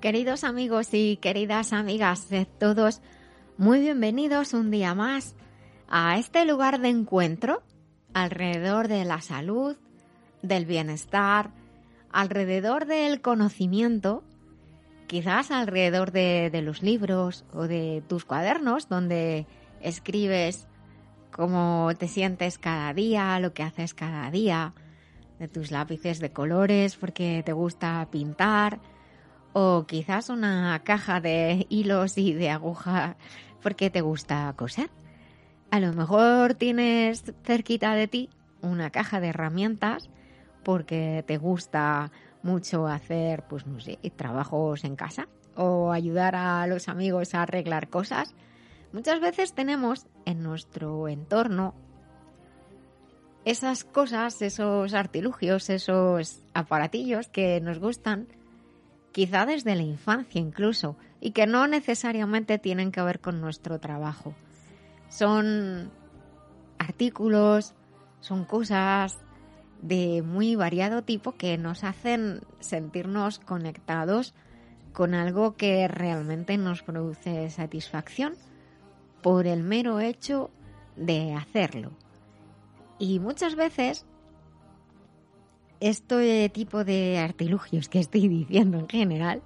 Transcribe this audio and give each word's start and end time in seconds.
Queridos 0.00 0.44
amigos 0.44 0.90
y 0.92 1.16
queridas 1.16 1.72
amigas, 1.72 2.28
de 2.28 2.44
todos 2.44 3.00
muy 3.56 3.80
bienvenidos 3.80 4.54
un 4.54 4.70
día 4.70 4.94
más 4.94 5.34
a 5.88 6.18
este 6.18 6.44
lugar 6.44 6.80
de 6.80 6.88
encuentro 6.88 7.64
alrededor 8.14 8.86
de 8.86 9.04
la 9.04 9.20
salud, 9.20 9.76
del 10.40 10.66
bienestar, 10.66 11.50
alrededor 12.12 12.86
del 12.86 13.20
conocimiento, 13.20 14.22
quizás 15.08 15.50
alrededor 15.50 16.12
de, 16.12 16.50
de, 16.52 16.62
los 16.62 16.80
libros 16.80 17.44
o 17.52 17.66
de 17.66 18.04
tus 18.06 18.24
cuadernos 18.24 18.88
donde 18.88 19.48
escribes 19.80 20.68
cómo 21.32 21.90
te 21.98 22.06
sientes 22.06 22.56
cada 22.58 22.94
día, 22.94 23.40
lo 23.40 23.52
que 23.52 23.64
haces 23.64 23.94
cada 23.94 24.30
día, 24.30 24.74
de 25.40 25.48
tus 25.48 25.72
lápices 25.72 26.20
de 26.20 26.30
colores 26.30 26.94
porque 26.94 27.42
te 27.44 27.52
gusta 27.52 28.06
pintar, 28.12 28.78
o 29.52 29.86
quizás 29.86 30.28
una 30.28 30.80
caja 30.84 31.20
de 31.20 31.66
hilos 31.68 32.18
y 32.18 32.32
de 32.32 32.50
aguja 32.50 33.16
porque 33.62 33.90
te 33.90 34.00
gusta 34.00 34.52
coser. 34.56 34.90
A 35.70 35.80
lo 35.80 35.92
mejor 35.92 36.54
tienes 36.54 37.32
cerquita 37.44 37.94
de 37.94 38.08
ti 38.08 38.30
una 38.62 38.90
caja 38.90 39.20
de 39.20 39.28
herramientas 39.28 40.10
porque 40.64 41.24
te 41.26 41.38
gusta 41.38 42.10
mucho 42.42 42.86
hacer, 42.86 43.44
pues 43.48 43.66
no 43.66 43.80
sé, 43.80 43.98
trabajos 44.16 44.84
en 44.84 44.96
casa 44.96 45.28
o 45.56 45.92
ayudar 45.92 46.36
a 46.36 46.66
los 46.66 46.88
amigos 46.88 47.34
a 47.34 47.42
arreglar 47.42 47.88
cosas. 47.88 48.34
Muchas 48.92 49.20
veces 49.20 49.54
tenemos 49.54 50.06
en 50.24 50.42
nuestro 50.42 51.08
entorno 51.08 51.74
esas 53.44 53.84
cosas, 53.84 54.40
esos 54.42 54.94
artilugios, 54.94 55.70
esos 55.70 56.44
aparatillos 56.54 57.28
que 57.28 57.60
nos 57.60 57.78
gustan 57.78 58.28
quizá 59.12 59.46
desde 59.46 59.74
la 59.74 59.82
infancia 59.82 60.40
incluso, 60.40 60.96
y 61.20 61.32
que 61.32 61.46
no 61.46 61.66
necesariamente 61.66 62.58
tienen 62.58 62.92
que 62.92 63.02
ver 63.02 63.20
con 63.20 63.40
nuestro 63.40 63.80
trabajo. 63.80 64.34
Son 65.08 65.90
artículos, 66.78 67.74
son 68.20 68.44
cosas 68.44 69.18
de 69.82 70.22
muy 70.22 70.56
variado 70.56 71.02
tipo 71.02 71.32
que 71.32 71.56
nos 71.56 71.84
hacen 71.84 72.40
sentirnos 72.60 73.38
conectados 73.38 74.34
con 74.92 75.14
algo 75.14 75.56
que 75.56 75.86
realmente 75.86 76.56
nos 76.58 76.82
produce 76.82 77.50
satisfacción 77.50 78.34
por 79.22 79.46
el 79.46 79.62
mero 79.62 80.00
hecho 80.00 80.50
de 80.96 81.34
hacerlo. 81.34 81.92
Y 82.98 83.20
muchas 83.20 83.54
veces 83.54 84.06
este 85.80 86.48
tipo 86.48 86.84
de 86.84 87.18
artilugios 87.18 87.88
que 87.88 88.00
estoy 88.00 88.28
diciendo 88.28 88.78
en 88.78 88.88
general 88.88 89.42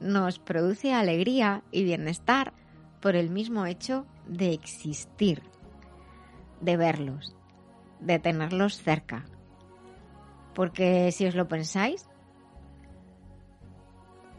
nos 0.00 0.38
produce 0.38 0.92
alegría 0.92 1.62
y 1.70 1.84
bienestar 1.84 2.52
por 3.00 3.16
el 3.16 3.30
mismo 3.30 3.66
hecho 3.66 4.06
de 4.26 4.52
existir, 4.52 5.42
de 6.60 6.76
verlos, 6.76 7.34
de 8.00 8.18
tenerlos 8.18 8.76
cerca. 8.76 9.24
Porque 10.54 11.12
si 11.12 11.26
os 11.26 11.34
lo 11.34 11.48
pensáis, 11.48 12.08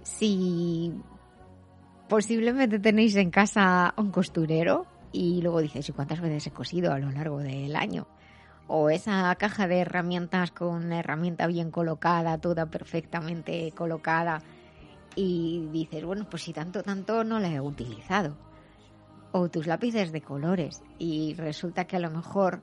si 0.03 0.93
posiblemente 2.07 2.79
tenéis 2.79 3.15
en 3.15 3.29
casa 3.29 3.93
un 3.97 4.11
costurero 4.11 4.85
y 5.11 5.41
luego 5.41 5.61
dices, 5.61 5.89
¿y 5.89 5.93
cuántas 5.93 6.21
veces 6.21 6.47
he 6.47 6.51
cosido 6.51 6.93
a 6.93 6.99
lo 6.99 7.11
largo 7.11 7.39
del 7.39 7.75
año? 7.75 8.07
O 8.67 8.89
esa 8.89 9.33
caja 9.35 9.67
de 9.67 9.79
herramientas 9.79 10.51
con 10.51 10.89
la 10.89 10.99
herramienta 10.99 11.47
bien 11.47 11.71
colocada, 11.71 12.37
toda 12.37 12.65
perfectamente 12.65 13.71
colocada, 13.71 14.41
y 15.15 15.67
dices, 15.71 16.03
bueno, 16.03 16.27
pues 16.29 16.43
si 16.43 16.53
tanto, 16.53 16.83
tanto 16.83 17.23
no 17.23 17.39
la 17.39 17.51
he 17.51 17.61
utilizado. 17.61 18.35
O 19.31 19.49
tus 19.49 19.67
lápices 19.67 20.11
de 20.11 20.21
colores, 20.21 20.83
y 20.99 21.33
resulta 21.35 21.85
que 21.85 21.95
a 21.95 21.99
lo 21.99 22.11
mejor, 22.11 22.61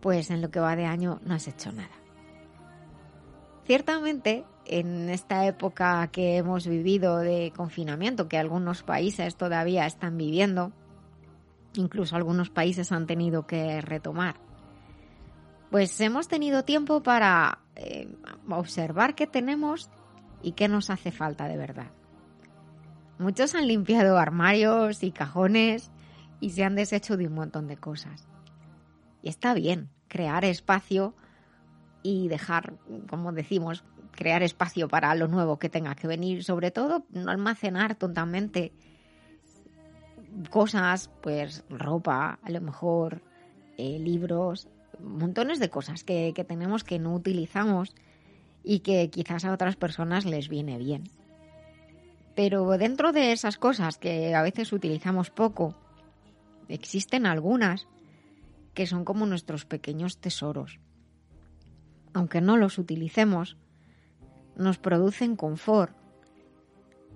pues 0.00 0.30
en 0.30 0.42
lo 0.42 0.50
que 0.50 0.60
va 0.60 0.76
de 0.76 0.84
año 0.84 1.20
no 1.24 1.34
has 1.34 1.48
hecho 1.48 1.72
nada. 1.72 1.90
Ciertamente, 3.64 4.44
en 4.64 5.08
esta 5.08 5.46
época 5.46 6.06
que 6.08 6.36
hemos 6.36 6.66
vivido 6.66 7.18
de 7.18 7.52
confinamiento, 7.56 8.28
que 8.28 8.38
algunos 8.38 8.82
países 8.82 9.36
todavía 9.36 9.86
están 9.86 10.16
viviendo, 10.16 10.72
incluso 11.74 12.16
algunos 12.16 12.48
países 12.50 12.92
han 12.92 13.06
tenido 13.06 13.46
que 13.46 13.80
retomar 13.80 14.45
pues 15.70 16.00
hemos 16.00 16.28
tenido 16.28 16.64
tiempo 16.64 17.02
para 17.02 17.60
eh, 17.74 18.08
observar 18.48 19.14
qué 19.14 19.26
tenemos 19.26 19.90
y 20.42 20.52
qué 20.52 20.68
nos 20.68 20.90
hace 20.90 21.12
falta 21.12 21.48
de 21.48 21.56
verdad. 21.56 21.90
Muchos 23.18 23.54
han 23.54 23.66
limpiado 23.66 24.18
armarios 24.18 25.02
y 25.02 25.10
cajones 25.10 25.90
y 26.40 26.50
se 26.50 26.64
han 26.64 26.74
deshecho 26.74 27.16
de 27.16 27.26
un 27.26 27.34
montón 27.34 27.66
de 27.66 27.76
cosas. 27.76 28.28
Y 29.22 29.28
está 29.28 29.54
bien 29.54 29.88
crear 30.08 30.44
espacio 30.44 31.14
y 32.02 32.28
dejar, 32.28 32.74
como 33.08 33.32
decimos, 33.32 33.84
crear 34.12 34.42
espacio 34.42 34.88
para 34.88 35.14
lo 35.14 35.28
nuevo 35.28 35.58
que 35.58 35.68
tenga 35.68 35.94
que 35.94 36.06
venir, 36.06 36.44
sobre 36.44 36.70
todo 36.70 37.04
no 37.10 37.30
almacenar 37.30 37.96
tontamente 37.96 38.72
cosas, 40.50 41.10
pues 41.22 41.64
ropa, 41.68 42.38
a 42.42 42.50
lo 42.50 42.60
mejor 42.60 43.22
eh, 43.78 43.98
libros, 43.98 44.68
montones 45.00 45.58
de 45.58 45.70
cosas 45.70 46.04
que, 46.04 46.32
tenemos 46.46 46.84
que 46.84 46.98
no 46.98 47.14
utilizamos 47.14 47.94
y 48.62 48.80
que 48.80 49.10
quizás 49.10 49.44
a 49.44 49.52
otras 49.52 49.76
personas 49.76 50.24
les 50.24 50.48
viene 50.48 50.78
bien. 50.78 51.04
Pero 52.34 52.66
dentro 52.78 53.12
de 53.12 53.32
esas 53.32 53.56
cosas 53.56 53.98
que 53.98 54.34
a 54.34 54.42
veces 54.42 54.72
utilizamos 54.72 55.30
poco, 55.30 55.74
existen 56.68 57.26
algunas 57.26 57.86
que 58.74 58.86
son 58.86 59.04
como 59.04 59.24
nuestros 59.24 59.64
pequeños 59.64 60.18
tesoros. 60.18 60.78
Aunque 62.12 62.40
no 62.40 62.56
los 62.56 62.78
utilicemos, 62.78 63.56
nos 64.56 64.78
producen 64.78 65.36
confort, 65.36 65.94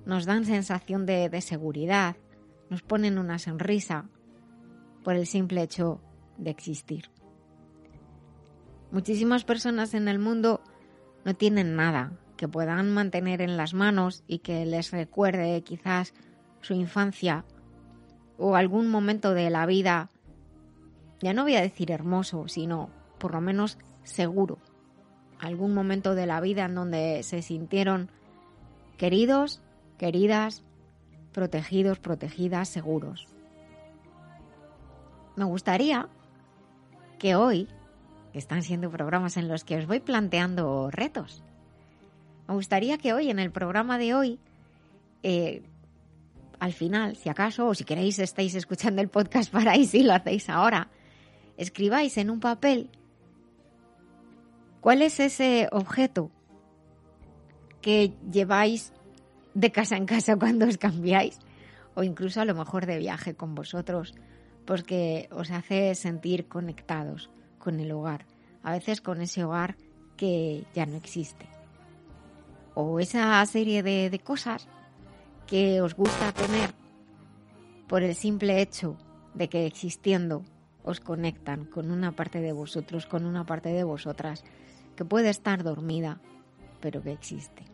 nos 0.07 0.25
dan 0.25 0.45
sensación 0.45 1.05
de, 1.05 1.29
de 1.29 1.41
seguridad, 1.41 2.17
nos 2.71 2.83
ponen 2.83 3.19
una 3.19 3.39
sonrisa 3.39 4.07
por 5.05 5.17
el 5.17 5.27
simple 5.27 5.63
hecho 5.63 6.01
de 6.39 6.51
existir. 6.51 7.11
Muchísimas 8.93 9.45
personas 9.45 9.95
en 9.95 10.09
el 10.09 10.19
mundo 10.19 10.61
no 11.25 11.35
tienen 11.35 11.77
nada 11.77 12.13
que 12.37 12.49
puedan 12.49 12.93
mantener 12.93 13.41
en 13.41 13.57
las 13.57 13.75
manos 13.75 14.25
y 14.27 14.39
que 14.39 14.65
les 14.67 14.91
recuerde 14.91 15.63
quizás 15.63 16.15
su 16.61 16.75
infancia 16.75 17.45
o 18.39 18.57
algún 18.57 18.89
momento 18.89 19.35
de 19.35 19.51
la 19.51 19.67
vida, 19.67 20.09
ya 21.21 21.35
no 21.35 21.43
voy 21.43 21.55
a 21.55 21.61
decir 21.61 21.91
hermoso, 21.91 22.49
sino 22.49 22.89
por 23.19 23.33
lo 23.33 23.41
menos 23.41 23.79
seguro. 24.03 24.59
Algún 25.39 25.75
momento 25.75 26.15
de 26.15 26.27
la 26.27 26.41
vida 26.41 26.65
en 26.65 26.75
donde 26.75 27.23
se 27.23 27.43
sintieron 27.43 28.11
queridos, 28.97 29.63
queridas, 29.99 30.65
protegidos, 31.33 31.99
protegidas, 31.99 32.69
seguros. 32.69 33.27
Me 35.37 35.45
gustaría 35.45 36.09
que 37.19 37.35
hoy 37.35 37.69
están 38.35 38.63
siendo 38.63 38.91
programas 38.91 39.37
en 39.37 39.49
los 39.49 39.65
que 39.65 39.77
os 39.77 39.87
voy 39.87 40.01
planteando 40.01 40.91
retos. 40.91 41.43
Me 42.49 42.55
gustaría 42.55 42.99
que 42.99 43.13
hoy, 43.13 43.31
en 43.31 43.39
el 43.39 43.51
programa 43.51 43.99
de 43.99 44.15
hoy, 44.15 44.39
eh, 45.23 45.63
al 46.59 46.73
final, 46.73 47.17
si 47.17 47.29
acaso, 47.29 47.69
o 47.69 47.75
si 47.75 47.85
queréis, 47.85 48.19
estáis 48.19 48.55
escuchando 48.55 49.01
el 49.01 49.09
podcast 49.09 49.51
para 49.51 49.73
ahí, 49.73 49.87
si 49.87 50.03
lo 50.03 50.15
hacéis 50.15 50.49
ahora, 50.49 50.89
escribáis 51.57 52.17
en 52.19 52.31
un 52.31 52.41
papel 52.41 52.91
cuál 54.81 55.03
es 55.03 55.21
ese 55.21 55.69
objeto 55.73 56.31
que 57.81 58.13
lleváis 58.31 58.93
de 59.55 59.73
casa 59.73 59.97
en 59.97 60.07
casa 60.07 60.37
cuando 60.37 60.67
os 60.67 60.79
cambiáis, 60.79 61.39
o 61.95 62.03
incluso 62.03 62.41
a 62.41 62.45
lo 62.45 62.55
mejor 62.55 62.87
de 62.87 62.99
viaje 62.99 63.35
con 63.35 63.55
vosotros, 63.55 64.15
porque 64.65 65.29
os 65.33 65.51
hace 65.51 65.95
sentir 65.95 66.47
conectados 66.47 67.31
con 67.61 67.79
el 67.79 67.93
hogar, 67.93 68.27
a 68.65 68.73
veces 68.73 69.01
con 69.01 69.21
ese 69.21 69.45
hogar 69.45 69.77
que 70.17 70.65
ya 70.75 70.87
no 70.87 70.97
existe. 70.97 71.47
O 72.75 72.99
esa 72.99 73.47
serie 73.47 73.85
de, 73.85 74.11
de 74.11 74.19
cosas 74.19 74.67
que 75.47 75.81
os 75.81 75.95
gusta 75.95 76.33
tener 76.33 76.75
por 77.87 78.03
el 78.03 78.17
simple 78.17 78.61
hecho 78.61 78.97
de 79.35 79.49
que 79.49 79.67
existiendo 79.67 80.43
os 80.83 81.01
conectan 81.01 81.65
con 81.67 81.91
una 81.91 82.13
parte 82.13 82.41
de 82.41 82.53
vosotros, 82.53 83.07
con 83.07 83.25
una 83.25 83.45
parte 83.45 83.69
de 83.69 83.85
vosotras 83.85 84.45
que 84.97 85.05
puede 85.05 85.31
estar 85.31 85.63
dormida, 85.63 86.21
pero 86.81 87.03
que 87.03 87.13
existe. 87.13 87.65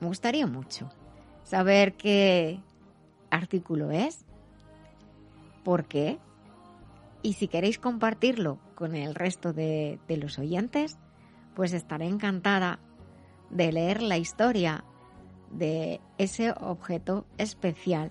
Me 0.00 0.08
gustaría 0.08 0.46
mucho 0.46 0.90
saber 1.44 1.94
qué 1.94 2.60
artículo 3.30 3.90
es, 3.90 4.24
por 5.64 5.84
qué, 5.84 6.18
y 7.22 7.34
si 7.34 7.48
queréis 7.48 7.78
compartirlo 7.78 8.58
con 8.74 8.96
el 8.96 9.14
resto 9.14 9.52
de, 9.52 9.98
los 10.08 10.38
oyentes, 10.38 10.98
pues 11.54 11.72
estaré 11.72 12.06
encantada 12.06 12.80
de 13.50 13.72
leer 13.72 14.02
la 14.02 14.18
historia 14.18 14.84
de 15.50 16.00
ese 16.18 16.52
objeto 16.52 17.26
especial 17.38 18.10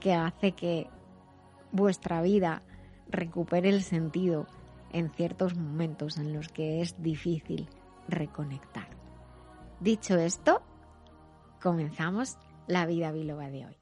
que 0.00 0.14
hace 0.14 0.52
que 0.52 0.88
vuestra 1.72 2.22
vida 2.22 2.62
recupere 3.08 3.68
el 3.68 3.82
sentido 3.82 4.46
en 4.92 5.10
ciertos 5.10 5.56
momentos 5.56 6.18
en 6.18 6.32
los 6.32 6.48
que 6.48 6.82
es 6.82 7.02
difícil 7.02 7.68
reconectar. 8.08 8.88
Dicho 9.80 10.16
esto, 10.16 10.62
comenzamos 11.60 12.38
la 12.66 12.86
vida 12.86 13.10
biloba 13.10 13.48
de 13.50 13.66
hoy. 13.66 13.81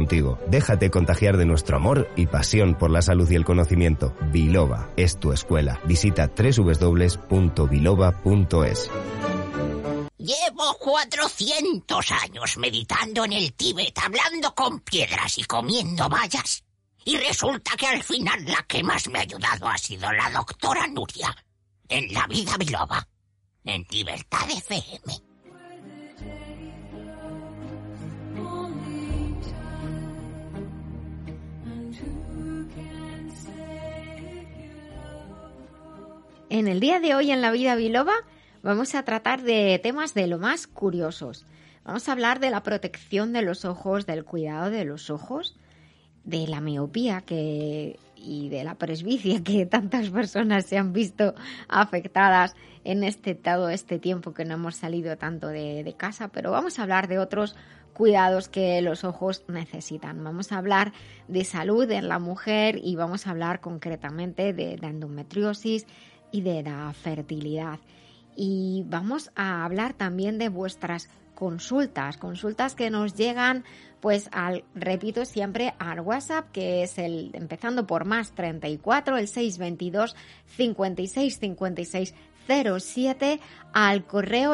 contigo. 0.00 0.38
Déjate 0.46 0.90
contagiar 0.90 1.36
de 1.36 1.44
nuestro 1.44 1.76
amor 1.76 2.08
y 2.16 2.26
pasión 2.26 2.74
por 2.74 2.90
la 2.90 3.02
salud 3.02 3.30
y 3.30 3.34
el 3.34 3.44
conocimiento. 3.44 4.16
Biloba 4.32 4.88
es 4.96 5.18
tu 5.20 5.32
escuela. 5.32 5.78
Visita 5.84 6.30
www.biloba.es. 6.34 7.30
Llevo 10.16 10.74
400 10.78 12.12
años 12.12 12.56
meditando 12.58 13.24
en 13.24 13.32
el 13.32 13.52
Tíbet, 13.54 13.98
hablando 13.98 14.54
con 14.54 14.80
piedras 14.80 15.36
y 15.38 15.44
comiendo 15.44 16.08
vallas. 16.08 16.64
Y 17.04 17.16
resulta 17.16 17.72
que 17.76 17.86
al 17.86 18.02
final 18.02 18.44
la 18.44 18.62
que 18.66 18.82
más 18.82 19.08
me 19.08 19.18
ha 19.18 19.22
ayudado 19.22 19.68
ha 19.68 19.76
sido 19.78 20.10
la 20.12 20.30
doctora 20.30 20.86
Nuria. 20.86 21.34
En 21.88 22.12
la 22.12 22.26
vida 22.26 22.56
biloba. 22.58 23.06
En 23.64 23.86
Libertad 23.90 24.48
FM. 24.50 25.29
En 36.50 36.66
el 36.66 36.80
día 36.80 36.98
de 36.98 37.14
hoy 37.14 37.30
en 37.30 37.42
la 37.42 37.52
vida 37.52 37.76
biloba 37.76 38.12
vamos 38.64 38.96
a 38.96 39.04
tratar 39.04 39.42
de 39.42 39.78
temas 39.80 40.14
de 40.14 40.26
lo 40.26 40.40
más 40.40 40.66
curiosos. 40.66 41.46
Vamos 41.84 42.08
a 42.08 42.12
hablar 42.12 42.40
de 42.40 42.50
la 42.50 42.64
protección 42.64 43.32
de 43.32 43.42
los 43.42 43.64
ojos, 43.64 44.04
del 44.04 44.24
cuidado 44.24 44.68
de 44.68 44.84
los 44.84 45.10
ojos, 45.10 45.56
de 46.24 46.48
la 46.48 46.60
miopía 46.60 47.20
que, 47.20 48.00
y 48.16 48.48
de 48.48 48.64
la 48.64 48.74
presbicia 48.74 49.44
que 49.44 49.64
tantas 49.70 50.10
personas 50.10 50.66
se 50.66 50.76
han 50.76 50.92
visto 50.92 51.36
afectadas 51.68 52.56
en 52.82 53.04
este 53.04 53.36
todo 53.36 53.70
este 53.70 54.00
tiempo 54.00 54.34
que 54.34 54.44
no 54.44 54.54
hemos 54.54 54.74
salido 54.74 55.16
tanto 55.16 55.46
de, 55.46 55.94
casa, 55.96 56.28
pero 56.32 56.50
vamos 56.50 56.80
a 56.80 56.82
hablar 56.82 57.06
de 57.06 57.20
otros 57.20 57.54
cuidados 57.92 58.48
que 58.48 58.82
los 58.82 59.04
ojos 59.04 59.44
necesitan. 59.46 60.24
Vamos 60.24 60.50
a 60.50 60.58
hablar 60.58 60.92
de 61.28 61.44
salud 61.44 61.88
en 61.92 62.08
la 62.08 62.18
mujer 62.18 62.80
y 62.82 62.96
vamos 62.96 63.28
a 63.28 63.30
hablar 63.30 63.60
concretamente 63.60 64.52
de 64.52 64.74
endometriosis, 64.82 65.86
y 66.32 66.42
de 66.42 66.62
la 66.62 66.92
fertilidad. 66.92 67.78
Y 68.36 68.84
vamos 68.86 69.30
a 69.34 69.64
hablar 69.64 69.94
también 69.94 70.38
de 70.38 70.48
vuestras 70.48 71.08
consultas, 71.34 72.16
consultas 72.18 72.74
que 72.74 72.90
nos 72.90 73.14
llegan 73.14 73.64
pues 74.00 74.28
al, 74.32 74.64
repito 74.74 75.24
siempre, 75.24 75.74
al 75.78 76.00
WhatsApp, 76.00 76.50
que 76.52 76.82
es 76.82 76.98
el, 76.98 77.30
empezando 77.34 77.86
por 77.86 78.04
más 78.04 78.32
34, 78.32 79.16
el 79.18 79.28
622 79.28 80.16
56 80.56 81.38
56 81.38 82.14
07, 82.46 83.40
al 83.72 84.04
correo 84.06 84.52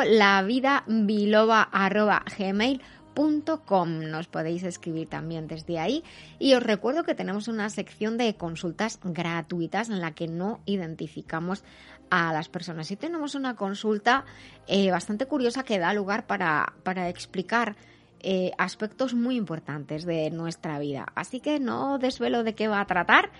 gmail 2.38 2.82
nos 3.16 4.26
podéis 4.26 4.62
escribir 4.62 5.08
también 5.08 5.48
desde 5.48 5.78
ahí. 5.78 6.04
Y 6.38 6.54
os 6.54 6.62
recuerdo 6.62 7.04
que 7.04 7.14
tenemos 7.14 7.48
una 7.48 7.70
sección 7.70 8.18
de 8.18 8.34
consultas 8.34 9.00
gratuitas 9.02 9.88
en 9.88 10.00
la 10.00 10.12
que 10.12 10.28
no 10.28 10.60
identificamos 10.66 11.64
a 12.10 12.32
las 12.32 12.48
personas. 12.48 12.90
Y 12.90 12.96
tenemos 12.96 13.34
una 13.34 13.56
consulta 13.56 14.24
eh, 14.66 14.90
bastante 14.90 15.26
curiosa 15.26 15.64
que 15.64 15.78
da 15.78 15.94
lugar 15.94 16.26
para, 16.26 16.74
para 16.82 17.08
explicar 17.08 17.76
eh, 18.20 18.52
aspectos 18.58 19.14
muy 19.14 19.36
importantes 19.36 20.04
de 20.04 20.30
nuestra 20.30 20.78
vida. 20.78 21.06
Así 21.14 21.40
que 21.40 21.58
no 21.58 21.98
desvelo 21.98 22.44
de 22.44 22.54
qué 22.54 22.69
va 22.69 22.80
a 22.80 22.86
tratar, 22.86 23.30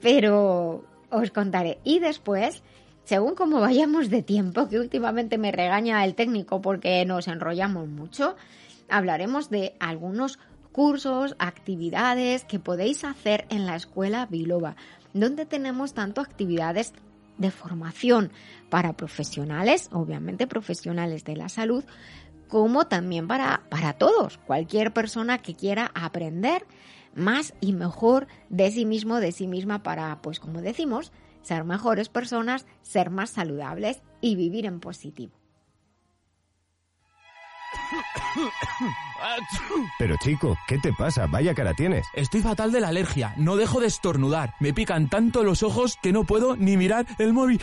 pero 0.00 0.84
os 1.10 1.30
contaré. 1.32 1.78
Y 1.82 1.98
después 1.98 2.62
según 3.08 3.34
como 3.34 3.58
vayamos 3.58 4.10
de 4.10 4.22
tiempo, 4.22 4.68
que 4.68 4.78
últimamente 4.78 5.38
me 5.38 5.50
regaña 5.50 6.04
el 6.04 6.14
técnico 6.14 6.60
porque 6.60 7.02
nos 7.06 7.26
enrollamos 7.26 7.88
mucho, 7.88 8.36
hablaremos 8.88 9.50
de 9.50 9.74
algunos 9.80 10.38
cursos, 10.72 11.34
actividades 11.38 12.44
que 12.44 12.58
podéis 12.58 13.04
hacer 13.04 13.46
en 13.50 13.66
la 13.66 13.76
escuela 13.76 14.26
Biloba, 14.26 14.76
donde 15.12 15.46
tenemos 15.46 15.94
tanto 15.94 16.20
actividades 16.20 16.92
de 17.38 17.50
formación 17.50 18.30
para 18.68 18.92
profesionales, 18.94 19.88
obviamente 19.92 20.46
profesionales 20.46 21.24
de 21.24 21.36
la 21.36 21.48
salud, 21.48 21.84
como 22.48 22.86
también 22.86 23.28
para, 23.28 23.62
para 23.68 23.92
todos, 23.94 24.38
cualquier 24.38 24.92
persona 24.92 25.38
que 25.38 25.54
quiera 25.54 25.90
aprender 25.94 26.66
más 27.14 27.54
y 27.60 27.72
mejor 27.72 28.26
de 28.48 28.70
sí 28.70 28.84
mismo, 28.84 29.20
de 29.20 29.32
sí 29.32 29.46
misma, 29.46 29.82
para, 29.82 30.20
pues 30.22 30.40
como 30.40 30.62
decimos, 30.62 31.12
ser 31.42 31.64
mejores 31.64 32.08
personas, 32.08 32.66
ser 32.82 33.10
más 33.10 33.30
saludables 33.30 34.02
y 34.20 34.36
vivir 34.36 34.66
en 34.66 34.80
positivo. 34.80 35.37
Pero 39.98 40.16
chico, 40.22 40.56
¿qué 40.66 40.78
te 40.78 40.92
pasa? 40.92 41.26
Vaya 41.26 41.54
cara 41.54 41.74
tienes. 41.74 42.06
Estoy 42.14 42.40
fatal 42.40 42.72
de 42.72 42.80
la 42.80 42.88
alergia. 42.88 43.34
No 43.36 43.56
dejo 43.56 43.80
de 43.80 43.86
estornudar. 43.86 44.54
Me 44.60 44.72
pican 44.72 45.08
tanto 45.08 45.42
los 45.42 45.62
ojos 45.62 45.98
que 46.02 46.12
no 46.12 46.24
puedo 46.24 46.56
ni 46.56 46.76
mirar 46.76 47.06
el 47.18 47.32
móvil. 47.32 47.60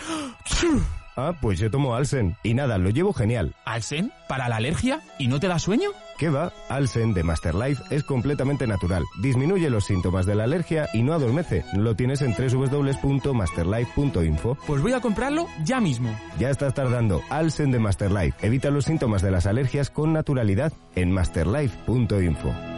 Ah, 1.16 1.34
pues 1.42 1.60
yo 1.60 1.72
tomo 1.72 1.96
Alsen. 1.96 2.36
Y 2.44 2.54
nada, 2.54 2.78
lo 2.78 2.90
llevo 2.90 3.14
genial. 3.14 3.56
¿Alsen? 3.66 4.12
¿Para 4.28 4.50
la 4.50 4.58
alergia? 4.58 5.02
¿Y 5.18 5.28
no 5.28 5.40
te 5.40 5.48
da 5.48 5.60
sueño? 5.60 5.92
¿Qué 6.18 6.30
va? 6.30 6.54
Alsen 6.70 7.14
de 7.14 7.24
Masterlife 7.24 7.84
es 7.90 8.04
completamente 8.04 8.68
natural. 8.68 9.04
Disminuye 9.22 9.70
los 9.70 9.86
síntomas 9.86 10.26
de 10.26 10.36
la 10.36 10.46
alergia 10.46 10.88
y 10.94 11.04
no 11.04 11.12
adormece. 11.14 11.66
Lo 11.74 11.94
tienes 11.96 12.22
en 12.22 12.34
www.masterlife.info. 12.34 14.58
Pues 14.66 14.82
voy 14.82 14.94
a 14.94 15.02
comprarlo 15.02 15.48
ya 15.64 15.82
mismo. 15.82 16.18
Ya 16.40 16.50
estás 16.50 16.74
tardando. 16.74 17.22
Alsen 17.30 17.72
de 17.72 17.80
Masterlife. 17.80 18.46
Evita 18.46 18.70
los 18.70 18.84
síntomas 18.86 19.22
de 19.22 19.32
las 19.32 19.46
alergias 19.46 19.90
con 19.90 20.14
naturalidad 20.14 20.72
en 20.96 21.12
masterlife.info. 21.12 22.75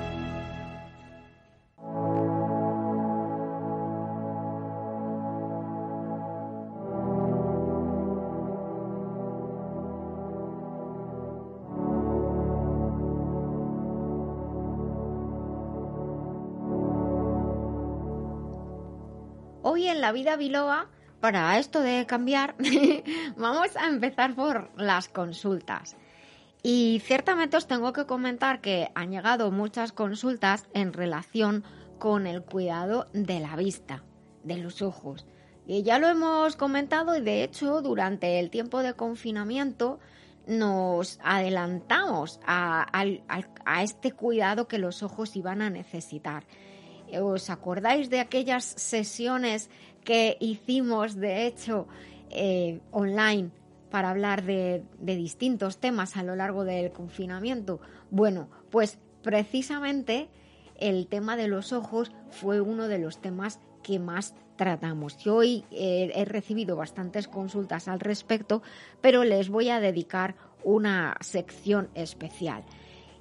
Vida 20.11 20.35
biloba, 20.35 20.87
para 21.19 21.57
esto 21.57 21.81
de 21.81 22.05
cambiar, 22.05 22.55
vamos 23.37 23.75
a 23.75 23.87
empezar 23.87 24.35
por 24.35 24.69
las 24.79 25.09
consultas. 25.09 25.95
Y 26.63 27.01
ciertamente 27.05 27.57
os 27.57 27.67
tengo 27.67 27.93
que 27.93 28.05
comentar 28.05 28.61
que 28.61 28.89
han 28.93 29.11
llegado 29.11 29.51
muchas 29.51 29.91
consultas 29.91 30.67
en 30.73 30.93
relación 30.93 31.63
con 31.97 32.27
el 32.27 32.43
cuidado 32.43 33.07
de 33.13 33.39
la 33.39 33.55
vista, 33.55 34.03
de 34.43 34.57
los 34.57 34.81
ojos. 34.81 35.25
Y 35.65 35.83
ya 35.83 35.99
lo 35.99 36.07
hemos 36.07 36.55
comentado 36.55 37.15
y 37.15 37.21
de 37.21 37.43
hecho 37.43 37.81
durante 37.81 38.39
el 38.39 38.49
tiempo 38.49 38.83
de 38.83 38.93
confinamiento 38.93 39.99
nos 40.47 41.19
adelantamos 41.23 42.39
a, 42.45 42.85
este 43.81 44.13
cuidado 44.13 44.67
que 44.67 44.77
los 44.77 45.03
ojos 45.03 45.35
iban 45.35 45.61
a 45.61 45.69
necesitar. 45.69 46.45
¿Os 47.21 47.49
acordáis 47.49 48.09
de 48.09 48.19
aquellas 48.19 48.63
sesiones 48.63 49.69
que 50.07 50.37
hicimos, 50.39 51.15
de 51.15 51.45
hecho, 51.45 51.85
eh, 52.29 52.79
online 52.91 53.51
para 53.91 54.09
hablar 54.09 54.41
de, 54.43 54.85
distintos 55.01 55.79
temas 55.79 56.15
a 56.15 56.23
lo 56.23 56.33
largo 56.33 56.63
del 56.63 56.93
confinamiento? 56.93 57.81
Bueno, 58.09 58.47
pues 58.71 58.99
precisamente 59.21 60.29
el 60.77 61.07
tema 61.07 61.35
de 61.35 61.49
los 61.49 61.73
ojos 61.73 62.13
fue 62.29 62.61
uno 62.61 62.87
de 62.87 62.99
los 62.99 63.19
temas 63.21 63.59
que 63.83 63.99
más 63.99 64.33
tratamos. 64.55 65.17
Yo 65.17 65.35
hoy 65.35 65.65
eh, 65.71 66.09
he 66.15 66.23
recibido 66.23 66.77
bastantes 66.77 67.27
consultas 67.27 67.89
al 67.89 67.99
respecto, 67.99 68.63
pero 69.01 69.25
les 69.25 69.49
voy 69.49 69.67
a 69.67 69.81
dedicar 69.81 70.35
una 70.63 71.17
sección 71.19 71.89
especial. 71.95 72.63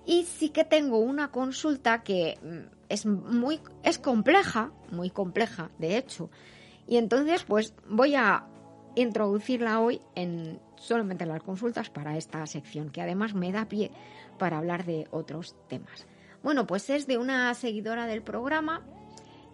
Y 0.05 0.23
sí 0.23 0.50
que 0.50 0.64
tengo 0.64 1.00
una 1.00 1.33
consulta 1.33 2.05
que 2.05 2.38
mm, 2.40 2.76
es 2.88 3.07
muy 3.07 3.59
es 3.83 3.99
compleja, 3.99 4.71
muy 4.93 5.11
compleja, 5.11 5.73
de 5.81 5.97
hecho. 5.97 6.31
Y 6.87 6.97
entonces 6.97 7.45
pues 7.45 7.75
voy 7.88 8.14
a 8.14 8.47
introducirla 8.95 9.81
hoy 9.81 10.00
en 10.14 10.61
solamente 10.76 11.26
las 11.26 11.43
consultas 11.43 11.90
para 11.90 12.16
esta 12.16 12.45
sección, 12.47 12.90
que 12.90 13.02
además 13.02 13.35
me 13.35 13.52
da 13.52 13.66
pie 13.66 13.90
para 14.38 14.59
hablar 14.59 14.85
de 14.85 15.07
otros 15.11 15.55
temas. 15.69 16.07
Bueno, 16.43 16.66
pues 16.66 16.90
es 16.90 17.07
de 17.07 17.19
una 17.19 17.52
seguidora 17.55 18.07
del 18.07 18.23
programa 18.23 18.85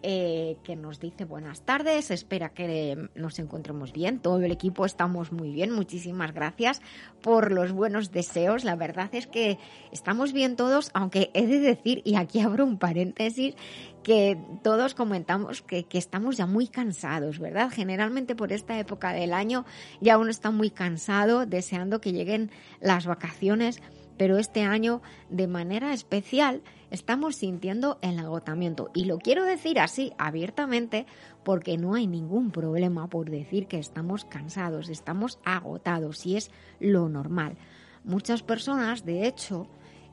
eh, 0.03 0.57
que 0.65 0.77
nos 0.77 1.01
dice 1.01 1.25
buenas 1.25 1.63
tardes, 1.63 2.11
espera 2.11 2.49
que 2.51 3.09
nos 3.15 3.39
encontremos 3.39 3.93
bien, 3.93 4.19
todo 4.19 4.41
el 4.41 4.51
equipo 4.51 4.85
estamos 4.85 5.33
muy 5.33 5.53
bien, 5.53 5.71
muchísimas 5.71 6.33
gracias 6.33 6.83
por 7.23 7.53
los 7.53 7.73
buenos 7.73 8.11
deseos, 8.11 8.65
la 8.65 8.77
verdad 8.77 9.11
es 9.13 9.27
que 9.27 9.59
estamos 9.93 10.33
bien 10.33 10.57
todos, 10.57 10.91
aunque 10.93 11.31
he 11.35 11.47
de 11.47 11.61
decir, 11.61 12.03
y 12.05 12.17
aquí 12.17 12.41
abro 12.41 12.65
un 12.65 12.79
paréntesis, 12.79 13.55
que 14.03 14.37
todos 14.63 14.95
comentamos 14.95 15.63
que, 15.63 15.85
que, 15.85 15.99
estamos 15.99 16.37
ya 16.37 16.47
muy 16.47 16.67
cansados, 16.67 17.39
¿verdad? 17.39 17.71
Generalmente 17.71 18.35
por 18.35 18.53
esta 18.53 18.79
época 18.79 19.13
del 19.13 19.33
año 19.33 19.65
ya 20.01 20.19
uno 20.19 20.31
está 20.31 20.51
muy 20.51 20.71
cansado, 20.71 21.47
deseando 21.47 22.01
que 22.01 22.13
lleguen 22.13 22.51
las 22.81 23.07
vacaciones, 23.07 23.81
pero 24.17 24.39
este 24.39 24.63
año 24.63 25.03
de 25.31 25.47
manera 25.47 25.93
especial 25.93 26.63
estamos 26.93 27.37
sintiendo 27.37 27.99
el 28.03 28.19
agotamiento. 28.19 28.91
Y 28.95 29.07
lo 29.07 29.19
quiero 29.19 29.45
decir 29.45 29.81
así, 29.81 30.13
abiertamente, 30.19 31.07
porque 31.43 31.79
no 31.79 31.95
hay 31.95 32.07
ningún 32.07 32.51
problema 32.51 33.09
por 33.09 33.31
decir 33.31 33.67
que 33.67 33.79
estamos 33.79 34.27
cansados, 34.27 34.91
estamos 34.91 35.41
agotados 35.45 36.25
y 36.27 36.37
es 36.37 36.51
lo 36.81 37.09
normal. 37.09 37.57
Muchas 38.05 38.43
personas, 38.43 39.07
de 39.07 39.27
hecho, 39.27 39.69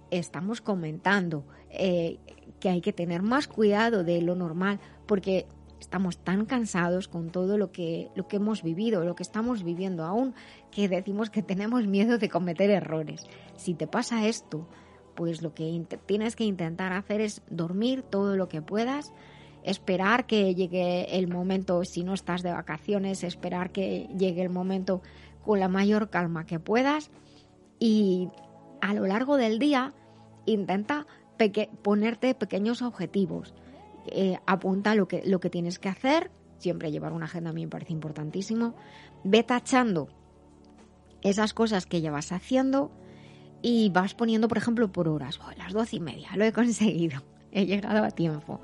estamos 0.09 0.61
comentando 0.61 1.43
eh, 1.69 2.17
que 2.61 2.69
hay 2.69 2.81
que 2.81 2.93
tener 2.93 3.21
más 3.21 3.47
cuidado 3.47 4.05
de 4.05 4.21
lo 4.21 4.35
normal 4.35 4.79
porque 5.05 5.47
estamos 5.81 6.17
tan 6.17 6.45
cansados 6.45 7.09
con 7.09 7.29
todo 7.29 7.57
lo 7.57 7.71
que, 7.71 8.09
lo 8.15 8.27
que 8.27 8.37
hemos 8.37 8.63
vivido, 8.63 9.03
lo 9.03 9.15
que 9.15 9.23
estamos 9.23 9.63
viviendo 9.63 10.05
aún, 10.05 10.33
que 10.71 10.87
decimos 10.87 11.29
que 11.29 11.43
tenemos 11.43 11.87
miedo 11.87 12.17
de 12.17 12.29
cometer 12.29 12.69
errores. 12.69 13.25
Si 13.57 13.73
te 13.73 13.87
pasa 13.87 14.27
esto, 14.27 14.67
pues 15.19 15.41
lo 15.41 15.53
que 15.53 15.85
tienes 16.05 16.37
que 16.37 16.45
intentar 16.45 16.93
hacer 16.93 17.19
es 17.19 17.41
dormir 17.49 18.03
todo 18.03 18.37
lo 18.37 18.47
que 18.47 18.61
puedas, 18.61 19.11
esperar 19.63 20.25
que 20.25 20.55
llegue 20.55 21.17
el 21.17 21.27
momento, 21.27 21.83
si 21.83 22.05
no 22.05 22.13
estás 22.13 22.41
de 22.41 22.53
vacaciones, 22.53 23.25
esperar 23.25 23.73
que 23.73 24.07
llegue 24.17 24.41
el 24.41 24.49
momento 24.49 25.01
con 25.43 25.59
la 25.59 25.67
mayor 25.67 26.09
calma 26.09 26.45
que 26.45 26.57
puedas 26.61 27.11
y 27.79 28.29
a 28.79 28.93
lo 28.93 29.07
largo 29.07 29.35
del 29.35 29.59
día 29.59 29.93
intenta 30.45 31.05
ponerte 31.81 32.33
pequeños 32.33 32.81
objetivos. 32.81 33.53
Eh, 34.05 34.37
apunta 34.45 34.95
lo 34.95 35.09
que, 35.09 35.21
lo 35.25 35.41
que 35.41 35.49
tienes 35.49 35.79
que 35.79 35.89
hacer, 35.89 36.31
siempre 36.59 36.91
llevar 36.93 37.11
una 37.11 37.25
agenda 37.25 37.49
a 37.49 37.53
mí 37.53 37.65
me 37.65 37.69
parece 37.69 37.91
importantísimo, 37.91 38.73
ve 39.25 39.43
tachando 39.43 40.07
esas 41.21 41.53
cosas 41.53 41.85
que 41.87 41.99
llevas 41.99 42.31
haciendo, 42.31 42.89
y 43.61 43.89
vas 43.89 44.13
poniendo, 44.13 44.47
por 44.47 44.57
ejemplo, 44.57 44.91
por 44.91 45.07
horas. 45.07 45.39
Las 45.57 45.73
doce 45.73 45.97
y 45.97 45.99
media, 45.99 46.29
lo 46.35 46.45
he 46.45 46.51
conseguido, 46.51 47.23
he 47.51 47.65
llegado 47.65 48.03
a 48.03 48.11
tiempo. 48.11 48.61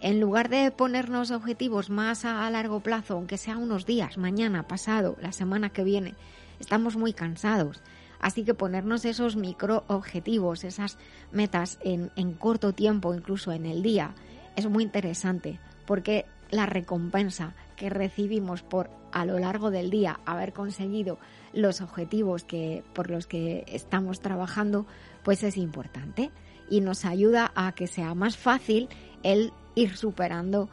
En 0.00 0.20
lugar 0.20 0.48
de 0.48 0.70
ponernos 0.70 1.30
objetivos 1.30 1.90
más 1.90 2.24
a 2.24 2.48
largo 2.50 2.80
plazo, 2.80 3.14
aunque 3.14 3.36
sea 3.36 3.56
unos 3.56 3.84
días, 3.84 4.16
mañana, 4.16 4.68
pasado, 4.68 5.16
la 5.20 5.32
semana 5.32 5.70
que 5.70 5.82
viene, 5.82 6.14
estamos 6.60 6.96
muy 6.96 7.12
cansados. 7.12 7.82
Así 8.20 8.44
que 8.44 8.54
ponernos 8.54 9.04
esos 9.04 9.36
micro 9.36 9.84
objetivos, 9.86 10.64
esas 10.64 10.98
metas 11.30 11.78
en, 11.82 12.10
en 12.16 12.32
corto 12.34 12.72
tiempo, 12.72 13.14
incluso 13.14 13.52
en 13.52 13.66
el 13.66 13.82
día, 13.82 14.14
es 14.56 14.68
muy 14.68 14.82
interesante 14.82 15.60
porque 15.88 16.26
la 16.50 16.66
recompensa 16.66 17.54
que 17.76 17.90
recibimos 17.90 18.62
por 18.62 18.90
a 19.12 19.24
lo 19.24 19.38
largo 19.38 19.70
del 19.70 19.90
día 19.90 20.20
haber 20.26 20.52
conseguido 20.52 21.18
los 21.52 21.80
objetivos 21.80 22.44
que, 22.44 22.84
por 22.92 23.10
los 23.10 23.26
que 23.26 23.64
estamos 23.68 24.20
trabajando, 24.20 24.86
pues 25.22 25.42
es 25.42 25.56
importante 25.56 26.30
y 26.70 26.80
nos 26.80 27.04
ayuda 27.04 27.52
a 27.54 27.72
que 27.72 27.86
sea 27.86 28.14
más 28.14 28.36
fácil 28.36 28.88
el 29.22 29.52
ir 29.74 29.96
superando 29.96 30.68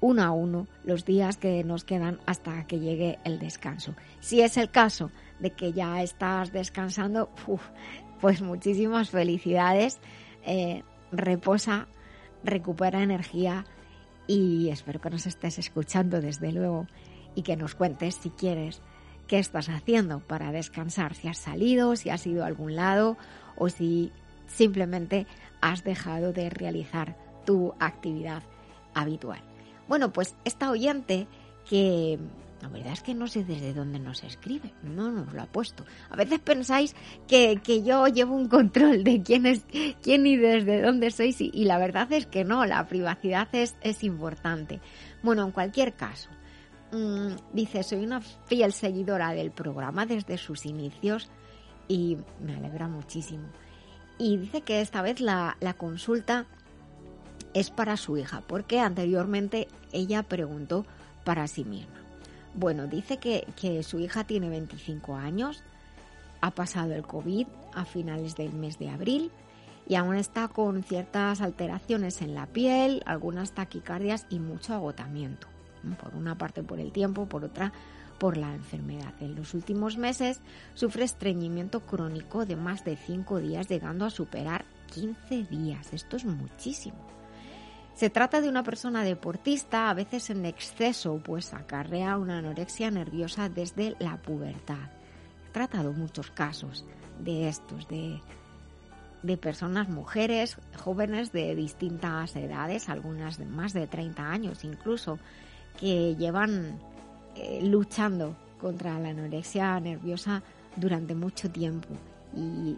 uno 0.00 0.22
a 0.22 0.30
uno 0.30 0.66
los 0.84 1.04
días 1.04 1.36
que 1.36 1.62
nos 1.64 1.84
quedan 1.84 2.18
hasta 2.26 2.66
que 2.66 2.80
llegue 2.80 3.18
el 3.24 3.38
descanso. 3.38 3.94
Si 4.20 4.40
es 4.40 4.56
el 4.56 4.70
caso 4.70 5.10
de 5.40 5.50
que 5.50 5.72
ya 5.72 6.02
estás 6.02 6.52
descansando, 6.52 7.30
pues 8.20 8.40
muchísimas 8.40 9.10
felicidades, 9.10 9.98
eh, 10.46 10.82
reposa, 11.12 11.88
recupera 12.42 13.02
energía 13.02 13.66
y 14.26 14.70
espero 14.70 15.00
que 15.00 15.10
nos 15.10 15.26
estés 15.26 15.58
escuchando 15.58 16.20
desde 16.20 16.52
luego 16.52 16.86
y 17.34 17.42
que 17.42 17.56
nos 17.56 17.74
cuentes 17.74 18.14
si 18.16 18.30
quieres 18.30 18.80
qué 19.26 19.38
estás 19.38 19.68
haciendo 19.68 20.20
para 20.20 20.52
descansar, 20.52 21.14
si 21.14 21.28
has 21.28 21.38
salido, 21.38 21.96
si 21.96 22.10
has 22.10 22.26
ido 22.26 22.44
a 22.44 22.46
algún 22.46 22.76
lado 22.76 23.16
o 23.56 23.68
si 23.68 24.12
simplemente 24.46 25.26
has 25.60 25.84
dejado 25.84 26.32
de 26.32 26.50
realizar 26.50 27.16
tu 27.44 27.74
actividad 27.78 28.42
habitual. 28.94 29.40
Bueno, 29.88 30.12
pues 30.12 30.36
esta 30.44 30.70
oyente 30.70 31.26
que 31.68 32.18
la 32.64 32.68
verdad 32.68 32.92
es 32.92 33.02
que 33.02 33.14
no 33.14 33.26
sé 33.26 33.44
desde 33.44 33.74
dónde 33.74 33.98
nos 33.98 34.24
escribe, 34.24 34.72
no 34.82 35.10
nos 35.10 35.32
lo 35.32 35.42
ha 35.42 35.46
puesto. 35.46 35.84
A 36.10 36.16
veces 36.16 36.40
pensáis 36.40 36.94
que, 37.28 37.60
yo 37.84 38.06
llevo 38.08 38.34
un 38.34 38.48
control 38.48 39.04
de 39.04 39.22
quién 39.22 39.46
es 39.46 39.64
quién 40.02 40.26
y 40.26 40.36
desde 40.36 40.82
dónde 40.82 41.10
sois 41.10 41.40
y, 41.40 41.64
la 41.64 41.78
verdad 41.78 42.12
es 42.12 42.26
que 42.26 42.44
no, 42.44 42.64
la 42.64 42.86
privacidad 42.86 43.48
es, 43.52 43.76
es 43.80 44.02
importante. 44.04 44.80
Bueno, 45.22 45.44
en 45.44 45.52
cualquier 45.52 45.94
caso, 45.94 46.30
Mm, 46.94 47.34
dice, 47.52 47.82
soy 47.82 48.04
una 48.04 48.20
fiel 48.20 48.72
seguidora 48.72 49.32
del 49.32 49.50
programa 49.50 50.06
desde 50.06 50.38
sus 50.38 50.64
inicios 50.64 51.28
y 51.88 52.18
me 52.40 52.54
alegra 52.54 52.86
muchísimo. 52.86 53.48
Y 54.16 54.36
dice 54.36 54.60
que 54.60 54.80
esta 54.80 55.02
vez 55.02 55.20
la, 55.20 55.56
consulta 55.76 56.46
es 57.52 57.70
para 57.70 57.96
su 57.96 58.16
hija, 58.16 58.42
porque 58.46 58.78
anteriormente 58.78 59.66
ella 59.92 60.22
preguntó 60.22 60.86
para 61.24 61.48
sí 61.48 61.64
misma. 61.64 62.03
Bueno, 62.54 62.86
dice 62.86 63.18
que, 63.18 63.82
su 63.82 63.98
hija 63.98 64.24
tiene 64.24 64.48
25 64.48 65.16
años, 65.16 65.62
ha 66.40 66.52
pasado 66.52 66.94
el 66.94 67.02
COVID 67.02 67.46
a 67.74 67.84
finales 67.84 68.36
del 68.36 68.52
mes 68.52 68.78
de 68.78 68.90
abril 68.90 69.30
y 69.88 69.96
aún 69.96 70.14
está 70.14 70.48
con 70.48 70.82
ciertas 70.82 71.40
alteraciones 71.40 72.22
en 72.22 72.34
la 72.34 72.46
piel, 72.46 73.02
algunas 73.06 73.52
taquicardias 73.52 74.26
y 74.30 74.38
mucho 74.38 74.74
agotamiento 74.74 75.48
por 76.00 76.14
una 76.14 76.38
parte 76.38 76.62
por 76.62 76.80
el 76.80 76.92
tiempo, 76.92 77.26
por 77.26 77.44
otra 77.44 77.72
por 78.18 78.36
la 78.36 78.54
enfermedad. 78.54 79.12
En 79.20 79.34
los 79.34 79.54
últimos 79.54 79.98
meses 79.98 80.40
sufre 80.74 81.04
estreñimiento 81.04 81.80
crónico 81.80 82.46
de 82.46 82.56
más 82.56 82.84
de 82.84 82.96
5 82.96 83.40
días, 83.40 83.68
llegando 83.68 84.04
a 84.04 84.10
superar 84.10 84.64
15 84.94 85.42
días. 85.44 85.92
Esto 85.92 86.16
es 86.16 86.24
muchísimo. 86.24 86.96
Se 87.94 88.10
trata 88.10 88.40
de 88.40 88.48
una 88.48 88.64
persona 88.64 89.04
deportista, 89.04 89.88
a 89.88 89.94
veces 89.94 90.28
en 90.30 90.44
exceso, 90.46 91.20
pues 91.24 91.54
acarrea 91.54 92.18
una 92.18 92.38
anorexia 92.38 92.90
nerviosa 92.90 93.48
desde 93.48 93.94
la 94.00 94.16
pubertad. 94.16 94.90
He 95.48 95.52
tratado 95.52 95.92
muchos 95.92 96.32
casos 96.32 96.84
de 97.20 97.48
estos, 97.48 97.86
de, 97.86 98.20
de 99.22 99.36
personas, 99.36 99.88
mujeres, 99.88 100.58
jóvenes 100.76 101.30
de 101.30 101.54
distintas 101.54 102.34
edades, 102.34 102.88
algunas 102.88 103.38
de 103.38 103.46
más 103.46 103.72
de 103.72 103.86
30 103.86 104.28
años 104.28 104.64
incluso, 104.64 105.20
que 105.78 106.16
llevan 106.16 106.80
eh, 107.36 107.60
luchando 107.62 108.36
contra 108.60 108.98
la 108.98 109.10
anorexia 109.10 109.78
nerviosa 109.78 110.42
durante 110.74 111.14
mucho 111.14 111.48
tiempo 111.48 111.90
y 112.36 112.76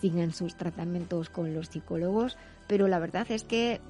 siguen 0.00 0.32
sus 0.34 0.56
tratamientos 0.56 1.30
con 1.30 1.54
los 1.54 1.68
psicólogos, 1.68 2.36
pero 2.66 2.86
la 2.86 2.98
verdad 2.98 3.30
es 3.30 3.44
que 3.44 3.80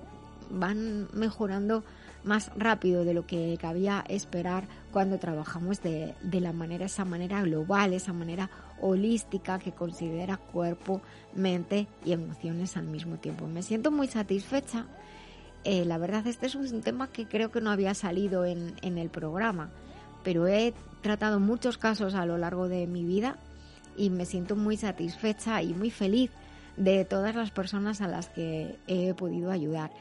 van 0.50 1.08
mejorando 1.12 1.84
más 2.24 2.52
rápido 2.56 3.04
de 3.04 3.14
lo 3.14 3.26
que 3.26 3.58
cabía 3.60 4.04
esperar 4.08 4.64
cuando 4.92 5.18
trabajamos 5.18 5.82
de, 5.82 6.14
de 6.22 6.40
la 6.40 6.52
manera, 6.52 6.86
esa 6.86 7.04
manera 7.04 7.42
global, 7.42 7.92
esa 7.92 8.12
manera 8.12 8.50
holística 8.80 9.58
que 9.58 9.72
considera 9.72 10.36
cuerpo, 10.36 11.00
mente 11.34 11.86
y 12.04 12.12
emociones 12.12 12.76
al 12.76 12.84
mismo 12.84 13.16
tiempo. 13.16 13.46
Me 13.46 13.62
siento 13.62 13.90
muy 13.90 14.06
satisfecha. 14.06 14.86
Eh, 15.64 15.84
la 15.84 15.98
verdad, 15.98 16.26
este 16.26 16.46
es 16.46 16.54
un 16.54 16.82
tema 16.82 17.08
que 17.08 17.26
creo 17.26 17.50
que 17.50 17.60
no 17.60 17.70
había 17.70 17.94
salido 17.94 18.44
en, 18.44 18.74
en 18.82 18.98
el 18.98 19.10
programa, 19.10 19.70
pero 20.22 20.46
he 20.48 20.74
tratado 21.02 21.40
muchos 21.40 21.78
casos 21.78 22.14
a 22.14 22.26
lo 22.26 22.38
largo 22.38 22.68
de 22.68 22.86
mi 22.86 23.04
vida 23.04 23.36
y 23.96 24.10
me 24.10 24.26
siento 24.26 24.56
muy 24.56 24.76
satisfecha 24.76 25.62
y 25.62 25.74
muy 25.74 25.90
feliz 25.90 26.30
de 26.76 27.04
todas 27.04 27.34
las 27.34 27.50
personas 27.50 28.00
a 28.00 28.08
las 28.08 28.28
que 28.28 28.78
he 28.86 29.14
podido 29.14 29.50
ayudar. 29.50 29.92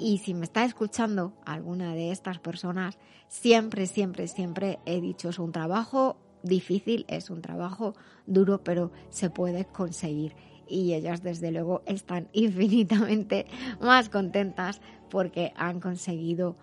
Y 0.00 0.16
si 0.18 0.32
me 0.32 0.44
está 0.44 0.64
escuchando 0.64 1.34
alguna 1.44 1.94
de 1.94 2.10
estas 2.10 2.38
personas, 2.38 2.98
siempre, 3.28 3.86
siempre, 3.86 4.28
siempre 4.28 4.78
he 4.86 4.98
dicho, 4.98 5.28
es 5.28 5.38
un 5.38 5.52
trabajo 5.52 6.16
difícil, 6.42 7.04
es 7.06 7.28
un 7.28 7.42
trabajo 7.42 7.94
duro, 8.26 8.64
pero 8.64 8.92
se 9.10 9.28
puede 9.28 9.66
conseguir. 9.66 10.34
Y 10.66 10.94
ellas, 10.94 11.22
desde 11.22 11.52
luego, 11.52 11.82
están 11.84 12.28
infinitamente 12.32 13.46
más 13.78 14.08
contentas 14.08 14.80
porque 15.10 15.52
han 15.54 15.80
conseguido 15.80 16.56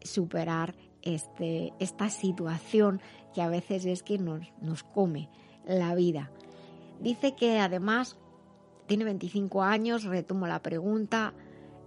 superar 0.00 0.74
este, 1.02 1.74
esta 1.80 2.08
situación 2.08 3.02
que 3.34 3.42
a 3.42 3.48
veces 3.50 3.84
es 3.84 4.02
que 4.02 4.16
nos, 4.16 4.50
nos 4.62 4.82
come 4.82 5.28
la 5.66 5.94
vida. 5.94 6.30
Dice 7.00 7.34
que 7.34 7.58
además 7.58 8.16
tiene 8.86 9.04
25 9.04 9.62
años, 9.62 10.04
retomo 10.04 10.46
la 10.46 10.62
pregunta, 10.62 11.34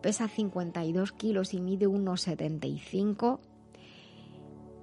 pesa 0.02 0.28
52 0.28 1.12
kilos 1.12 1.54
y 1.54 1.62
mide 1.62 1.88
1,75 1.88 3.40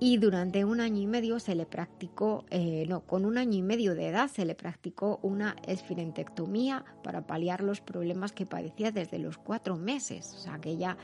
y 0.00 0.18
durante 0.18 0.64
un 0.64 0.80
año 0.80 1.02
y 1.02 1.06
medio 1.08 1.40
se 1.40 1.56
le 1.56 1.66
practicó, 1.66 2.44
eh, 2.50 2.84
no, 2.88 3.00
con 3.00 3.24
un 3.24 3.36
año 3.36 3.58
y 3.58 3.62
medio 3.62 3.96
de 3.96 4.06
edad 4.06 4.30
se 4.30 4.44
le 4.44 4.54
practicó 4.54 5.18
una 5.22 5.56
esfirentectomía 5.66 6.84
para 7.02 7.26
paliar 7.26 7.64
los 7.64 7.80
problemas 7.80 8.30
que 8.30 8.46
padecía 8.46 8.92
desde 8.92 9.18
los 9.18 9.38
cuatro 9.38 9.76
meses. 9.76 10.32
O 10.36 10.38
sea 10.38 10.60
que 10.60 10.70
ella 10.70 10.96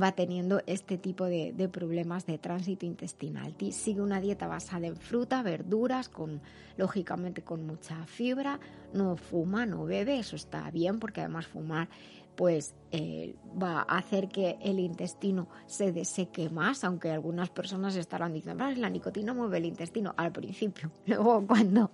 va 0.00 0.12
teniendo 0.12 0.62
este 0.66 0.96
tipo 0.96 1.26
de, 1.26 1.52
de 1.52 1.68
problemas 1.68 2.24
de 2.24 2.38
tránsito 2.38 2.86
intestinal. 2.86 3.54
Sigue 3.70 4.00
una 4.00 4.18
dieta 4.18 4.46
basada 4.46 4.86
en 4.86 4.96
fruta, 4.96 5.42
verduras, 5.42 6.08
con 6.08 6.40
lógicamente 6.78 7.42
con 7.42 7.66
mucha 7.66 8.06
fibra, 8.06 8.60
no 8.94 9.16
fuma, 9.16 9.66
no 9.66 9.84
bebe, 9.84 10.18
eso 10.18 10.36
está 10.36 10.70
bien 10.70 11.00
porque 11.00 11.20
además 11.20 11.46
fumar 11.46 11.88
pues 12.38 12.76
eh, 12.92 13.34
va 13.60 13.80
a 13.80 13.98
hacer 13.98 14.28
que 14.28 14.58
el 14.62 14.78
intestino 14.78 15.48
se 15.66 15.90
deseque 15.90 16.48
más, 16.48 16.84
aunque 16.84 17.10
algunas 17.10 17.50
personas 17.50 17.96
estarán 17.96 18.32
diciendo, 18.32 18.64
la 18.76 18.88
nicotina 18.88 19.34
mueve 19.34 19.58
el 19.58 19.64
intestino 19.64 20.14
al 20.16 20.30
principio, 20.30 20.92
luego 21.06 21.44
cuando 21.44 21.90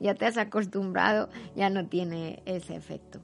ya 0.00 0.14
te 0.14 0.24
has 0.24 0.38
acostumbrado 0.38 1.28
ya 1.54 1.68
no 1.68 1.86
tiene 1.88 2.42
ese 2.46 2.74
efecto. 2.74 3.20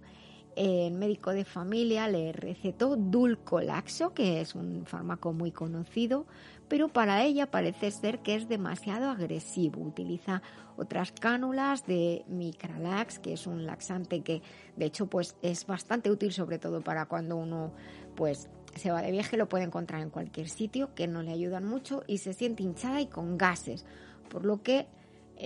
El 0.59 0.95
médico 0.95 1.31
de 1.31 1.45
familia 1.45 2.09
le 2.09 2.33
recetó 2.33 2.97
Dulcolaxo, 2.97 4.13
que 4.13 4.41
es 4.41 4.57
un 4.57 4.87
fármaco 4.87 5.33
muy 5.33 5.53
conocido, 5.53 6.27
pero 6.67 6.89
para 6.89 7.23
ella 7.23 7.49
parece 7.49 7.93
ser 7.93 8.19
que 8.25 8.35
es 8.35 8.49
demasiado 8.49 9.09
agresivo. 9.09 9.81
Utiliza 9.81 10.43
otras 10.77 11.13
cánulas 11.13 11.87
de 11.87 12.25
Micralax, 12.27 13.21
que 13.21 13.35
es 13.35 13.47
un 13.47 13.67
laxante 13.67 14.23
que 14.23 14.43
de 14.75 14.87
hecho 14.87 15.07
pues 15.07 15.37
es 15.43 15.65
bastante 15.65 16.11
útil 16.11 16.33
sobre 16.33 16.59
todo 16.59 16.83
para 16.83 17.07
cuando 17.07 17.37
uno 17.37 17.73
pues 18.17 18.51
se 18.75 18.91
va 18.91 19.01
de 19.01 19.13
viaje, 19.13 19.37
lo 19.37 19.49
puede 19.49 19.63
encontrar 19.63 20.03
en 20.03 20.11
cualquier 20.11 20.49
sitio, 20.49 20.93
que 20.97 21.07
no 21.07 21.23
le 21.23 21.31
ayudan 21.31 21.65
mucho 21.65 22.03
y 22.09 22.19
se 22.19 22.33
siente 22.33 22.65
hinchada 22.65 23.01
y 23.01 23.07
con 23.07 23.39
gases, 23.39 23.87
por 24.29 24.45
lo 24.45 24.61
que 24.65 24.89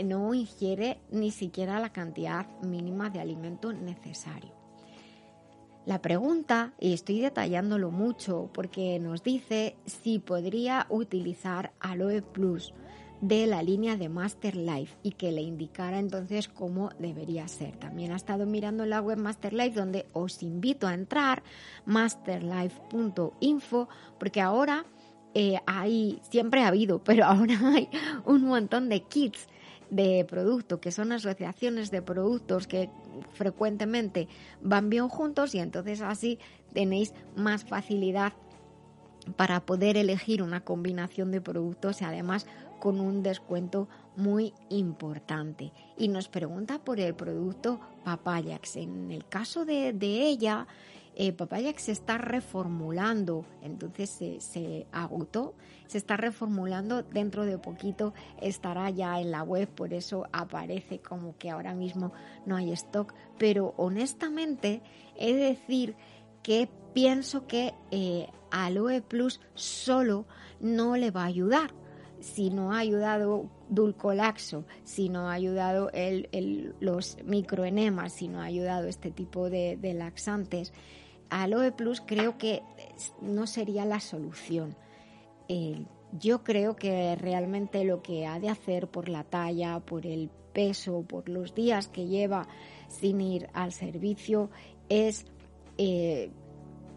no 0.06 0.32
ingiere 0.32 1.02
ni 1.10 1.32
siquiera 1.32 1.80
la 1.80 1.92
cantidad 1.92 2.46
mínima 2.62 3.10
de 3.10 3.20
alimento 3.20 3.74
necesario. 3.74 4.61
La 5.84 6.00
pregunta, 6.00 6.74
y 6.78 6.92
estoy 6.92 7.18
detallándolo 7.20 7.90
mucho 7.90 8.50
porque 8.54 9.00
nos 9.00 9.24
dice 9.24 9.74
si 9.84 10.20
podría 10.20 10.86
utilizar 10.90 11.72
Aloe 11.80 12.22
Plus 12.22 12.72
de 13.20 13.46
la 13.46 13.64
línea 13.64 13.96
de 13.96 14.08
Master 14.08 14.56
Life 14.56 14.96
y 15.02 15.10
que 15.12 15.32
le 15.32 15.42
indicara 15.42 15.98
entonces 15.98 16.48
cómo 16.48 16.90
debería 17.00 17.48
ser. 17.48 17.76
También 17.78 18.12
ha 18.12 18.16
estado 18.16 18.46
mirando 18.46 18.86
la 18.86 19.00
web 19.00 19.18
Master 19.18 19.52
Life 19.52 19.78
donde 19.78 20.06
os 20.12 20.44
invito 20.44 20.86
a 20.86 20.94
entrar 20.94 21.42
masterlife.info 21.84 23.88
porque 24.18 24.40
ahora 24.40 24.86
eh, 25.34 25.58
hay, 25.66 26.20
siempre 26.30 26.62
ha 26.62 26.68
habido, 26.68 26.98
pero 27.04 27.24
ahora 27.24 27.58
hay 27.74 27.88
un 28.24 28.42
montón 28.42 28.88
de 28.88 29.02
kits 29.02 29.48
de 29.92 30.24
producto, 30.24 30.80
que 30.80 30.90
son 30.90 31.12
asociaciones 31.12 31.90
de 31.90 32.00
productos 32.00 32.66
que 32.66 32.88
frecuentemente 33.34 34.26
van 34.62 34.88
bien 34.88 35.08
juntos 35.08 35.54
y 35.54 35.58
entonces 35.58 36.00
así 36.00 36.38
tenéis 36.72 37.12
más 37.36 37.64
facilidad 37.64 38.32
para 39.36 39.60
poder 39.60 39.98
elegir 39.98 40.42
una 40.42 40.62
combinación 40.64 41.30
de 41.30 41.42
productos 41.42 42.00
y 42.00 42.04
además 42.06 42.46
con 42.80 43.00
un 43.00 43.22
descuento 43.22 43.86
muy 44.16 44.54
importante. 44.70 45.72
Y 45.98 46.08
nos 46.08 46.28
pregunta 46.28 46.78
por 46.78 46.98
el 46.98 47.14
producto 47.14 47.78
Papayax. 48.02 48.76
En 48.76 49.12
el 49.12 49.26
caso 49.26 49.66
de, 49.66 49.92
de 49.92 50.26
ella, 50.26 50.66
eh, 51.14 51.32
Papayax 51.32 51.82
se 51.82 51.92
está 51.92 52.16
reformulando, 52.16 53.44
entonces 53.60 54.08
se, 54.38 54.86
agotó, 54.92 55.54
se 55.86 55.98
está 55.98 56.16
reformulando, 56.16 57.02
dentro 57.02 57.44
de 57.44 57.58
poquito 57.58 58.14
estará 58.40 58.88
ya 58.88 59.20
en 59.20 59.30
la 59.30 59.42
web, 59.42 59.68
por 59.68 59.92
eso 59.92 60.26
aparece 60.32 61.00
como 61.00 61.36
que 61.36 61.50
ahora 61.50 61.74
mismo 61.74 62.12
no 62.46 62.56
hay 62.56 62.72
stock, 62.72 63.12
pero 63.38 63.74
honestamente 63.76 64.82
he 65.16 65.34
de 65.34 65.44
decir 65.44 65.96
que 66.42 66.70
pienso 66.94 67.46
que 67.46 67.74
eh, 67.90 68.28
Aloe 68.50 69.02
Plus 69.02 69.38
solo 69.54 70.26
no 70.60 70.96
le 70.96 71.10
va 71.10 71.24
a 71.24 71.26
ayudar. 71.26 71.74
Si 72.20 72.50
no 72.50 72.72
ha 72.72 72.78
ayudado 72.78 73.50
Dulcolaxo, 73.68 74.64
si 74.84 75.08
no 75.08 75.28
ha 75.28 75.32
ayudado 75.32 75.90
los 76.78 77.16
microenemas, 77.24 78.12
si 78.12 78.28
no 78.28 78.40
ha 78.40 78.44
ayudado 78.44 78.86
este 78.86 79.10
tipo 79.10 79.50
de 79.50 79.94
laxantes, 79.94 80.72
Aloe 81.32 81.72
Plus 81.72 82.00
creo 82.00 82.36
que 82.36 82.62
no 83.20 83.46
sería 83.46 83.84
la 83.84 84.00
solución. 84.00 84.76
Eh, 85.48 85.84
yo 86.12 86.44
creo 86.44 86.76
que 86.76 87.16
realmente 87.16 87.84
lo 87.84 88.02
que 88.02 88.26
ha 88.26 88.38
de 88.38 88.50
hacer 88.50 88.88
por 88.88 89.08
la 89.08 89.24
talla, 89.24 89.80
por 89.80 90.06
el 90.06 90.28
peso, 90.52 91.02
por 91.02 91.30
los 91.30 91.54
días 91.54 91.88
que 91.88 92.06
lleva 92.06 92.46
sin 92.88 93.20
ir 93.22 93.48
al 93.54 93.72
servicio, 93.72 94.50
es 94.90 95.24
eh, 95.78 96.30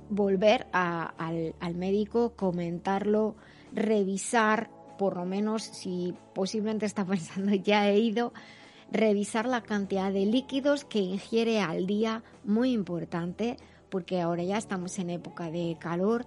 volver 0.09 0.67
al, 0.73 1.55
al 1.59 1.75
médico, 1.75 2.35
comentarlo, 2.35 3.35
revisar, 3.71 4.69
por 4.97 5.15
lo 5.15 5.25
menos 5.25 5.63
si 5.63 6.13
posiblemente 6.33 6.85
está 6.85 7.05
pensando 7.07 7.55
ya 7.55 7.89
he 7.89 7.99
ido, 7.99 8.33
revisar 8.91 9.45
la 9.45 9.61
cantidad 9.61 10.11
de 10.11 10.25
líquidos 10.25 10.83
que 10.83 10.99
ingiere 10.99 11.61
al 11.61 11.87
día, 11.87 12.23
muy 12.43 12.73
importante, 12.73 13.57
porque 13.95 14.19
ahora 14.19 14.43
ya 14.43 14.57
estamos 14.57 14.99
en 14.99 15.09
época 15.09 15.49
de 15.49 15.77
calor, 15.79 16.25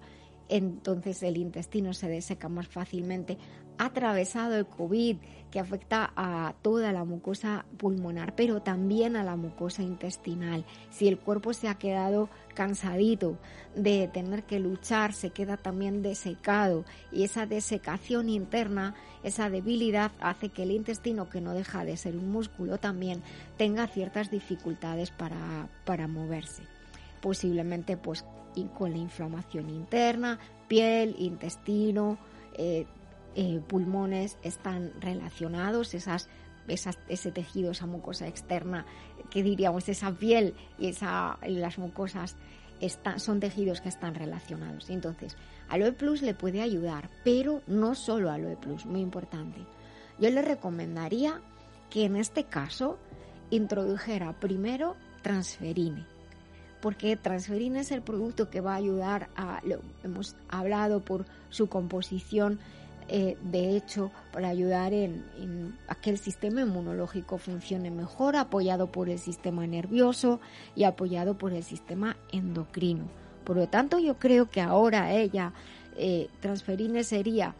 entonces 0.48 1.22
el 1.22 1.36
intestino 1.36 1.92
se 1.92 2.08
deseca 2.08 2.48
más 2.48 2.66
fácilmente. 2.66 3.36
Atravesado 3.76 4.56
el 4.56 4.64
COVID, 4.64 5.18
que 5.50 5.60
afecta 5.60 6.10
a 6.16 6.54
toda 6.62 6.92
la 6.92 7.04
mucosa 7.04 7.66
pulmonar, 7.76 8.34
pero 8.34 8.62
también 8.62 9.16
a 9.16 9.22
la 9.22 9.36
mucosa 9.36 9.82
intestinal. 9.82 10.64
Si 10.88 11.08
el 11.08 11.18
cuerpo 11.18 11.52
se 11.52 11.68
ha 11.68 11.74
quedado 11.74 12.30
cansadito 12.54 13.36
de 13.76 14.08
tener 14.08 14.44
que 14.44 14.60
luchar, 14.60 15.12
se 15.12 15.28
queda 15.28 15.58
también 15.58 16.00
desecado 16.00 16.86
y 17.12 17.24
esa 17.24 17.44
desecación 17.44 18.30
interna, 18.30 18.94
esa 19.22 19.50
debilidad 19.50 20.10
hace 20.20 20.48
que 20.48 20.62
el 20.62 20.70
intestino, 20.70 21.28
que 21.28 21.42
no 21.42 21.52
deja 21.52 21.84
de 21.84 21.98
ser 21.98 22.16
un 22.16 22.32
músculo, 22.32 22.78
también 22.78 23.22
tenga 23.58 23.86
ciertas 23.88 24.30
dificultades 24.30 25.10
para, 25.10 25.68
para 25.84 26.08
moverse 26.08 26.62
posiblemente 27.20 27.96
pues 27.96 28.24
con 28.66 28.92
la 28.92 28.98
inflamación 28.98 29.70
interna, 29.70 30.38
piel, 30.66 31.14
intestino, 31.18 32.18
eh, 32.54 32.86
eh, 33.34 33.60
pulmones 33.66 34.36
están 34.42 34.92
relacionados, 35.00 35.94
esas, 35.94 36.28
esas, 36.66 36.98
ese 37.08 37.30
tejido, 37.30 37.70
esa 37.70 37.86
mucosa 37.86 38.26
externa, 38.26 38.84
que 39.30 39.42
diríamos 39.42 39.88
esa 39.88 40.12
piel 40.12 40.54
y 40.78 40.88
esa, 40.88 41.38
las 41.46 41.78
mucosas 41.78 42.36
están, 42.80 43.20
son 43.20 43.40
tejidos 43.40 43.80
que 43.80 43.88
están 43.88 44.14
relacionados. 44.14 44.90
Entonces, 44.90 45.36
Aloe 45.68 45.92
Plus 45.92 46.22
le 46.22 46.34
puede 46.34 46.62
ayudar, 46.62 47.10
pero 47.24 47.62
no 47.66 47.94
solo 47.94 48.30
Aloe 48.30 48.56
Plus, 48.56 48.86
muy 48.86 49.00
importante. 49.00 49.60
Yo 50.18 50.30
le 50.30 50.42
recomendaría 50.42 51.40
que 51.90 52.04
en 52.04 52.16
este 52.16 52.44
caso 52.44 52.98
introdujera 53.50 54.32
primero 54.40 54.96
transferine 55.22 56.17
porque 56.80 57.16
transferina 57.16 57.80
es 57.80 57.90
el 57.90 58.02
producto 58.02 58.50
que 58.50 58.60
va 58.60 58.72
a 58.72 58.76
ayudar 58.76 59.28
a, 59.36 59.60
lo 59.64 59.80
hemos 60.04 60.36
hablado 60.48 61.00
por 61.00 61.26
su 61.50 61.68
composición, 61.68 62.58
eh, 63.08 63.36
de 63.42 63.76
hecho, 63.76 64.10
para 64.32 64.48
ayudar 64.48 64.92
en, 64.92 65.24
en, 65.38 65.78
a 65.88 65.94
que 65.94 66.10
el 66.10 66.18
sistema 66.18 66.60
inmunológico 66.60 67.38
funcione 67.38 67.90
mejor, 67.90 68.36
apoyado 68.36 68.92
por 68.92 69.08
el 69.08 69.18
sistema 69.18 69.66
nervioso 69.66 70.40
y 70.76 70.84
apoyado 70.84 71.38
por 71.38 71.52
el 71.52 71.62
sistema 71.62 72.16
endocrino. 72.32 73.08
Por 73.44 73.56
lo 73.56 73.66
tanto, 73.68 73.98
yo 73.98 74.18
creo 74.18 74.50
que 74.50 74.60
ahora 74.60 75.12
ella, 75.14 75.54
eh, 75.96 76.28
transferine 76.40 77.02
sería 77.02 77.54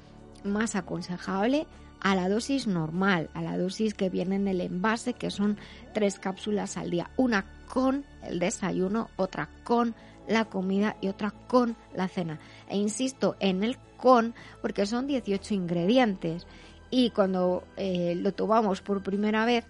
más 0.45 0.77
aconsejable 0.77 1.67
a 2.01 2.15
la 2.15 2.29
dosis 2.29 2.67
normal, 2.67 3.31
a 3.35 3.43
la 3.43 3.59
dosis 3.59 3.95
que 3.95 4.11
viene 4.11 4.37
en 4.37 4.49
el 4.49 4.61
envase, 4.61 5.15
que 5.15 5.31
son 5.31 5.57
tres 5.95 6.19
cápsulas 6.19 6.77
al 6.77 6.91
día, 6.91 7.11
una 7.17 7.47
con 7.73 8.05
el 8.23 8.39
desayuno, 8.39 9.11
otra 9.17 9.49
con 9.65 9.95
la 10.27 10.45
comida 10.45 10.97
y 11.01 11.09
otra 11.09 11.31
con 11.31 11.77
la 11.95 12.09
cena. 12.09 12.39
E 12.69 12.77
insisto 12.77 13.37
en 13.41 13.65
el 13.65 13.79
con 13.97 14.35
porque 14.63 14.87
son 14.87 15.07
18 15.07 15.55
ingredientes 15.55 16.47
y 16.91 17.11
cuando 17.11 17.65
eh, 17.77 18.15
lo 18.17 18.33
tomamos 18.33 18.81
por 18.81 19.03
primera 19.03 19.45
vez, 19.45 19.67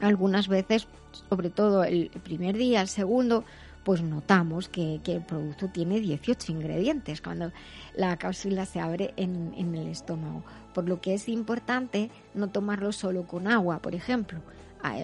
algunas 0.00 0.48
veces, 0.48 0.86
sobre 1.28 1.50
todo 1.50 1.84
el 1.84 2.10
primer 2.22 2.56
día, 2.56 2.80
el 2.80 2.88
segundo, 2.88 3.44
pues 3.84 4.02
notamos 4.02 4.68
que, 4.68 5.00
el 5.04 5.22
producto 5.22 5.68
tiene 5.68 6.00
18 6.00 6.52
ingredientes 6.52 7.20
cuando 7.20 7.52
la 7.94 8.16
cápsula 8.16 8.66
se 8.66 8.80
abre 8.80 9.14
en, 9.16 9.54
en 9.56 9.74
el 9.74 9.88
estómago. 9.88 10.42
Por 10.74 10.88
lo 10.88 11.00
que 11.00 11.14
es 11.14 11.28
importante 11.28 12.10
no 12.34 12.48
tomarlo 12.48 12.92
solo 12.92 13.26
con 13.26 13.46
agua, 13.46 13.80
por 13.80 13.94
ejemplo, 13.94 14.40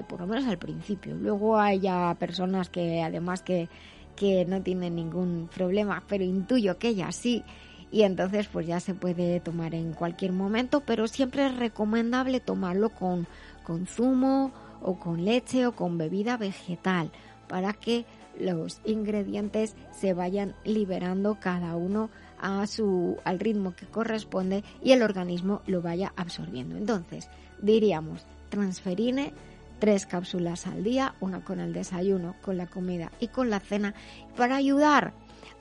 por 0.08 0.20
lo 0.20 0.26
menos 0.26 0.46
al 0.46 0.58
principio. 0.58 1.14
Luego 1.14 1.58
hay 1.58 1.80
ya 1.80 2.14
personas 2.18 2.68
que 2.68 3.02
además 3.02 3.42
que, 3.42 3.68
que 4.14 4.44
no 4.44 4.62
tienen 4.62 4.96
ningún 4.96 5.48
problema, 5.54 6.02
pero 6.08 6.24
intuyo 6.24 6.78
que 6.78 6.88
ella 6.88 7.12
sí. 7.12 7.44
Y 7.90 8.02
entonces 8.02 8.48
pues 8.48 8.66
ya 8.66 8.80
se 8.80 8.94
puede 8.94 9.40
tomar 9.40 9.74
en 9.74 9.92
cualquier 9.92 10.32
momento, 10.32 10.80
pero 10.80 11.06
siempre 11.06 11.46
es 11.46 11.56
recomendable 11.56 12.40
tomarlo 12.40 12.90
con, 12.90 13.26
con 13.64 13.86
zumo 13.86 14.52
o 14.82 14.98
con 14.98 15.24
leche 15.24 15.66
o 15.66 15.72
con 15.72 15.96
bebida 15.96 16.36
vegetal 16.36 17.10
para 17.48 17.72
que 17.72 18.04
los 18.38 18.80
ingredientes 18.84 19.76
se 19.92 20.12
vayan 20.12 20.54
liberando 20.64 21.38
cada 21.40 21.76
uno 21.76 22.10
a 22.38 22.66
su 22.66 23.16
al 23.24 23.38
ritmo 23.38 23.74
que 23.74 23.86
corresponde 23.86 24.62
y 24.82 24.92
el 24.92 25.02
organismo 25.02 25.62
lo 25.66 25.80
vaya 25.80 26.12
absorbiendo. 26.16 26.76
Entonces, 26.76 27.30
diríamos 27.62 28.26
transferine 28.48 29.32
tres 29.78 30.06
cápsulas 30.06 30.66
al 30.66 30.84
día, 30.84 31.14
una 31.20 31.44
con 31.44 31.60
el 31.60 31.72
desayuno, 31.72 32.34
con 32.42 32.56
la 32.56 32.66
comida 32.66 33.10
y 33.20 33.28
con 33.28 33.50
la 33.50 33.60
cena, 33.60 33.94
para 34.36 34.56
ayudar 34.56 35.12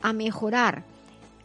a 0.01 0.13
mejorar, 0.13 0.83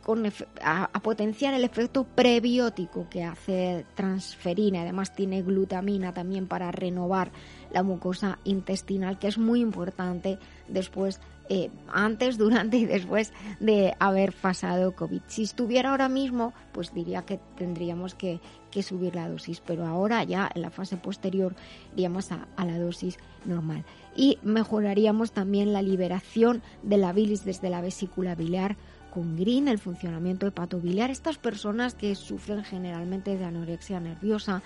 con, 0.04 0.30
a, 0.62 0.88
potenciar 1.02 1.54
el 1.54 1.64
efecto 1.64 2.04
prebiótico 2.04 3.08
que 3.08 3.24
hace 3.24 3.84
transferina. 3.94 4.82
Además 4.82 5.14
tiene 5.14 5.42
glutamina 5.42 6.12
también 6.12 6.46
para 6.46 6.70
renovar 6.70 7.30
la 7.72 7.82
mucosa 7.82 8.38
intestinal, 8.44 9.18
que 9.18 9.28
es 9.28 9.38
muy 9.38 9.60
importante 9.60 10.38
después 10.68 11.20
eh, 11.52 11.68
antes, 11.92 12.38
durante 12.38 12.76
y 12.76 12.86
después 12.86 13.32
de 13.58 13.94
haber 13.98 14.32
pasado 14.32 14.94
COVID. 14.94 15.20
Si 15.26 15.42
estuviera 15.42 15.90
ahora 15.90 16.08
mismo, 16.08 16.54
pues 16.70 16.94
diría 16.94 17.22
que 17.22 17.40
tendríamos 17.56 18.14
que, 18.14 18.38
subir 18.82 19.14
la 19.14 19.28
dosis, 19.28 19.60
pero 19.60 19.86
ahora 19.86 20.24
ya 20.24 20.50
en 20.54 20.62
la 20.62 20.70
fase 20.70 20.96
posterior 20.96 21.54
iríamos 21.94 22.30
a, 22.32 22.46
la 22.56 22.78
dosis 22.78 23.18
normal. 23.44 23.84
Y 24.16 24.38
mejoraríamos 24.42 25.32
también 25.32 25.72
la 25.72 25.82
liberación 25.82 26.62
de 26.82 26.96
la 26.96 27.12
bilis 27.12 27.44
desde 27.44 27.70
la 27.70 27.80
vesícula 27.80 28.34
biliar 28.34 28.76
con 29.12 29.36
green, 29.36 29.68
el 29.68 29.78
funcionamiento 29.78 30.46
hepatobiliar. 30.46 31.10
Estas 31.10 31.38
personas 31.38 31.94
que 31.94 32.14
sufren 32.14 32.64
generalmente 32.64 33.36
de 33.36 33.44
anorexia 33.44 33.98
nerviosa 34.00 34.62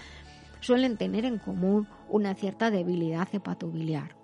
suelen 0.60 0.96
tener 0.96 1.24
en 1.24 1.38
común 1.38 1.88
una 2.08 2.34
cierta 2.34 2.70
debilidad 2.70 3.28
hepatobiliar 3.32 4.14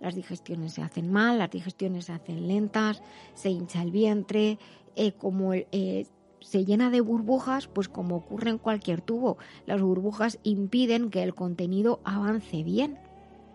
las 0.00 0.14
digestiones 0.14 0.72
se 0.72 0.82
hacen 0.82 1.12
mal, 1.12 1.38
las 1.38 1.50
digestiones 1.50 2.06
se 2.06 2.12
hacen 2.12 2.48
lentas, 2.48 3.02
se 3.34 3.50
hincha 3.50 3.82
el 3.82 3.90
vientre, 3.90 4.58
eh, 4.96 5.12
como 5.12 5.52
eh, 5.54 6.06
se 6.40 6.64
llena 6.64 6.90
de 6.90 7.00
burbujas, 7.00 7.68
pues 7.68 7.88
como 7.88 8.16
ocurre 8.16 8.50
en 8.50 8.58
cualquier 8.58 9.00
tubo, 9.00 9.38
las 9.66 9.80
burbujas 9.80 10.38
impiden 10.42 11.10
que 11.10 11.22
el 11.22 11.34
contenido 11.34 12.00
avance 12.04 12.62
bien. 12.62 12.98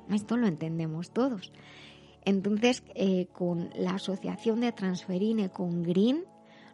Esto 0.09 0.37
lo 0.37 0.47
entendemos 0.47 1.11
todos. 1.11 1.51
Entonces, 2.23 2.83
eh, 2.95 3.27
con 3.33 3.69
la 3.75 3.95
asociación 3.95 4.61
de 4.61 4.71
transferine 4.71 5.49
con 5.49 5.83
green, 5.83 6.25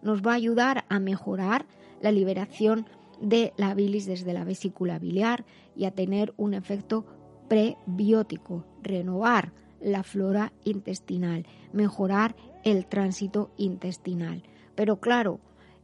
nos 0.02 0.22
va 0.22 0.32
a 0.32 0.36
ayudar 0.36 0.86
a 0.90 1.00
mejorar 1.00 1.66
la 2.02 2.12
liberación 2.12 2.88
de 3.22 3.54
la 3.58 3.74
bilis 3.74 4.06
desde 4.06 4.34
la 4.34 4.44
vesícula 4.44 4.98
biliar 4.98 5.46
y 5.76 5.86
a 5.86 5.92
tener 5.92 6.34
un 6.38 6.54
efecto 6.54 7.06
prebiótico, 7.48 8.66
renovar 8.82 9.52
la 9.80 10.04
flora 10.04 10.54
intestinal, 10.64 11.46
mejorar 11.74 12.36
el 12.64 12.86
tránsito 12.86 13.52
intestinal. 13.58 14.44
Pero 14.76 15.00
claro, 15.00 15.40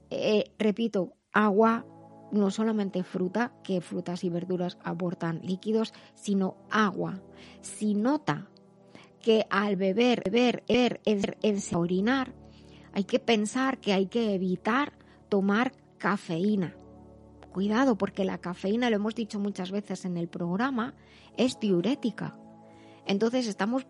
eh, 0.09 0.51
repito, 0.57 1.13
agua, 1.33 1.85
no 2.31 2.51
solamente 2.51 3.03
fruta, 3.03 3.53
que 3.63 3.81
frutas 3.81 4.23
y 4.23 4.29
verduras 4.29 4.77
aportan 4.83 5.41
líquidos, 5.43 5.93
sino 6.15 6.57
agua. 6.69 7.21
Si 7.61 7.93
nota 7.93 8.49
que 9.21 9.45
al 9.49 9.75
beber, 9.75 10.23
beber, 10.25 10.63
beber, 10.67 11.37
en 11.41 11.59
orinar, 11.75 12.33
hay 12.93 13.03
que 13.03 13.19
pensar 13.19 13.79
que 13.79 13.93
hay 13.93 14.07
que 14.07 14.33
evitar 14.33 14.93
tomar 15.29 15.73
cafeína. 15.97 16.75
Cuidado, 17.51 17.97
porque 17.97 18.23
la 18.23 18.37
cafeína, 18.37 18.89
lo 18.89 18.97
hemos 18.97 19.15
dicho 19.15 19.39
muchas 19.39 19.71
veces 19.71 20.05
en 20.05 20.17
el 20.17 20.27
programa, 20.27 20.93
es 21.37 21.59
diurética. 21.59 22.37
Entonces 23.05 23.47
estamos 23.47 23.87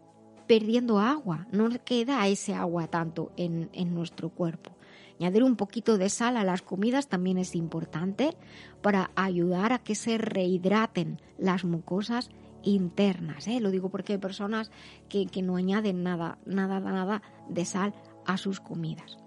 perdiendo 0.48 1.00
agua, 1.00 1.48
no 1.52 1.70
queda 1.84 2.26
ese 2.28 2.54
agua 2.54 2.88
tanto 2.88 3.34
en, 3.36 3.70
nuestro 3.94 4.30
cuerpo. 4.30 4.77
Añadir 5.20 5.44
un 5.44 5.56
poquito 5.56 5.98
de 5.98 6.10
sal 6.10 6.38
a 6.38 6.44
las 6.44 6.62
comidas 6.62 7.08
también 7.08 7.38
es 7.38 7.56
importante 7.56 8.38
para 8.82 9.12
ayudar 9.16 9.74
a 9.74 9.80
que 9.80 9.96
se 9.96 10.18
rehidraten 10.18 11.20
las 11.38 11.64
mucosas 11.64 12.30
internas. 12.64 13.48
¿eh? 13.48 13.60
Lo 13.60 13.72
digo 13.72 13.90
porque 13.90 14.14
hay 14.14 14.20
personas 14.20 14.70
que, 15.10 15.28
no 15.42 15.56
añaden 15.56 16.04
nada, 16.04 16.38
nada, 16.46 16.80
nada 16.80 17.22
de 17.50 17.66
sal 17.66 17.94
a 18.26 18.38
sus 18.38 18.60
comidas. 18.60 19.18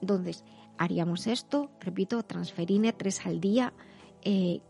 Entonces, 0.00 0.44
haríamos 0.78 1.26
esto, 1.26 1.70
repito, 1.80 2.22
transferine 2.22 2.92
tres 2.92 3.26
al 3.26 3.40
día, 3.40 3.74
eh, 4.22 4.60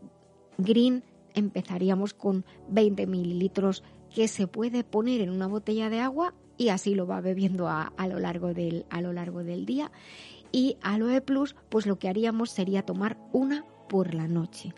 green 0.57 1.03
empezaríamos 1.33 2.13
con 2.13 2.45
20 2.69 3.07
mililitros 3.07 3.83
que 4.13 4.27
se 4.27 4.47
puede 4.47 4.83
poner 4.83 5.21
en 5.21 5.29
una 5.29 5.47
botella 5.47 5.89
de 5.89 5.99
agua 5.99 6.33
y 6.57 6.69
así 6.69 6.95
lo 6.95 7.07
va 7.07 7.21
bebiendo 7.21 7.67
a, 7.67 7.91
lo, 8.07 8.19
largo 8.19 8.53
del, 8.53 8.85
a 8.89 9.01
lo 9.01 9.13
largo 9.13 9.43
del 9.43 9.65
día. 9.65 9.91
Y 10.51 10.77
Aloe 10.81 11.21
Plus, 11.21 11.55
pues 11.69 11.85
lo 11.85 11.97
que 11.97 12.09
haríamos 12.09 12.51
sería 12.51 12.85
tomar 12.85 13.17
una 13.31 13.65
por 13.87 14.13
la 14.13 14.27
noche. 14.27 14.73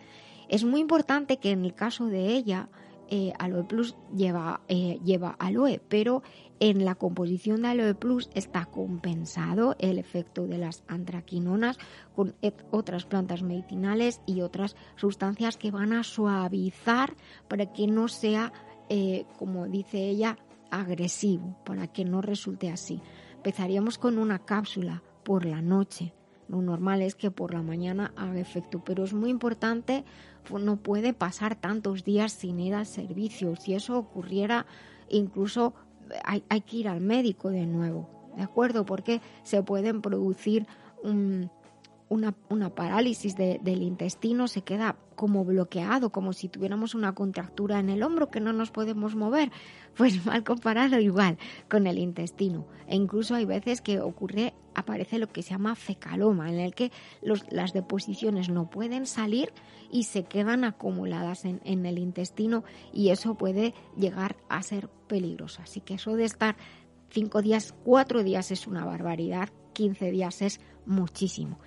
Es 0.49 0.63
muy 0.63 0.81
importante 0.81 1.37
que 1.37 1.51
en 1.51 1.65
el 1.65 1.73
caso 1.73 2.07
de 2.07 2.27
ella, 2.27 2.69
eh, 3.09 3.33
Aloe 3.39 3.63
Plus 3.63 3.95
lleva, 4.15 4.61
eh, 4.67 4.99
lleva 5.03 5.35
aloe, 5.39 5.81
pero 5.87 6.23
en 6.59 6.85
la 6.85 6.95
composición 6.95 7.61
de 7.61 7.69
Aloe 7.69 7.95
Plus 7.95 8.29
está 8.33 8.65
compensado 8.65 9.75
el 9.79 9.97
efecto 9.97 10.47
de 10.47 10.57
las 10.57 10.83
antraquinonas 10.87 11.77
con 12.15 12.35
otras 12.71 13.05
plantas 13.05 13.43
medicinales 13.43 14.21
y 14.25 14.41
otras 14.41 14.75
sustancias 14.95 15.57
que 15.57 15.71
van 15.71 15.93
a 15.93 16.03
suavizar 16.03 17.15
para 17.47 17.73
que 17.73 17.87
no 17.87 18.07
sea, 18.07 18.53
eh, 18.89 19.25
como 19.37 19.67
dice 19.67 20.09
ella, 20.09 20.37
agresivo, 20.71 21.57
para 21.65 21.87
que 21.87 22.05
no 22.05 22.21
resulte 22.21 22.71
así. 22.71 23.01
Empezaríamos 23.35 23.97
con 23.97 24.17
una 24.17 24.39
cápsula 24.39 25.03
por 25.23 25.45
la 25.45 25.61
noche. 25.61 26.13
Lo 26.47 26.61
normal 26.61 27.01
es 27.01 27.15
que 27.15 27.31
por 27.31 27.53
la 27.53 27.61
mañana 27.61 28.13
haga 28.15 28.39
efecto, 28.39 28.83
pero 28.83 29.03
es 29.03 29.13
muy 29.13 29.29
importante, 29.29 30.03
no 30.51 30.77
puede 30.77 31.13
pasar 31.13 31.55
tantos 31.55 32.03
días 32.03 32.33
sin 32.33 32.59
ir 32.59 32.75
al 32.75 32.85
servicio. 32.85 33.55
Si 33.55 33.73
eso 33.73 33.97
ocurriera, 33.97 34.65
incluso 35.09 35.73
hay, 36.23 36.61
que 36.61 36.77
ir 36.77 36.87
al 36.87 37.01
médico 37.01 37.49
de 37.49 37.65
nuevo, 37.65 38.09
¿de 38.35 38.43
acuerdo? 38.43 38.85
Porque 38.85 39.21
se 39.43 39.63
pueden 39.63 40.01
producir 40.01 40.67
una, 42.09 42.31
parálisis 42.75 43.35
del 43.35 43.81
intestino, 43.81 44.47
se 44.47 44.61
queda 44.61 44.97
como 45.15 45.45
bloqueado, 45.45 46.11
como 46.11 46.33
si 46.33 46.49
tuviéramos 46.49 46.95
una 46.95 47.13
contractura 47.13 47.79
en 47.79 47.89
el 47.89 48.03
hombro 48.03 48.29
que 48.29 48.41
no 48.41 48.53
nos 48.53 48.71
podemos 48.71 49.15
mover. 49.15 49.51
Pues 49.95 50.25
mal 50.25 50.43
comparado 50.43 50.99
igual 50.99 51.37
con 51.69 51.85
el 51.85 51.99
intestino. 51.99 52.65
E 52.87 52.95
incluso 52.95 53.35
hay 53.35 53.45
veces 53.45 53.79
que 53.79 53.99
ocurre, 53.99 54.55
aparece 54.75 55.19
lo 55.19 55.27
que 55.27 55.43
se 55.43 55.51
llama 55.51 55.75
fecaloma, 55.75 56.49
en 56.49 56.59
el 56.59 56.73
que 56.73 56.91
las 57.21 57.73
deposiciones 57.73 58.49
no 58.49 58.69
pueden 58.69 59.05
salir 59.05 59.53
y 59.91 60.03
se 60.03 60.23
quedan 60.23 60.63
acumuladas 60.63 61.45
en, 61.45 61.61
en 61.63 61.85
el 61.85 61.97
intestino 61.97 62.63
y 62.91 63.09
eso 63.09 63.35
puede 63.35 63.73
llegar 63.97 64.35
a 64.49 64.63
ser 64.63 64.89
peligroso. 65.07 65.61
Así 65.61 65.81
que 65.81 65.95
eso 65.95 66.15
de 66.15 66.25
estar 66.25 66.55
cinco 67.09 67.41
días, 67.41 67.73
cuatro 67.83 68.23
días 68.23 68.51
es 68.51 68.67
una 68.67 68.85
barbaridad, 68.85 69.49
15 69.73 70.11
días 70.11 70.41
es 70.41 70.59
muchísimo. 70.85 71.59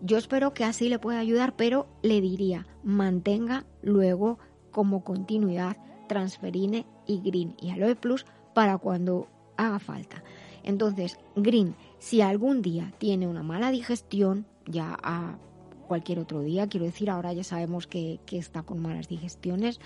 Yo 0.00 0.18
espero 0.18 0.52
que 0.52 0.64
así 0.64 0.88
le 0.88 0.98
pueda 0.98 1.18
ayudar, 1.18 1.56
pero 1.56 1.86
le 2.02 2.20
diría, 2.20 2.66
mantenga 2.82 3.64
luego 3.82 4.38
como 4.70 5.04
continuidad 5.04 5.76
transferine 6.06 6.86
y 7.06 7.20
green 7.20 7.56
y 7.60 7.70
aloe 7.70 7.96
plus 7.96 8.26
para 8.54 8.78
cuando 8.78 9.28
haga 9.56 9.78
falta. 9.78 10.22
Entonces, 10.62 11.18
green, 11.34 11.74
si 11.98 12.20
algún 12.20 12.62
día 12.62 12.92
tiene 12.98 13.26
una 13.26 13.42
mala 13.42 13.70
digestión, 13.70 14.46
ya 14.66 14.96
a 15.02 15.38
cualquier 15.86 16.18
otro 16.18 16.40
día, 16.42 16.68
quiero 16.68 16.86
decir, 16.86 17.10
ahora 17.10 17.32
ya 17.32 17.44
sabemos 17.44 17.86
que, 17.86 18.20
está 18.30 18.62
con 18.62 18.80
malas 18.80 19.08
digestiones, 19.08 19.80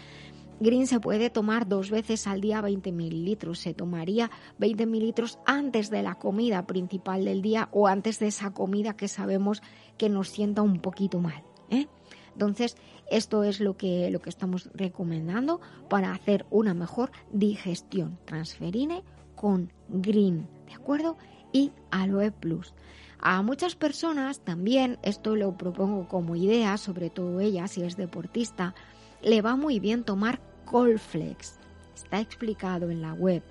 Green 0.63 0.87
se 0.87 1.01
puede 1.01 1.31
tomar 1.31 1.67
dos 1.67 1.91
veces 1.91 2.27
al 2.27 2.43
día 2.43 2.61
20 2.61 2.93
mililitros. 2.93 3.61
Se 3.61 3.73
tomaría 3.73 4.31
20 4.59 4.85
mililitros 4.85 5.39
antes 5.47 5.89
de 5.89 6.03
la 6.03 6.17
comida 6.17 6.67
principal 6.67 7.25
del 7.25 7.41
día 7.41 7.71
o 7.73 7.87
antes 7.87 8.19
de 8.19 8.27
esa 8.27 8.53
comida 8.53 8.95
que 8.95 9.09
sabemos 9.09 9.63
que 9.97 10.11
nos 10.11 10.29
sienta 10.29 10.61
un 10.61 10.81
poquito 10.81 11.19
mal. 11.19 11.43
¿eh? 11.71 11.87
Entonces, 12.35 12.77
esto 13.11 13.43
es 13.43 13.61
lo 13.61 13.79
que, 13.79 14.11
lo 14.11 14.21
que 14.21 14.29
estamos 14.29 14.69
recomendando 14.75 15.63
para 15.89 16.13
hacer 16.13 16.45
una 16.51 16.75
mejor 16.75 17.11
digestión. 17.33 18.19
Transferine 18.27 19.03
con 19.35 19.73
Green, 19.89 20.47
¿de 20.67 20.75
acuerdo? 20.75 21.17
Y 21.53 21.73
Aloe 21.91 22.31
Plus. 22.31 22.75
A 23.21 23.43
muchas 23.43 23.75
personas 23.75 24.41
también, 24.41 24.99
esto 25.03 25.37
lo 25.37 25.53
propongo 25.57 26.09
como 26.09 26.37
idea, 26.37 26.79
sobre 26.79 27.11
todo 27.11 27.41
ella 27.41 27.69
si 27.69 27.83
es 27.83 27.97
deportista, 27.97 28.75
le 29.23 29.43
va 29.43 29.57
muy 29.57 29.79
bien 29.79 30.05
tomar 30.05 30.41
Colflex. 30.65 31.59
Está 31.95 32.21
explicado 32.21 32.91
en 32.91 33.03
la 33.03 33.13
web. 33.13 33.43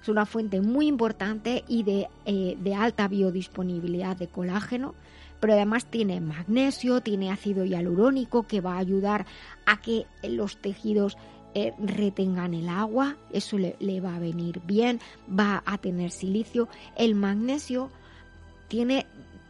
Es 0.00 0.08
una 0.08 0.24
fuente 0.24 0.62
muy 0.62 0.86
importante 0.86 1.64
y 1.68 1.82
de, 1.82 2.08
eh, 2.24 2.56
de 2.58 2.74
alta 2.74 3.08
biodisponibilidad 3.08 4.16
de 4.16 4.28
colágeno, 4.28 4.94
pero 5.40 5.52
además 5.52 5.84
tiene 5.86 6.20
magnesio, 6.22 7.02
tiene 7.02 7.30
ácido 7.30 7.66
hialurónico 7.66 8.44
que 8.44 8.62
va 8.62 8.76
a 8.76 8.78
ayudar 8.78 9.26
a 9.66 9.80
que 9.80 10.06
los 10.22 10.56
tejidos 10.56 11.18
eh, 11.54 11.74
retengan 11.78 12.54
el 12.54 12.68
agua, 12.68 13.16
eso 13.32 13.58
le, 13.58 13.76
le, 13.80 14.00
va 14.00 14.16
a 14.16 14.20
venir 14.20 14.60
bien, 14.64 15.00
va 15.28 15.62
a 15.66 15.78
tener 15.78 16.10
silicio. 16.10 16.68
El 16.96 17.14
magnesio 17.14 17.90
tiene 18.68 19.06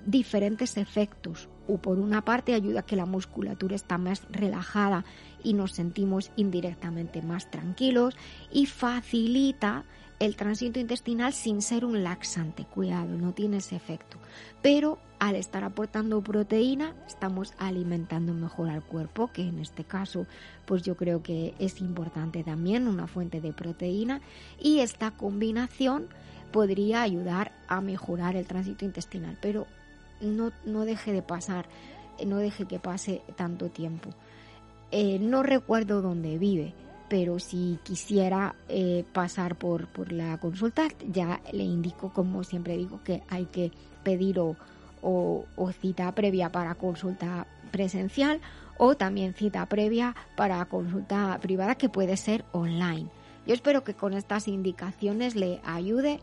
diferentes 0.06 0.76
efectos. 0.76 1.48
O 1.70 1.78
por 1.78 2.00
una 2.00 2.24
parte 2.24 2.54
ayuda 2.54 2.80
a 2.80 2.86
que 2.86 2.96
la 2.96 3.06
musculatura 3.06 3.76
está 3.76 3.96
más 3.96 4.22
relajada 4.30 5.04
y 5.44 5.54
nos 5.54 5.72
sentimos 5.72 6.32
indirectamente 6.34 7.22
más 7.22 7.48
tranquilos 7.48 8.16
y 8.50 8.66
facilita 8.66 9.84
el 10.18 10.34
tránsito 10.34 10.80
intestinal 10.80 11.32
sin 11.32 11.62
ser 11.62 11.84
un 11.84 12.02
laxante. 12.02 12.64
Cuidado, 12.64 13.16
no 13.16 13.32
tiene 13.32 13.58
ese 13.58 13.76
efecto. 13.76 14.18
Pero 14.62 14.98
al 15.20 15.36
estar 15.36 15.62
aportando 15.62 16.20
proteína, 16.22 16.94
estamos 17.06 17.54
alimentando 17.56 18.34
mejor 18.34 18.68
al 18.68 18.82
cuerpo, 18.82 19.30
que 19.32 19.42
en 19.42 19.60
este 19.60 19.84
caso, 19.84 20.26
pues 20.66 20.82
yo 20.82 20.96
creo 20.96 21.22
que 21.22 21.54
es 21.60 21.80
importante 21.80 22.42
también 22.42 22.88
una 22.88 23.06
fuente 23.06 23.40
de 23.40 23.52
proteína. 23.52 24.20
Y 24.60 24.80
esta 24.80 25.12
combinación 25.12 26.08
podría 26.52 27.02
ayudar 27.02 27.52
a 27.68 27.80
mejorar 27.80 28.34
el 28.34 28.46
tránsito 28.46 28.84
intestinal. 28.84 29.38
Pero 29.40 29.68
no, 30.20 30.52
no 30.64 30.84
deje 30.84 31.12
de 31.12 31.22
pasar, 31.22 31.66
no 32.24 32.36
deje 32.38 32.66
que 32.66 32.78
pase 32.78 33.22
tanto 33.36 33.68
tiempo. 33.68 34.10
Eh, 34.90 35.18
no 35.20 35.42
recuerdo 35.42 36.02
dónde 36.02 36.38
vive, 36.38 36.74
pero 37.08 37.38
si 37.38 37.78
quisiera 37.82 38.54
eh, 38.68 39.04
pasar 39.12 39.56
por, 39.56 39.88
por 39.88 40.12
la 40.12 40.38
consulta, 40.38 40.88
ya 41.10 41.40
le 41.52 41.64
indico, 41.64 42.12
como 42.12 42.44
siempre 42.44 42.76
digo, 42.76 43.00
que 43.04 43.22
hay 43.28 43.46
que 43.46 43.72
pedir 44.02 44.38
o, 44.38 44.56
o, 45.02 45.72
cita 45.72 46.12
previa 46.12 46.52
para 46.52 46.74
consulta 46.74 47.46
presencial 47.70 48.40
o 48.78 48.96
también 48.96 49.34
cita 49.34 49.66
previa 49.66 50.14
para 50.36 50.64
consulta 50.66 51.38
privada 51.40 51.74
que 51.74 51.88
puede 51.88 52.16
ser 52.16 52.44
online. 52.52 53.08
Yo 53.46 53.54
espero 53.54 53.84
que 53.84 53.94
con 53.94 54.14
estas 54.14 54.48
indicaciones 54.48 55.34
le 55.34 55.60
ayude, 55.64 56.20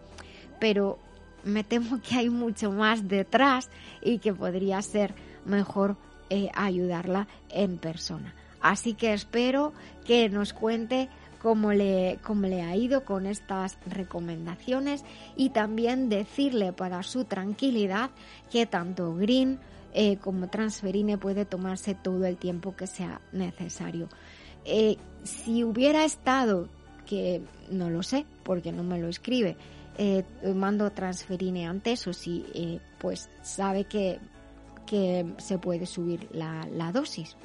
pero 0.59 0.99
me 1.47 1.63
temo 1.63 1.99
que 2.01 2.15
hay 2.15 2.29
mucho 2.29 2.71
más 2.71 3.07
detrás 3.07 3.69
y 4.01 4.19
que 4.19 4.33
podría 4.33 4.81
ser 4.81 5.13
mejor 5.45 5.95
eh, 6.29 6.49
ayudarla 6.53 7.27
en 7.49 7.77
persona. 7.77 8.33
Así 8.61 8.93
que 8.93 9.13
espero 9.13 9.73
que 10.05 10.29
nos 10.29 10.53
cuente 10.53 11.09
cómo 11.41 11.71
le, 11.71 12.19
cómo 12.23 12.47
le 12.47 12.61
ha 12.61 12.75
ido 12.75 13.05
con 13.05 13.25
estas 13.25 13.77
recomendaciones 13.85 15.03
y 15.35 15.49
también 15.51 16.09
decirle 16.09 16.73
para 16.73 17.03
su 17.03 17.25
tranquilidad 17.25 18.09
que 18.51 18.65
tanto 18.65 19.15
Green 19.15 19.59
eh, 19.93 20.17
como 20.17 20.49
Transferine 20.49 21.17
puede 21.17 21.45
tomarse 21.45 21.95
todo 21.95 22.25
el 22.25 22.37
tiempo 22.37 22.75
que 22.75 22.87
sea 22.87 23.21
necesario. 23.31 24.09
Eh, 24.65 24.97
si 25.23 25.63
hubiera 25.63 26.03
estado, 26.03 26.67
que 27.05 27.41
no 27.71 27.89
lo 27.89 28.03
sé 28.03 28.25
porque 28.43 28.71
no 28.71 28.83
me 28.83 28.99
lo 28.99 29.07
escribe, 29.07 29.55
eh, 29.97 30.23
tomando 30.41 30.91
Transferine 30.91 31.67
antes 31.67 32.07
o 32.07 32.13
si 32.13 32.79
pues 32.97 33.29
sabe 33.41 33.85
que, 33.85 34.19
que 34.85 35.25
se 35.37 35.57
puede 35.57 35.85
subir 35.85 36.27
la, 36.31 36.67
la 36.71 36.91
dosis 36.91 37.35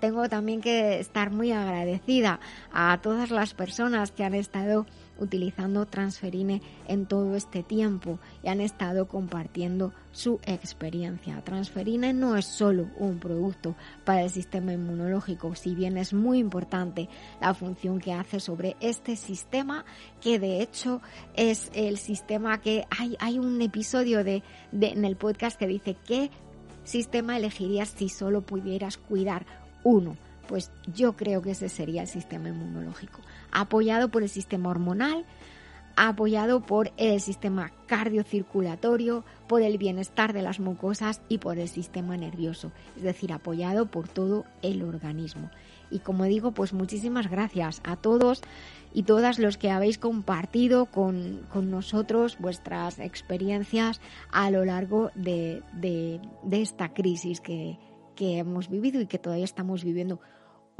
tengo 0.00 0.28
también 0.28 0.60
que 0.60 0.98
estar 0.98 1.30
muy 1.30 1.52
agradecida 1.52 2.40
a 2.72 2.98
todas 3.02 3.30
las 3.30 3.54
personas 3.54 4.10
que 4.10 4.24
han 4.24 4.34
estado 4.34 4.86
utilizando 5.20 5.86
Transferine 5.86 6.62
en 6.88 7.06
todo 7.06 7.36
este 7.36 7.62
tiempo 7.62 8.18
y 8.42 8.48
han 8.48 8.60
estado 8.60 9.06
compartiendo 9.06 9.92
su 10.12 10.40
experiencia. 10.44 11.42
Transferine 11.44 12.12
no 12.12 12.36
es 12.36 12.46
solo 12.46 12.88
un 12.98 13.18
producto 13.18 13.76
para 14.04 14.22
el 14.22 14.30
sistema 14.30 14.72
inmunológico, 14.72 15.54
si 15.54 15.74
bien 15.74 15.96
es 15.96 16.12
muy 16.12 16.38
importante 16.38 17.08
la 17.40 17.54
función 17.54 18.00
que 18.00 18.12
hace 18.12 18.40
sobre 18.40 18.76
este 18.80 19.16
sistema, 19.16 19.84
que 20.20 20.38
de 20.38 20.62
hecho 20.62 21.00
es 21.34 21.70
el 21.74 21.98
sistema 21.98 22.60
que 22.60 22.86
hay, 22.90 23.16
hay 23.20 23.38
un 23.38 23.60
episodio 23.62 24.24
de, 24.24 24.42
en 24.72 25.04
el 25.04 25.16
podcast 25.16 25.58
que 25.58 25.66
dice 25.66 25.96
qué 26.06 26.30
sistema 26.84 27.36
elegirías 27.36 27.90
si 27.90 28.08
solo 28.08 28.42
pudieras 28.42 28.96
cuidar 28.96 29.46
uno, 29.84 30.16
pues 30.50 30.72
yo 30.92 31.12
creo 31.12 31.42
que 31.42 31.52
ese 31.52 31.68
sería 31.68 32.02
el 32.02 32.08
sistema 32.08 32.48
inmunológico, 32.48 33.20
apoyado 33.52 34.08
por 34.08 34.24
el 34.24 34.28
sistema 34.28 34.68
hormonal, 34.68 35.24
apoyado 35.94 36.60
por 36.60 36.90
el 36.96 37.20
sistema 37.20 37.70
cardiocirculatorio, 37.86 39.24
por 39.46 39.62
el 39.62 39.78
bienestar 39.78 40.32
de 40.32 40.42
las 40.42 40.58
mucosas 40.58 41.22
y 41.28 41.38
por 41.38 41.60
el 41.60 41.68
sistema 41.68 42.16
nervioso, 42.16 42.72
es 42.96 43.04
decir, 43.04 43.32
apoyado 43.32 43.86
por 43.86 44.08
todo 44.08 44.44
el 44.60 44.82
organismo. 44.82 45.52
Y 45.88 46.00
como 46.00 46.24
digo, 46.24 46.50
pues 46.50 46.72
muchísimas 46.72 47.30
gracias 47.30 47.80
a 47.84 47.94
todos 47.94 48.42
y 48.92 49.04
todas 49.04 49.38
los 49.38 49.56
que 49.56 49.70
habéis 49.70 49.98
compartido 49.98 50.86
con, 50.86 51.46
nosotros 51.54 52.38
vuestras 52.40 52.98
experiencias 52.98 54.00
a 54.32 54.50
lo 54.50 54.64
largo 54.64 55.12
de, 55.14 55.62
de 55.72 56.20
esta 56.60 56.92
crisis 56.92 57.40
que, 57.40 57.78
que 58.20 58.36
hemos 58.36 58.68
vivido 58.68 59.00
y 59.00 59.06
que 59.06 59.18
todavía 59.18 59.46
estamos 59.46 59.82
viviendo. 59.82 60.20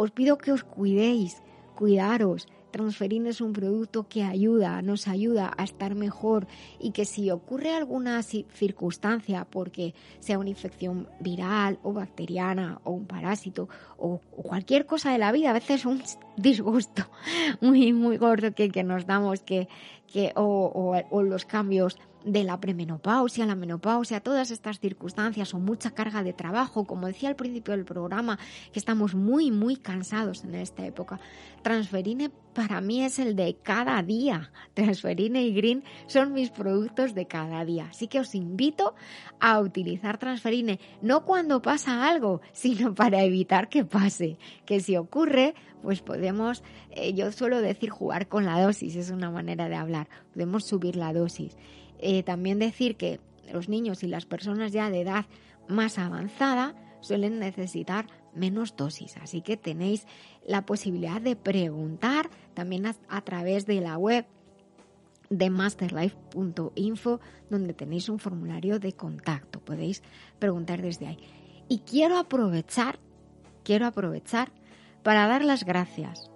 Os 0.00 0.10
pido 0.16 0.38
que 0.38 0.50
os 0.50 0.64
cuidéis, 0.64 1.42
cuidaros. 1.76 2.48
Transferin 2.70 3.26
es 3.26 3.42
un 3.42 3.52
producto 3.52 4.08
que 4.08 4.22
ayuda, 4.22 4.80
nos 4.80 5.08
ayuda 5.08 5.52
a 5.54 5.64
estar 5.64 5.94
mejor 5.94 6.46
y 6.78 6.92
que 6.92 7.04
si 7.04 7.30
ocurre 7.30 7.74
alguna 7.74 8.22
circunstancia, 8.22 9.44
porque 9.44 9.92
sea 10.20 10.38
una 10.38 10.48
infección 10.48 11.06
viral 11.18 11.78
o 11.82 11.92
bacteriana 11.92 12.80
o 12.84 12.92
un 12.92 13.06
parásito 13.06 13.68
o, 13.98 14.20
cualquier 14.48 14.86
cosa 14.86 15.12
de 15.12 15.18
la 15.18 15.32
vida, 15.32 15.50
a 15.50 15.58
veces 15.60 15.84
un 15.84 16.00
disgusto 16.38 17.02
muy, 17.60 17.92
muy 17.92 18.16
gordo 18.16 18.54
que, 18.54 18.70
que 18.70 18.84
nos 18.84 19.04
damos 19.04 19.40
que, 19.42 19.68
que, 20.06 20.32
o, 20.34 20.96
o 21.10 21.22
los 21.22 21.44
cambios 21.44 21.98
de 22.24 22.44
la 22.44 22.61
premenopausia, 22.61 23.46
la 23.46 23.54
menopausia, 23.54 24.20
todas 24.20 24.50
estas 24.50 24.80
circunstancias 24.80 25.54
o 25.54 25.59
mucha 25.59 25.92
carga 25.92 26.22
de 26.22 26.33
trabajo, 26.33 26.87
como 26.87 27.06
decía 27.06 27.28
al 27.28 27.37
principio 27.37 27.74
del 27.74 27.85
programa, 27.85 28.38
que 28.72 28.78
estamos 28.78 29.14
muy, 29.14 29.50
muy 29.50 29.76
cansados 29.76 30.44
en 30.44 30.54
esta 30.54 30.85
época. 30.85 31.20
Transferine 31.62 32.30
para 32.54 32.80
mí 32.80 33.04
es 33.04 33.18
el 33.18 33.37
de 33.37 33.56
cada 33.62 34.02
día. 34.02 34.50
Transferine 34.74 35.42
y 35.42 35.54
Green 35.54 35.85
son 36.06 36.33
mis 36.33 36.50
productos 36.50 37.14
de 37.14 37.26
cada 37.26 37.64
día. 37.64 37.88
Así 37.90 38.09
que 38.09 38.20
os 38.20 38.35
invito 38.35 38.94
a 39.38 39.61
utilizar 39.61 40.18
Transferine 40.18 40.80
no 41.00 41.24
cuando 41.24 41.62
pasa 41.62 42.09
algo, 42.09 42.40
sino 42.52 42.94
para 42.94 43.22
evitar 43.22 43.68
que 43.68 43.85
pase. 43.85 44.38
Que 44.64 44.80
si 44.80 44.96
ocurre, 44.96 45.54
pues 45.83 46.02
podemos, 46.02 46.62
eh, 46.90 47.14
yo 47.14 47.30
suelo 47.33 47.61
decir 47.61 47.90
jugar 47.90 48.28
con 48.28 48.44
la 48.44 48.61
dosis, 48.61 48.96
es 48.96 49.11
una 49.11 49.30
manera 49.30 49.68
de 49.68 49.76
hablar. 49.76 50.09
Podemos 50.33 50.64
subir 50.64 50.96
la 50.96 51.12
dosis. 51.12 51.56
Eh, 52.02 52.22
también 52.22 52.58
decir 52.58 52.96
que 52.96 53.20
los 53.52 53.68
niños 53.68 54.02
y 54.02 54.08
las 54.08 54.26
personas 54.26 54.72
ya 54.72 54.90
de 54.90 55.02
edad 55.02 55.26
más 55.68 55.98
avanzada 55.98 56.74
suelen 57.00 57.38
necesitar 57.38 58.06
menos 58.34 58.76
dosis. 58.76 59.16
Así 59.18 59.42
que 59.42 59.56
tenéis 59.56 60.06
la 60.46 60.64
posibilidad 60.66 61.20
de 61.20 61.36
preguntar 61.36 62.30
también 62.54 62.86
a, 62.86 63.20
través 63.22 63.66
de 63.66 63.80
la 63.80 63.98
web 63.98 64.26
de 65.28 65.50
masterlife.info 65.50 67.20
donde 67.48 67.74
tenéis 67.74 68.08
un 68.08 68.18
formulario 68.18 68.78
de 68.78 68.92
contacto. 68.92 69.60
Podéis 69.60 70.02
preguntar 70.38 70.82
desde 70.82 71.06
ahí. 71.06 71.18
Y 71.68 71.80
quiero 71.80 72.18
aprovechar, 72.18 72.98
quiero 73.62 73.86
aprovechar 73.86 74.52
para 75.02 75.26
dar 75.26 75.44
las 75.44 75.64
gracias 75.64 76.30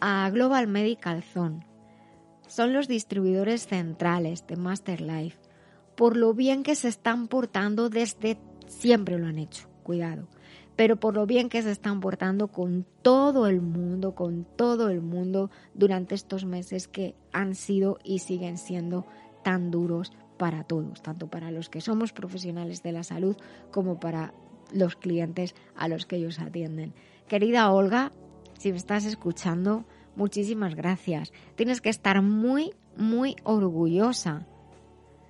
a 0.00 0.30
Global 0.30 0.68
Medical 0.68 1.22
Zone. 1.22 1.67
Son 2.48 2.72
los 2.72 2.88
distribuidores 2.88 3.66
centrales 3.66 4.46
de 4.46 4.56
Masterlife 4.56 5.38
por 5.98 6.16
lo 6.16 6.32
bien 6.32 6.62
que 6.62 6.76
se 6.76 6.86
están 6.86 7.26
portando 7.26 7.90
desde 7.90 8.38
siempre 8.68 9.18
lo 9.18 9.26
han 9.26 9.36
hecho, 9.36 9.68
cuidado, 9.82 10.28
pero 10.76 10.94
por 10.94 11.14
lo 11.14 11.26
bien 11.26 11.48
que 11.48 11.60
se 11.60 11.72
están 11.72 11.98
portando 11.98 12.46
con 12.46 12.86
todo 13.02 13.48
el 13.48 13.60
mundo, 13.60 14.14
con 14.14 14.44
todo 14.44 14.90
el 14.90 15.00
mundo 15.00 15.50
durante 15.74 16.14
estos 16.14 16.44
meses 16.44 16.86
que 16.86 17.16
han 17.32 17.56
sido 17.56 17.98
y 18.04 18.20
siguen 18.20 18.58
siendo 18.58 19.06
tan 19.42 19.72
duros 19.72 20.12
para 20.36 20.62
todos, 20.62 21.02
tanto 21.02 21.26
para 21.26 21.50
los 21.50 21.68
que 21.68 21.80
somos 21.80 22.12
profesionales 22.12 22.84
de 22.84 22.92
la 22.92 23.02
salud 23.02 23.36
como 23.72 23.98
para 23.98 24.32
los 24.72 24.94
clientes 24.94 25.56
a 25.74 25.88
los 25.88 26.06
que 26.06 26.14
ellos 26.14 26.38
atienden. 26.38 26.94
Querida 27.26 27.72
Olga, 27.72 28.12
si 28.56 28.70
me 28.70 28.78
estás 28.78 29.04
escuchando, 29.04 29.84
muchísimas 30.18 30.74
gracias. 30.74 31.32
Tienes 31.54 31.80
que 31.80 31.88
estar 31.88 32.20
muy, 32.20 32.74
muy 32.96 33.36
orgullosa 33.44 34.46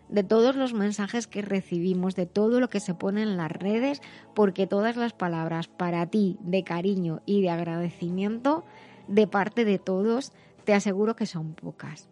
de 0.09 0.25
todos 0.25 0.57
los 0.57 0.73
mensajes 0.73 1.27
que 1.27 1.43
recibimos, 1.43 2.17
de 2.17 2.27
todo 2.27 2.61
lo 2.61 2.71
que 2.71 2.81
se 2.81 2.95
pone 2.95 3.23
en 3.23 3.37
las 3.37 3.53
redes, 3.53 4.01
porque 4.35 4.67
todas 4.67 4.97
las 4.97 5.13
palabras 5.13 5.69
para 5.69 6.07
ti 6.07 6.39
de 6.41 6.65
cariño 6.65 7.21
y 7.27 7.43
de 7.43 7.51
agradecimiento 7.51 8.65
de 9.07 9.27
parte 9.27 9.65
de 9.65 9.79
todos, 9.79 10.33
te 10.65 10.75
aseguro 10.75 11.15
que 11.15 11.27
son 11.27 11.55
pocas. 11.55 12.09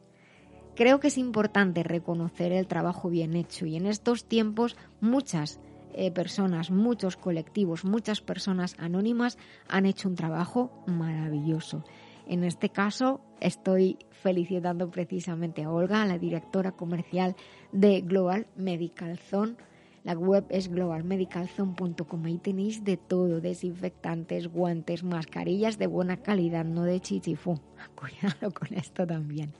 Creo 0.75 1.01
que 1.01 1.09
es 1.09 1.17
importante 1.17 1.83
reconocer 1.83 2.53
el 2.53 2.67
trabajo 2.67 3.09
bien 3.09 3.35
hecho 3.35 3.65
y 3.65 3.77
en 3.77 3.87
estos 3.87 4.27
tiempos 4.27 4.77
muchas 5.01 5.59
eh, 5.95 6.11
personas, 6.11 6.71
muchos 6.71 7.17
colectivos, 7.17 7.87
muchas 7.87 8.21
personas 8.21 8.77
anónimas 8.79 9.39
han 9.69 9.87
hecho 9.87 10.11
un 10.11 10.15
trabajo 10.15 10.85
maravilloso. 10.87 11.83
En 12.27 12.43
este 12.43 12.69
caso, 12.71 13.21
estoy 13.41 13.99
felicitando 14.11 14.91
precisamente 14.91 15.63
a 15.63 15.71
Olga, 15.71 16.05
la 16.07 16.19
directora 16.19 16.73
comercial 16.73 17.37
de 17.73 18.01
Global 18.01 18.47
Medical 18.57 19.19
Zone. 19.19 19.55
La 20.03 20.15
web 20.15 20.45
es 20.51 20.69
globalmedicalzone.com. 20.69 22.25
Ahí 22.25 22.39
tenéis 22.39 22.85
de 22.85 22.97
todo: 22.97 23.41
desinfectantes, 23.41 24.49
guantes, 24.49 25.05
mascarillas 25.05 25.79
de 25.79 25.87
buena 25.87 26.17
calidad, 26.17 26.65
no 26.65 26.83
de 26.83 27.01
chichifú. 27.01 27.61
Cuidado 27.95 28.53
con 28.53 28.75
esto 28.75 29.07
también. 29.07 29.53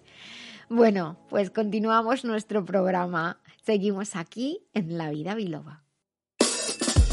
Bueno, 0.69 1.17
pues 1.29 1.51
continuamos 1.51 2.25
nuestro 2.25 2.65
programa. 2.65 3.39
Seguimos 3.63 4.17
aquí 4.17 4.61
en 4.75 4.99
La 4.99 5.11
Vida 5.11 5.37
Biloba. 5.37 5.86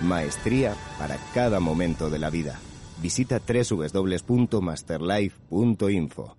Maestría 0.00 0.74
para 0.98 1.16
cada 1.34 1.60
momento 1.60 2.10
de 2.10 2.18
la 2.18 2.30
vida. 2.30 2.58
Visita 3.00 3.40
www.masterlife.info. 3.40 6.36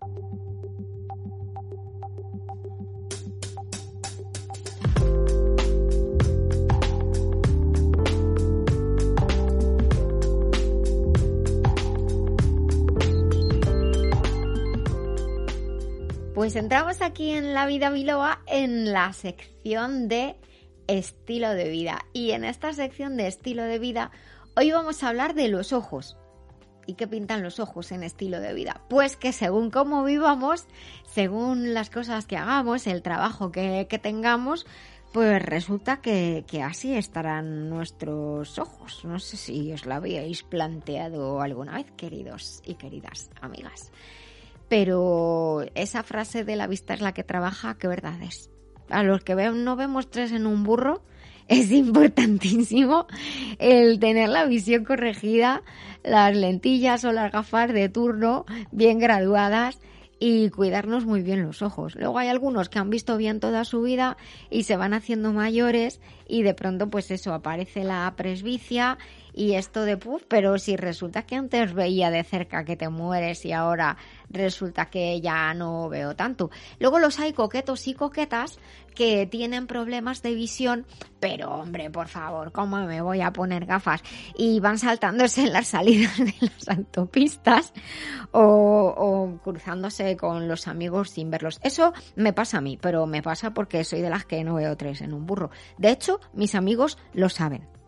Pues 16.42 16.56
entramos 16.56 17.02
aquí 17.02 17.30
en 17.30 17.54
La 17.54 17.68
Vida 17.68 17.92
Biloba 17.92 18.42
en 18.48 18.92
la 18.92 19.14
sección 19.14 20.08
de 20.08 20.38
estilo 20.88 21.52
de 21.52 21.70
vida. 21.70 22.06
Y 22.14 22.32
en 22.32 22.44
esta 22.44 22.74
sección 22.74 23.18
de 23.18 23.28
estilo 23.28 23.64
de 23.64 23.80
vida, 23.80 24.12
hoy 24.56 24.72
vamos 24.72 25.04
a 25.04 25.10
hablar 25.10 25.34
de 25.34 25.48
los 25.48 25.74
ojos. 25.74 26.18
¿Y 26.88 26.96
qué 26.96 27.08
pintan 27.08 27.44
los 27.44 27.60
ojos 27.60 27.92
en 27.92 28.04
estilo 28.04 28.40
de 28.40 28.54
vida? 28.54 28.82
Pues 28.90 29.16
que 29.16 29.34
según 29.34 29.72
cómo 29.72 30.04
vivamos, 30.04 30.68
según 31.06 31.74
las 31.74 31.90
cosas 31.90 32.26
que 32.26 32.38
hagamos, 32.38 32.88
el 32.88 33.02
trabajo 33.02 33.52
que, 33.52 33.86
tengamos, 34.02 34.66
pues 35.14 35.42
resulta 35.42 36.02
que, 36.02 36.44
así 36.64 36.94
estarán 36.94 37.70
nuestros 37.70 38.60
ojos. 38.60 39.06
No 39.06 39.20
sé 39.20 39.38
si 39.38 39.72
os 39.72 39.86
lo 39.86 39.94
habíais 39.94 40.44
planteado 40.44 41.42
alguna 41.42 41.74
vez, 41.74 41.92
queridos 41.96 42.62
y 42.66 42.76
queridas 42.76 43.30
amigas. 43.42 43.92
Pero 44.68 45.66
esa 45.76 46.02
frase 46.04 46.44
de 46.44 46.56
la 46.56 46.68
vista 46.68 46.94
es 46.94 47.02
la 47.02 47.14
que 47.14 47.24
trabaja, 47.24 47.78
¿qué 47.78 47.88
verdad 47.88 48.22
es? 48.22 48.51
A 48.92 49.04
los 49.04 49.24
que 49.24 49.36
no 49.36 49.76
vemos 49.76 50.10
tres 50.10 50.32
en 50.32 50.46
un 50.46 50.64
burro, 50.64 51.02
es 51.48 51.72
importantísimo 51.72 53.08
el 53.60 54.00
tener 54.00 54.30
la 54.30 54.46
visión 54.46 54.86
corregida, 54.86 55.64
las 56.04 56.36
lentillas 56.36 57.04
o 57.04 57.12
las 57.12 57.32
gafas 57.32 57.74
de 57.74 57.90
turno 57.90 58.46
bien 58.72 59.00
graduadas 59.00 59.80
y 60.24 60.52
cuidarnos 60.52 61.04
muy 61.04 61.24
bien 61.24 61.42
los 61.42 61.64
ojos. 61.64 61.96
Luego 61.96 62.20
hay 62.20 62.28
algunos 62.28 62.70
que 62.70 62.78
han 62.78 62.92
visto 62.92 63.18
bien 63.18 63.40
toda 63.40 63.66
su 63.66 63.82
vida 63.82 64.18
y 64.52 64.64
se 64.64 64.78
van 64.78 64.94
haciendo 64.94 65.34
mayores 65.34 66.00
y 66.28 66.44
de 66.44 66.54
pronto 66.54 66.92
pues 66.92 67.10
eso 67.10 67.34
aparece 67.34 67.84
la 67.84 68.14
presbicia 68.16 69.00
y 69.34 69.54
esto 69.54 69.84
de 69.84 69.98
puff, 69.98 70.24
pero 70.28 70.60
si 70.60 70.76
resulta 70.78 71.24
que 71.24 71.36
antes 71.36 71.74
veía 71.74 72.12
de 72.12 72.24
cerca 72.24 72.66
que 72.66 72.78
te 72.78 72.90
mueres 72.90 73.46
y 73.46 73.52
ahora 73.52 73.98
resulta 74.32 74.88
que 74.88 75.22
ya 75.22 75.54
no 75.54 75.90
veo 75.90 76.16
tanto. 76.16 76.50
Luego 76.80 77.00
los 77.00 77.20
hay 77.20 77.34
coquetos 77.34 77.88
y 77.88 77.94
coquetas 77.94 78.60
que 78.96 79.26
tienen 79.26 79.68
problemas 79.68 80.22
de 80.22 80.34
visión, 80.34 80.86
pero 81.20 81.50
hombre, 81.52 81.90
por 81.90 82.08
favor, 82.08 82.52
¿cómo 82.52 82.78
me 82.86 83.02
voy 83.02 83.22
a 83.22 83.32
poner 83.32 83.66
gafas? 83.66 84.02
Y 84.36 84.60
van 84.60 84.78
saltándose 84.78 85.44
en 85.44 85.54
las 85.54 85.70
salidas 85.70 86.18
de 86.18 86.34
las 86.40 86.70
autopistas 86.70 87.74
o, 88.32 88.42
o 88.42 89.40
cruzándose 89.44 90.18
con 90.18 90.48
los 90.48 90.68
amigos 90.68 91.12
sin 91.12 91.32
verlos. 91.32 91.60
Eso 91.64 91.94
me 92.16 92.34
pasa 92.34 92.58
a 92.58 92.62
mí, 92.62 92.78
pero 92.82 93.06
me 93.06 93.22
pasa 93.22 93.54
porque 93.54 93.84
soy 93.84 94.02
de 94.02 94.10
las 94.10 94.26
que 94.26 94.44
no 94.44 94.56
veo 94.56 94.76
tres 94.78 95.02
en 95.02 95.14
un 95.14 95.26
burro. 95.26 95.52
De 95.78 95.92
hecho, 95.92 96.20
mis 96.34 96.56
amigos 96.56 96.98
lo 97.14 97.30
saben. 97.30 97.81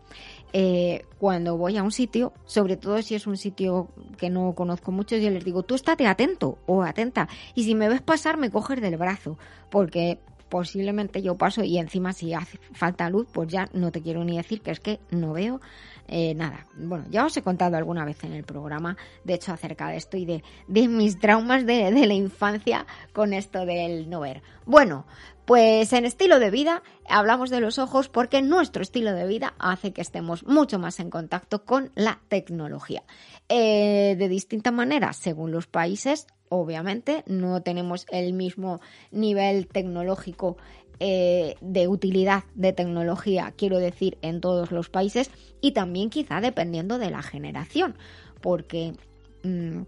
Eh, 0.56 1.04
cuando 1.18 1.56
voy 1.56 1.76
a 1.76 1.82
un 1.82 1.90
sitio, 1.90 2.32
sobre 2.44 2.76
todo 2.76 3.02
si 3.02 3.16
es 3.16 3.26
un 3.26 3.36
sitio 3.36 3.88
que 4.16 4.30
no 4.30 4.54
conozco 4.54 4.92
mucho, 4.92 5.16
yo 5.16 5.28
les 5.30 5.44
digo, 5.44 5.64
tú 5.64 5.74
estate 5.74 6.06
atento 6.06 6.58
o 6.66 6.84
atenta. 6.84 7.28
Y 7.56 7.64
si 7.64 7.74
me 7.74 7.88
ves 7.88 8.02
pasar, 8.02 8.36
me 8.36 8.52
coges 8.52 8.80
del 8.80 8.96
brazo, 8.96 9.36
porque 9.68 10.20
posiblemente 10.48 11.22
yo 11.22 11.36
paso 11.36 11.64
y 11.64 11.78
encima 11.78 12.12
si 12.12 12.34
hace 12.34 12.58
falta 12.72 13.10
luz, 13.10 13.26
pues 13.32 13.48
ya 13.48 13.68
no 13.72 13.90
te 13.90 14.00
quiero 14.00 14.22
ni 14.22 14.36
decir 14.36 14.60
que 14.60 14.70
es 14.70 14.78
que 14.78 15.00
no 15.10 15.32
veo 15.32 15.60
eh, 16.08 16.34
nada. 16.34 16.66
Bueno, 16.76 17.06
ya 17.10 17.24
os 17.24 17.36
he 17.36 17.42
contado 17.42 17.76
alguna 17.76 18.04
vez 18.04 18.22
en 18.24 18.32
el 18.32 18.44
programa, 18.44 18.96
de 19.24 19.34
hecho, 19.34 19.52
acerca 19.52 19.88
de 19.88 19.96
esto 19.96 20.16
y 20.16 20.26
de, 20.26 20.42
mis 20.88 21.18
traumas 21.18 21.66
de, 21.66 21.90
de 21.92 22.06
la 22.06 22.14
infancia 22.14 22.86
con 23.12 23.32
esto 23.32 23.64
del 23.64 24.10
no 24.10 24.20
ver. 24.20 24.42
Bueno, 24.66 25.06
pues 25.44 25.92
en 25.92 26.04
estilo 26.04 26.38
de 26.38 26.50
vida 26.50 26.82
hablamos 27.08 27.50
de 27.50 27.60
los 27.60 27.78
ojos 27.78 28.08
porque 28.08 28.42
nuestro 28.42 28.82
estilo 28.82 29.12
de 29.12 29.26
vida 29.26 29.54
hace 29.58 29.92
que 29.92 30.00
estemos 30.00 30.44
mucho 30.46 30.78
más 30.78 31.00
en 31.00 31.10
contacto 31.10 31.64
con 31.64 31.90
la 31.94 32.20
tecnología. 32.28 33.02
Eh, 33.48 34.16
de 34.18 34.28
distinta 34.28 34.70
manera, 34.70 35.12
según 35.12 35.52
los 35.52 35.66
países, 35.66 36.26
Obviamente 36.50 37.24
no 37.26 37.62
tenemos 37.62 38.06
el 38.12 38.32
mismo 38.32 38.80
nivel 39.10 39.66
tecnológico 39.66 40.56
eh, 41.00 41.56
de 41.60 41.88
utilidad 41.88 42.44
de 42.54 42.72
tecnología, 42.72 43.52
quiero 43.56 43.78
decir, 43.78 44.18
en 44.22 44.40
todos 44.40 44.70
los 44.70 44.88
países 44.88 45.30
y 45.60 45.72
también 45.72 46.10
quizá 46.10 46.40
dependiendo 46.40 46.98
de 46.98 47.10
la 47.10 47.22
generación, 47.22 47.96
porque 48.40 48.94
mm, 49.42 49.82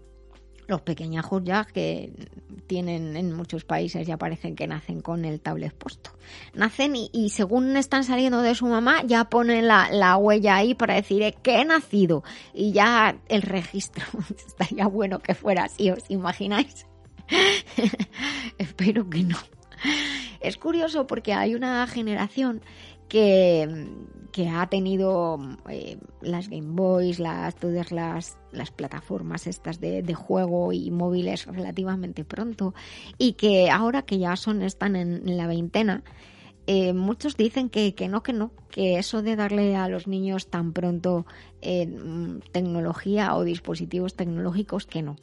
los 0.67 0.81
pequeñajos 0.81 1.43
ya 1.43 1.65
que 1.65 2.11
tienen 2.67 3.15
en 3.15 3.33
muchos 3.33 3.63
países 3.63 4.05
ya 4.05 4.17
parecen 4.17 4.55
que 4.55 4.67
nacen 4.67 5.01
con 5.01 5.23
el 5.23 5.39
tablet 5.39 5.73
puesto. 5.73 6.11
Nacen 6.53 6.93
y, 6.95 7.29
según 7.29 7.77
están 7.77 8.03
saliendo 8.03 8.41
de 8.41 8.53
su 8.53 8.67
mamá 8.67 9.03
ya 9.05 9.29
ponen 9.29 9.67
la, 9.67 10.17
huella 10.17 10.57
ahí 10.57 10.75
para 10.75 10.95
decir 10.95 11.21
eh, 11.23 11.35
que 11.41 11.61
he 11.61 11.65
nacido 11.65 12.23
y 12.53 12.73
ya 12.73 13.17
el 13.29 13.41
registro 13.41 14.03
estaría 14.47 14.87
bueno 14.87 15.19
que 15.19 15.33
fuera 15.33 15.65
así, 15.65 15.89
¿os 15.89 16.03
imagináis? 16.09 16.85
Espero 18.57 19.09
que 19.09 19.23
no. 19.23 19.37
Es 20.39 20.57
curioso 20.57 21.07
porque 21.07 21.33
hay 21.33 21.55
una 21.55 21.85
generación 21.87 22.61
que, 23.07 23.87
que 24.31 24.49
ha 24.49 24.67
tenido 24.67 25.39
eh, 25.69 25.97
las 26.21 26.49
Game 26.49 26.71
Boys, 26.71 27.19
las, 27.19 27.55
todas 27.55 27.91
las, 27.91 28.37
las 28.51 28.71
plataformas 28.71 29.47
estas 29.47 29.79
de, 29.79 30.01
de, 30.01 30.13
juego 30.13 30.73
y 30.73 30.91
móviles 30.91 31.45
relativamente 31.45 32.23
pronto 32.25 32.73
y 33.17 33.33
que 33.33 33.69
ahora 33.69 34.01
que 34.01 34.19
ya 34.19 34.35
son 34.35 34.61
están 34.61 34.95
en, 34.95 35.37
la 35.37 35.47
veintena, 35.47 36.03
eh, 36.65 36.91
muchos 36.91 37.37
dicen 37.37 37.69
que, 37.69 37.95
que, 37.95 38.09
no, 38.09 38.23
que 38.23 38.33
no, 38.33 38.51
que 38.69 38.97
eso 38.97 39.21
de 39.21 39.37
darle 39.37 39.75
a 39.77 39.87
los 39.87 40.07
niños 40.07 40.47
tan 40.47 40.73
pronto 40.73 41.25
eh, 41.61 41.87
tecnología 42.51 43.35
o 43.35 43.43
dispositivos 43.43 44.15
tecnológicos, 44.15 44.85
que 44.85 45.01
no 45.01 45.15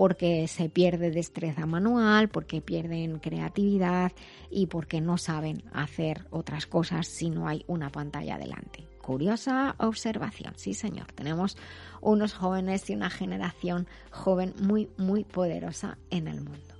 porque 0.00 0.48
se 0.48 0.70
pierde 0.70 1.10
destreza 1.10 1.66
manual, 1.66 2.30
porque 2.30 2.62
pierden 2.62 3.18
creatividad 3.18 4.12
y 4.48 4.64
porque 4.64 5.02
no 5.02 5.18
saben 5.18 5.62
hacer 5.74 6.24
otras 6.30 6.66
cosas 6.66 7.06
si 7.06 7.28
no 7.28 7.46
hay 7.46 7.66
una 7.66 7.90
pantalla 7.90 8.38
delante. 8.38 8.88
Curiosa 9.02 9.74
observación, 9.76 10.54
sí 10.56 10.72
señor, 10.72 11.12
tenemos 11.12 11.58
unos 12.00 12.32
jóvenes 12.32 12.88
y 12.88 12.94
una 12.94 13.10
generación 13.10 13.86
joven 14.10 14.54
muy, 14.62 14.88
muy 14.96 15.24
poderosa 15.24 15.98
en 16.08 16.28
el 16.28 16.40
mundo. 16.40 16.74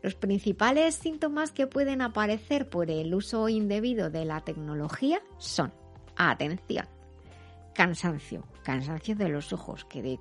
Los 0.00 0.14
principales 0.14 0.94
síntomas 0.94 1.52
que 1.52 1.66
pueden 1.66 2.00
aparecer 2.00 2.70
por 2.70 2.90
el 2.90 3.14
uso 3.14 3.50
indebido 3.50 4.08
de 4.08 4.24
la 4.24 4.40
tecnología 4.40 5.20
son, 5.36 5.70
atención, 6.16 6.86
cansancio, 7.78 8.42
cansancio 8.64 9.14
de 9.14 9.28
los 9.28 9.52
ojos, 9.52 9.84
que, 9.84 10.18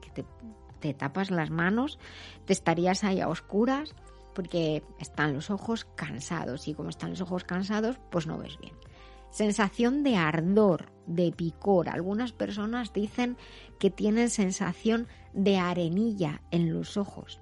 te, 0.79 0.93
tapas 0.93 1.31
las 1.31 1.49
manos, 1.49 1.97
te 2.45 2.53
estarías 2.53 3.03
ahí 3.03 3.19
a 3.19 3.29
oscuras 3.29 3.95
porque 4.35 4.83
están 4.99 5.33
los 5.33 5.49
ojos 5.49 5.83
cansados 5.95 6.67
y 6.67 6.75
como 6.75 6.89
están 6.89 7.09
los 7.09 7.21
ojos 7.21 7.43
cansados, 7.45 7.97
pues 8.11 8.27
no 8.27 8.37
ves 8.37 8.59
bien. 8.59 8.75
Sensación 9.31 10.03
de 10.03 10.17
ardor, 10.17 10.91
de 11.07 11.31
picor. 11.31 11.89
Algunas 11.89 12.31
personas 12.31 12.93
dicen 12.93 13.37
que 13.79 13.89
tienen 13.89 14.29
sensación 14.29 15.07
de 15.33 15.57
arenilla 15.57 16.43
en 16.51 16.71
los 16.71 16.95
ojos. 16.95 17.41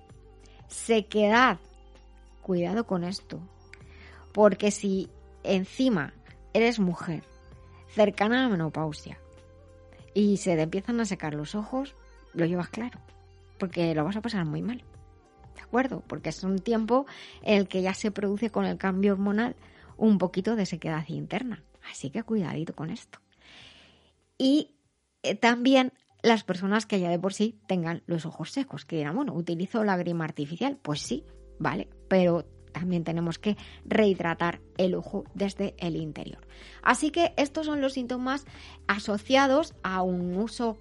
Sequedad. 0.70 1.59
Cuidado 2.41 2.88
con 2.88 3.03
esto. 3.03 3.41
Porque 4.32 4.72
si 4.72 5.09
encima 5.43 6.13
eres 6.53 6.80
mujer, 6.80 7.26
cercana 7.89 8.39
a 8.39 8.43
la 8.43 8.49
menopausia, 8.49 9.20
y 10.16 10.38
se 10.38 10.55
te 10.55 10.63
empiezan 10.63 10.99
a 10.99 11.05
secar 11.05 11.36
los 11.36 11.53
ojos, 11.53 11.93
lo 12.34 12.45
llevas 12.45 12.70
claro, 12.70 12.99
porque 13.59 13.93
lo 13.93 14.03
vas 14.03 14.16
a 14.16 14.22
pasar 14.22 14.45
muy 14.45 14.63
mal. 14.63 14.84
¿De 15.55 15.61
acuerdo? 15.61 16.03
Porque 16.07 16.30
es 16.30 16.43
un 16.43 16.59
tiempo 16.59 17.05
en 17.43 17.59
el 17.59 17.68
que 17.68 17.82
ya 17.82 17.93
se 17.93 18.09
produce 18.09 18.49
con 18.49 18.66
el 18.66 18.78
cambio 18.78 19.13
hormonal 19.13 19.55
un 19.97 20.18
poquito 20.18 20.55
de 20.55 20.66
sequedad 20.66 21.05
interna. 21.09 21.63
Así 21.91 22.09
que 22.09 22.24
cuidadito 22.24 22.74
con 22.74 22.89
esto. 22.89 23.20
Y 24.38 24.76
eh, 25.22 25.36
también 25.36 25.93
las 26.24 26.43
personas 26.43 26.86
que 26.86 26.99
ya 26.99 27.09
de 27.09 27.20
por 27.20 27.34
sí 27.34 27.59
tengan 27.68 28.01
los 28.07 28.26
ojos 28.26 28.51
secos, 28.51 28.86
que 28.86 28.97
dirán, 28.97 29.16
bueno, 29.16 29.34
utilizo 29.34 29.84
lágrima 29.84 30.24
artificial. 30.24 30.78
Pues 30.82 31.01
sí, 31.01 31.26
vale, 31.59 31.89
pero 32.07 32.45
también 32.76 33.05
tenemos 33.05 33.39
que 33.39 33.55
rehidratar 33.86 34.59
el 34.78 34.95
ojo 34.95 35.23
desde 35.34 35.76
el 35.78 35.95
interior. 35.95 36.45
Así 36.84 37.09
que 37.09 37.34
estos 37.38 37.67
son 37.67 37.80
los 37.80 37.93
síntomas 37.93 38.45
asociados 38.86 39.73
a 39.82 40.01
un 40.01 40.36
uso 40.36 40.78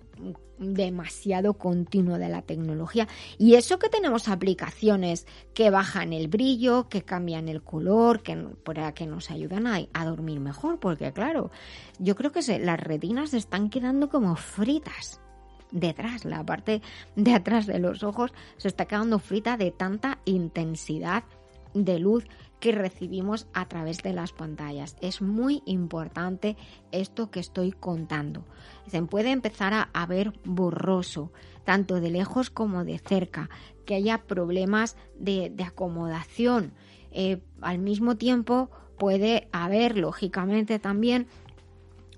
demasiado 0.59 1.55
continuo 1.55 2.19
de 2.19 2.29
la 2.29 2.43
tecnología. 2.43 3.07
Y 3.39 3.55
eso 3.55 3.79
que 3.79 3.89
tenemos 3.89 4.27
aplicaciones 4.27 5.29
que 5.55 5.71
bajan 5.71 6.13
el 6.13 6.27
brillo, 6.27 6.89
que 6.89 7.03
cambian 7.03 7.49
el 7.49 7.63
color, 7.63 8.23
que, 8.23 8.37
para 8.65 8.93
que 8.93 9.07
nos 9.07 9.31
ayudan 9.31 9.69
a, 9.69 9.79
a 9.93 10.05
dormir 10.05 10.41
mejor, 10.41 10.81
porque 10.81 11.13
claro, 11.13 11.53
yo 12.01 12.17
creo 12.17 12.33
que 12.33 12.43
se, 12.43 12.59
las 12.59 12.81
retinas 12.81 13.31
se 13.31 13.39
están 13.39 13.71
quedando 13.71 14.09
como 14.09 14.35
fritas 14.35 15.21
detrás, 15.71 16.25
la 16.25 16.45
parte 16.45 16.83
de 17.15 17.35
atrás 17.35 17.67
de 17.67 17.79
los 17.79 18.03
ojos 18.03 18.33
se 18.57 18.69
está 18.69 18.87
quedando 18.87 19.19
frita 19.21 19.57
de 19.57 19.71
tanta 19.71 20.19
intensidad 20.25 21.25
de 21.75 21.99
luz 21.99 22.27
que 22.61 22.73
recibimos 22.73 23.47
a 23.53 23.69
través 23.69 23.99
de 23.99 24.15
las 24.15 24.33
pantallas. 24.33 24.97
Es 25.03 25.21
muy 25.21 25.63
importante 25.67 26.57
esto 26.93 27.31
que 27.31 27.41
estoy 27.41 27.73
contando. 27.73 28.45
Se 28.87 29.03
puede 29.03 29.33
empezar 29.33 29.89
a, 29.93 30.07
ver 30.07 30.33
borroso, 30.45 31.31
tanto 31.65 32.01
de 32.01 32.11
lejos 32.11 32.49
como 32.49 32.85
de 32.85 32.99
cerca, 32.99 33.51
que 33.85 33.97
haya 33.97 34.23
problemas 34.23 34.97
de, 35.19 35.53
acomodación. 35.67 36.73
Eh, 37.11 37.43
al 37.61 37.79
mismo 37.79 38.17
tiempo 38.17 38.71
puede 38.99 39.49
haber, 39.53 39.99
lógicamente, 39.99 40.79
también 40.79 41.27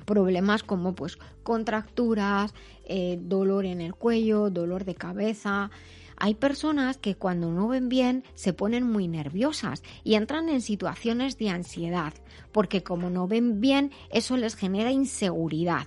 problemas 0.04 0.62
como 0.62 0.94
pues 0.94 1.18
contracturas, 1.42 2.54
eh, 2.84 3.18
dolor 3.20 3.66
en 3.66 3.80
el 3.80 3.94
cuello, 3.94 4.50
dolor 4.50 4.84
de 4.84 4.94
cabeza, 4.94 5.70
hay 6.18 6.34
personas 6.34 6.96
que 6.96 7.14
cuando 7.14 7.50
no 7.50 7.68
ven 7.68 7.88
bien 7.88 8.24
se 8.34 8.52
ponen 8.52 8.90
muy 8.90 9.08
nerviosas 9.08 9.82
y 10.02 10.14
entran 10.14 10.48
en 10.48 10.60
situaciones 10.60 11.36
de 11.38 11.50
ansiedad, 11.50 12.14
porque 12.52 12.82
como 12.82 13.10
no 13.10 13.28
ven 13.28 13.60
bien, 13.60 13.92
eso 14.10 14.36
les 14.36 14.56
genera 14.56 14.90
inseguridad. 14.90 15.86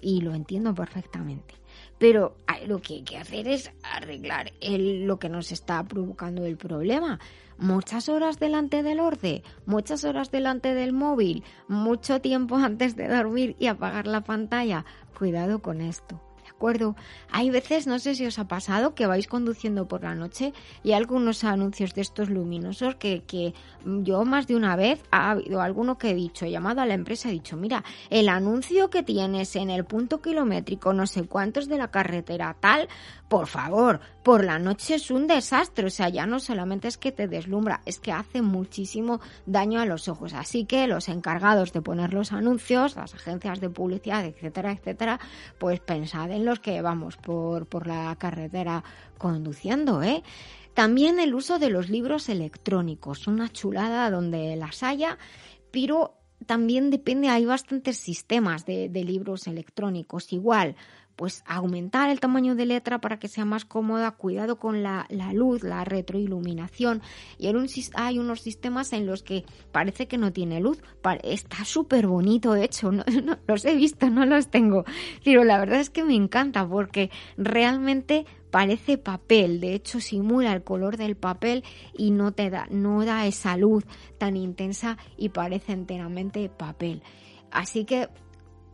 Y 0.00 0.20
lo 0.20 0.34
entiendo 0.34 0.74
perfectamente. 0.74 1.54
Pero 1.98 2.36
lo 2.66 2.80
que 2.82 2.94
hay 2.94 3.02
que 3.02 3.16
hacer 3.16 3.48
es 3.48 3.72
arreglar 3.82 4.52
lo 4.60 5.18
que 5.18 5.28
nos 5.28 5.50
está 5.50 5.82
provocando 5.84 6.44
el 6.44 6.56
problema. 6.56 7.18
Muchas 7.56 8.08
horas 8.08 8.38
delante 8.38 8.82
del 8.82 9.00
orden, 9.00 9.42
muchas 9.64 10.04
horas 10.04 10.30
delante 10.30 10.74
del 10.74 10.92
móvil, 10.92 11.44
mucho 11.68 12.20
tiempo 12.20 12.56
antes 12.58 12.96
de 12.96 13.08
dormir 13.08 13.56
y 13.58 13.68
apagar 13.68 14.06
la 14.06 14.22
pantalla. 14.22 14.84
Cuidado 15.16 15.62
con 15.62 15.80
esto 15.80 16.23
Hay 17.30 17.50
veces, 17.50 17.86
no 17.86 17.98
sé 17.98 18.14
si 18.14 18.24
os 18.24 18.38
ha 18.38 18.48
pasado, 18.48 18.94
que 18.94 19.06
vais 19.06 19.26
conduciendo 19.26 19.86
por 19.86 20.02
la 20.02 20.14
noche 20.14 20.54
y 20.82 20.92
hay 20.92 20.94
algunos 20.94 21.44
anuncios 21.44 21.94
de 21.94 22.00
estos 22.00 22.30
luminosos 22.30 22.94
que, 22.94 23.22
que 23.24 23.52
yo 23.84 24.24
más 24.24 24.46
de 24.46 24.56
una 24.56 24.74
vez 24.74 25.02
ha 25.10 25.32
habido 25.32 25.60
alguno 25.60 25.98
que 25.98 26.10
he 26.10 26.14
dicho, 26.14 26.46
he 26.46 26.50
llamado 26.50 26.80
a 26.80 26.86
la 26.86 26.94
empresa, 26.94 27.28
he 27.28 27.32
dicho, 27.32 27.58
mira, 27.58 27.84
el 28.08 28.30
anuncio 28.30 28.88
que 28.88 29.02
tienes 29.02 29.56
en 29.56 29.68
el 29.68 29.84
punto 29.84 30.22
kilométrico, 30.22 30.94
no 30.94 31.06
sé 31.06 31.24
cuántos 31.24 31.68
de 31.68 31.76
la 31.76 31.90
carretera 31.90 32.56
tal, 32.58 32.88
por 33.28 33.46
favor, 33.46 34.00
por 34.22 34.44
la 34.44 34.58
noche 34.58 34.96
es 34.96 35.10
un 35.10 35.26
desastre, 35.26 35.86
o 35.86 35.90
sea, 35.90 36.08
ya 36.08 36.26
no 36.26 36.38
solamente 36.40 36.88
es 36.88 36.98
que 36.98 37.10
te 37.10 37.26
deslumbra, 37.26 37.80
es 37.86 37.98
que 37.98 38.12
hace 38.12 38.42
muchísimo 38.42 39.20
daño 39.46 39.80
a 39.80 39.86
los 39.86 40.08
ojos. 40.08 40.34
Así 40.34 40.66
que 40.66 40.86
los 40.86 41.08
encargados 41.08 41.72
de 41.72 41.82
poner 41.82 42.12
los 42.12 42.32
anuncios, 42.32 42.96
las 42.96 43.14
agencias 43.14 43.60
de 43.60 43.70
publicidad, 43.70 44.24
etcétera, 44.24 44.72
etcétera, 44.72 45.20
pues 45.58 45.80
pensad 45.80 46.30
en 46.30 46.44
los 46.44 46.60
que 46.60 46.82
vamos 46.82 47.16
por, 47.16 47.66
por 47.66 47.86
la 47.86 48.14
carretera 48.16 48.84
conduciendo, 49.18 50.02
¿eh? 50.02 50.22
También 50.74 51.20
el 51.20 51.34
uso 51.34 51.58
de 51.60 51.70
los 51.70 51.88
libros 51.88 52.28
electrónicos, 52.28 53.28
una 53.28 53.48
chulada 53.48 54.10
donde 54.10 54.56
las 54.56 54.82
haya, 54.82 55.18
pero 55.70 56.18
también 56.46 56.90
depende, 56.90 57.28
hay 57.28 57.44
bastantes 57.44 57.96
sistemas 57.96 58.66
de, 58.66 58.88
de 58.88 59.04
libros 59.04 59.46
electrónicos. 59.46 60.32
Igual, 60.32 60.76
pues 61.16 61.42
aumentar 61.46 62.10
el 62.10 62.20
tamaño 62.20 62.54
de 62.54 62.66
letra 62.66 63.00
para 63.00 63.18
que 63.18 63.28
sea 63.28 63.44
más 63.44 63.64
cómoda, 63.64 64.10
cuidado 64.12 64.58
con 64.58 64.82
la, 64.82 65.06
luz, 65.32 65.62
la 65.62 65.84
retroiluminación. 65.84 67.02
Y 67.38 67.48
hay 67.94 68.18
unos 68.18 68.40
sistemas 68.40 68.92
en 68.92 69.06
los 69.06 69.22
que 69.22 69.44
parece 69.72 70.08
que 70.08 70.18
no 70.18 70.32
tiene 70.32 70.60
luz. 70.60 70.82
Está 71.22 71.64
súper 71.64 72.06
bonito, 72.06 72.54
hecho, 72.54 72.92
no, 72.92 73.04
los 73.46 73.64
he 73.64 73.74
visto, 73.74 74.10
no 74.10 74.26
los 74.26 74.48
tengo. 74.48 74.84
Pero 75.24 75.44
la 75.44 75.58
verdad 75.58 75.80
es 75.80 75.90
que 75.90 76.04
me 76.04 76.14
encanta 76.14 76.66
porque 76.66 77.10
realmente 77.36 78.26
parece 78.50 78.98
papel, 78.98 79.58
de 79.58 79.74
hecho 79.74 79.98
simula 79.98 80.52
el 80.52 80.62
color 80.62 80.96
del 80.96 81.16
papel 81.16 81.64
y 81.98 82.12
no 82.12 82.30
te 82.30 82.50
da, 82.50 82.68
no 82.70 83.04
da 83.04 83.26
esa 83.26 83.56
luz 83.56 83.84
tan 84.16 84.36
intensa 84.36 84.96
y 85.16 85.30
parece 85.30 85.72
enteramente 85.72 86.48
papel. 86.48 87.02
Así 87.50 87.84
que 87.84 88.08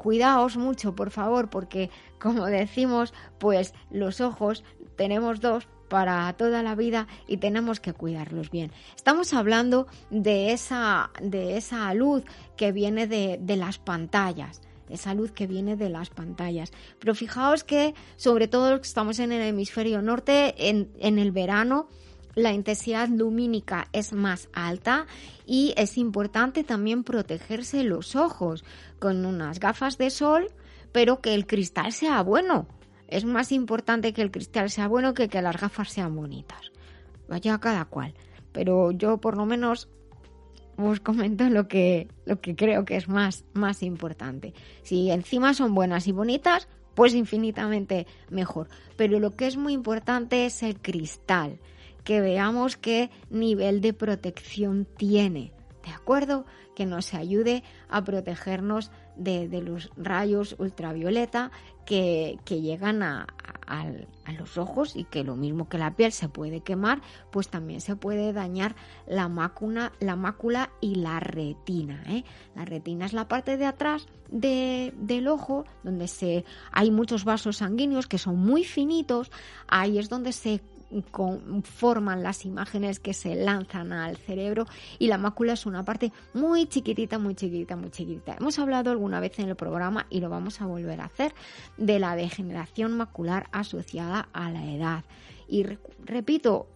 cuidaos 0.00 0.56
mucho, 0.56 0.94
por 0.94 1.10
favor, 1.10 1.50
porque 1.50 1.90
como 2.18 2.46
decimos, 2.46 3.12
pues 3.38 3.74
los 3.90 4.22
ojos 4.22 4.64
tenemos 4.96 5.40
dos, 5.40 5.68
para 5.90 6.32
toda 6.34 6.62
la 6.62 6.74
vida 6.74 7.06
y 7.26 7.36
tenemos 7.36 7.80
que 7.80 7.92
cuidarlos 7.92 8.50
bien. 8.50 8.72
Estamos 8.96 9.34
hablando 9.34 9.88
de 10.08 10.52
esa, 10.52 11.10
de 11.20 11.58
esa 11.58 11.92
luz 11.92 12.22
que 12.56 12.72
viene 12.72 13.06
de, 13.06 13.38
de 13.42 13.56
las 13.56 13.78
pantallas 13.78 14.62
esa 14.88 15.14
luz 15.14 15.30
que 15.30 15.46
viene 15.46 15.76
de 15.76 15.88
las 15.88 16.10
pantallas. 16.10 16.72
Pero 16.98 17.14
fijaos 17.14 17.62
que, 17.62 17.94
sobre 18.16 18.48
todo 18.48 18.74
estamos 18.74 19.20
en 19.20 19.30
el 19.30 19.42
hemisferio 19.42 20.02
norte, 20.02 20.68
en, 20.68 20.90
en, 20.98 21.20
el 21.20 21.30
verano 21.30 21.88
la 22.34 22.52
intensidad 22.52 23.08
lumínica 23.08 23.88
es 23.92 24.12
más 24.12 24.48
alta 24.52 25.06
y 25.46 25.74
es 25.76 25.98
importante 25.98 26.64
también 26.64 27.04
protegerse 27.04 27.84
los 27.84 28.16
ojos 28.16 28.64
con 28.98 29.26
unas 29.26 29.60
gafas 29.60 29.98
de 29.98 30.10
sol, 30.10 30.50
pero 30.92 31.20
que 31.20 31.34
el 31.34 31.46
cristal 31.46 31.92
sea 31.92 32.22
bueno 32.22 32.66
es 33.10 33.24
más 33.24 33.52
importante 33.52 34.12
que 34.12 34.22
el 34.22 34.30
cristal 34.30 34.70
sea 34.70 34.88
bueno 34.88 35.14
que 35.14 35.28
que 35.28 35.42
las 35.42 35.60
gafas 35.60 35.90
sean 35.90 36.14
bonitas. 36.14 36.70
Vaya 37.28 37.58
cada 37.58 37.84
cual. 37.84 38.14
Pero 38.52 38.92
yo 38.92 39.18
por 39.18 39.36
lo 39.36 39.46
menos 39.46 39.88
os 40.76 41.00
comento 41.00 41.48
lo 41.50 41.68
que, 41.68 42.08
lo 42.24 42.40
que 42.40 42.54
creo 42.56 42.84
que 42.84 42.96
es 42.96 43.08
más, 43.08 43.44
más 43.52 43.82
importante. 43.82 44.54
Si 44.82 45.10
encima 45.10 45.54
son 45.54 45.74
buenas 45.74 46.06
y 46.06 46.12
bonitas, 46.12 46.68
pues 46.94 47.14
infinitamente 47.14 48.06
mejor. 48.30 48.68
Pero 48.96 49.18
lo 49.18 49.36
que 49.36 49.46
es 49.46 49.56
muy 49.56 49.72
importante 49.72 50.46
es 50.46 50.62
el 50.62 50.80
cristal, 50.80 51.58
que 52.04 52.20
veamos 52.20 52.76
qué 52.76 53.10
nivel 53.30 53.80
de 53.80 53.92
protección 53.92 54.86
tiene. 54.96 55.52
¿De 55.84 55.90
acuerdo? 55.92 56.44
Que 56.76 56.86
nos 56.86 57.14
ayude 57.14 57.62
a 57.88 58.04
protegernos 58.04 58.90
de, 59.16 59.48
de 59.48 59.62
los 59.62 59.90
rayos 59.96 60.56
ultravioleta 60.58 61.50
que, 61.90 62.60
llegan 62.60 63.02
a, 63.02 63.26
los 64.38 64.58
ojos 64.58 64.94
y 64.94 65.04
que 65.04 65.24
lo 65.24 65.34
mismo 65.34 65.68
que 65.68 65.78
la 65.78 65.96
piel 65.96 66.12
se 66.12 66.28
puede 66.28 66.60
quemar, 66.60 67.02
pues 67.30 67.48
también 67.48 67.80
se 67.80 67.96
puede 67.96 68.32
dañar 68.32 68.76
la 69.06 69.28
mácula, 69.28 69.92
la 69.98 70.14
mácula 70.14 70.70
y 70.80 70.96
la 70.96 71.18
retina. 71.18 72.04
¿eh? 72.06 72.24
La 72.54 72.64
retina 72.64 73.06
es 73.06 73.12
la 73.12 73.26
parte 73.26 73.56
de 73.56 73.66
atrás 73.66 74.06
del 74.28 75.28
ojo 75.28 75.64
donde 75.82 76.06
se, 76.06 76.44
hay 76.70 76.92
muchos 76.92 77.24
vasos 77.24 77.56
sanguíneos 77.56 78.06
que 78.06 78.18
son 78.18 78.38
muy 78.38 78.64
finitos, 78.64 79.32
ahí 79.66 79.98
es 79.98 80.08
donde 80.08 80.32
se 80.32 80.60
forman 81.62 82.22
las 82.22 82.44
imágenes 82.44 83.00
que 83.00 83.14
se 83.14 83.34
lanzan 83.34 83.92
al 83.92 84.16
cerebro 84.16 84.66
y 84.98 85.08
la 85.08 85.18
mácula 85.18 85.52
es 85.52 85.66
una 85.66 85.84
parte 85.84 86.12
muy 86.34 86.66
chiquitita, 86.66 87.18
muy 87.18 87.34
chiquitita, 87.34 87.76
muy 87.76 87.90
chiquitita. 87.90 88.36
Hemos 88.38 88.58
hablado 88.58 88.90
alguna 88.90 89.20
vez 89.20 89.38
en 89.38 89.48
el 89.48 89.56
programa 89.56 90.06
y 90.10 90.20
lo 90.20 90.28
vamos 90.28 90.60
a 90.60 90.66
volver 90.66 91.00
a 91.00 91.06
hacer 91.06 91.34
de 91.76 91.98
la 91.98 92.16
degeneración 92.16 92.96
macular 92.96 93.48
asociada 93.52 94.28
a 94.32 94.50
la 94.50 94.64
edad. 94.64 95.04
Y 95.48 95.64
repito, 96.04 96.68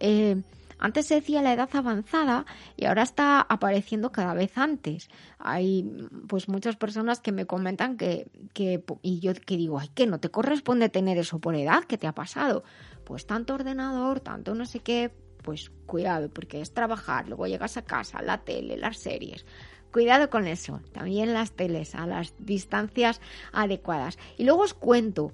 eh, 0.00 0.42
antes 0.78 1.06
se 1.06 1.16
decía 1.16 1.42
la 1.42 1.54
edad 1.54 1.70
avanzada 1.72 2.44
y 2.76 2.84
ahora 2.84 3.02
está 3.02 3.40
apareciendo 3.40 4.12
cada 4.12 4.34
vez 4.34 4.58
antes. 4.58 5.08
Hay 5.38 6.08
pues 6.28 6.48
muchas 6.48 6.76
personas 6.76 7.20
que 7.20 7.32
me 7.32 7.46
comentan 7.46 7.96
que, 7.96 8.28
que 8.52 8.84
y 9.02 9.20
yo 9.20 9.32
que 9.34 9.56
digo, 9.56 9.78
ay, 9.78 9.88
que 9.94 10.06
no 10.06 10.20
te 10.20 10.30
corresponde 10.30 10.88
tener 10.88 11.16
eso 11.18 11.38
por 11.38 11.54
edad, 11.54 11.84
¿qué 11.84 11.96
te 11.96 12.06
ha 12.06 12.12
pasado? 12.12 12.62
Pues 13.06 13.24
tanto 13.24 13.54
ordenador, 13.54 14.18
tanto 14.18 14.54
no 14.54 14.66
sé 14.66 14.80
qué, 14.80 15.12
pues 15.42 15.70
cuidado, 15.86 16.28
porque 16.28 16.60
es 16.60 16.74
trabajar, 16.74 17.28
luego 17.28 17.46
llegas 17.46 17.76
a 17.76 17.82
casa, 17.82 18.20
la 18.20 18.38
tele, 18.38 18.76
las 18.76 18.98
series. 18.98 19.46
Cuidado 19.92 20.28
con 20.28 20.48
eso, 20.48 20.80
también 20.92 21.32
las 21.32 21.52
teles 21.52 21.94
a 21.94 22.06
las 22.06 22.34
distancias 22.38 23.20
adecuadas. 23.52 24.18
Y 24.36 24.44
luego 24.44 24.62
os 24.62 24.74
cuento, 24.74 25.30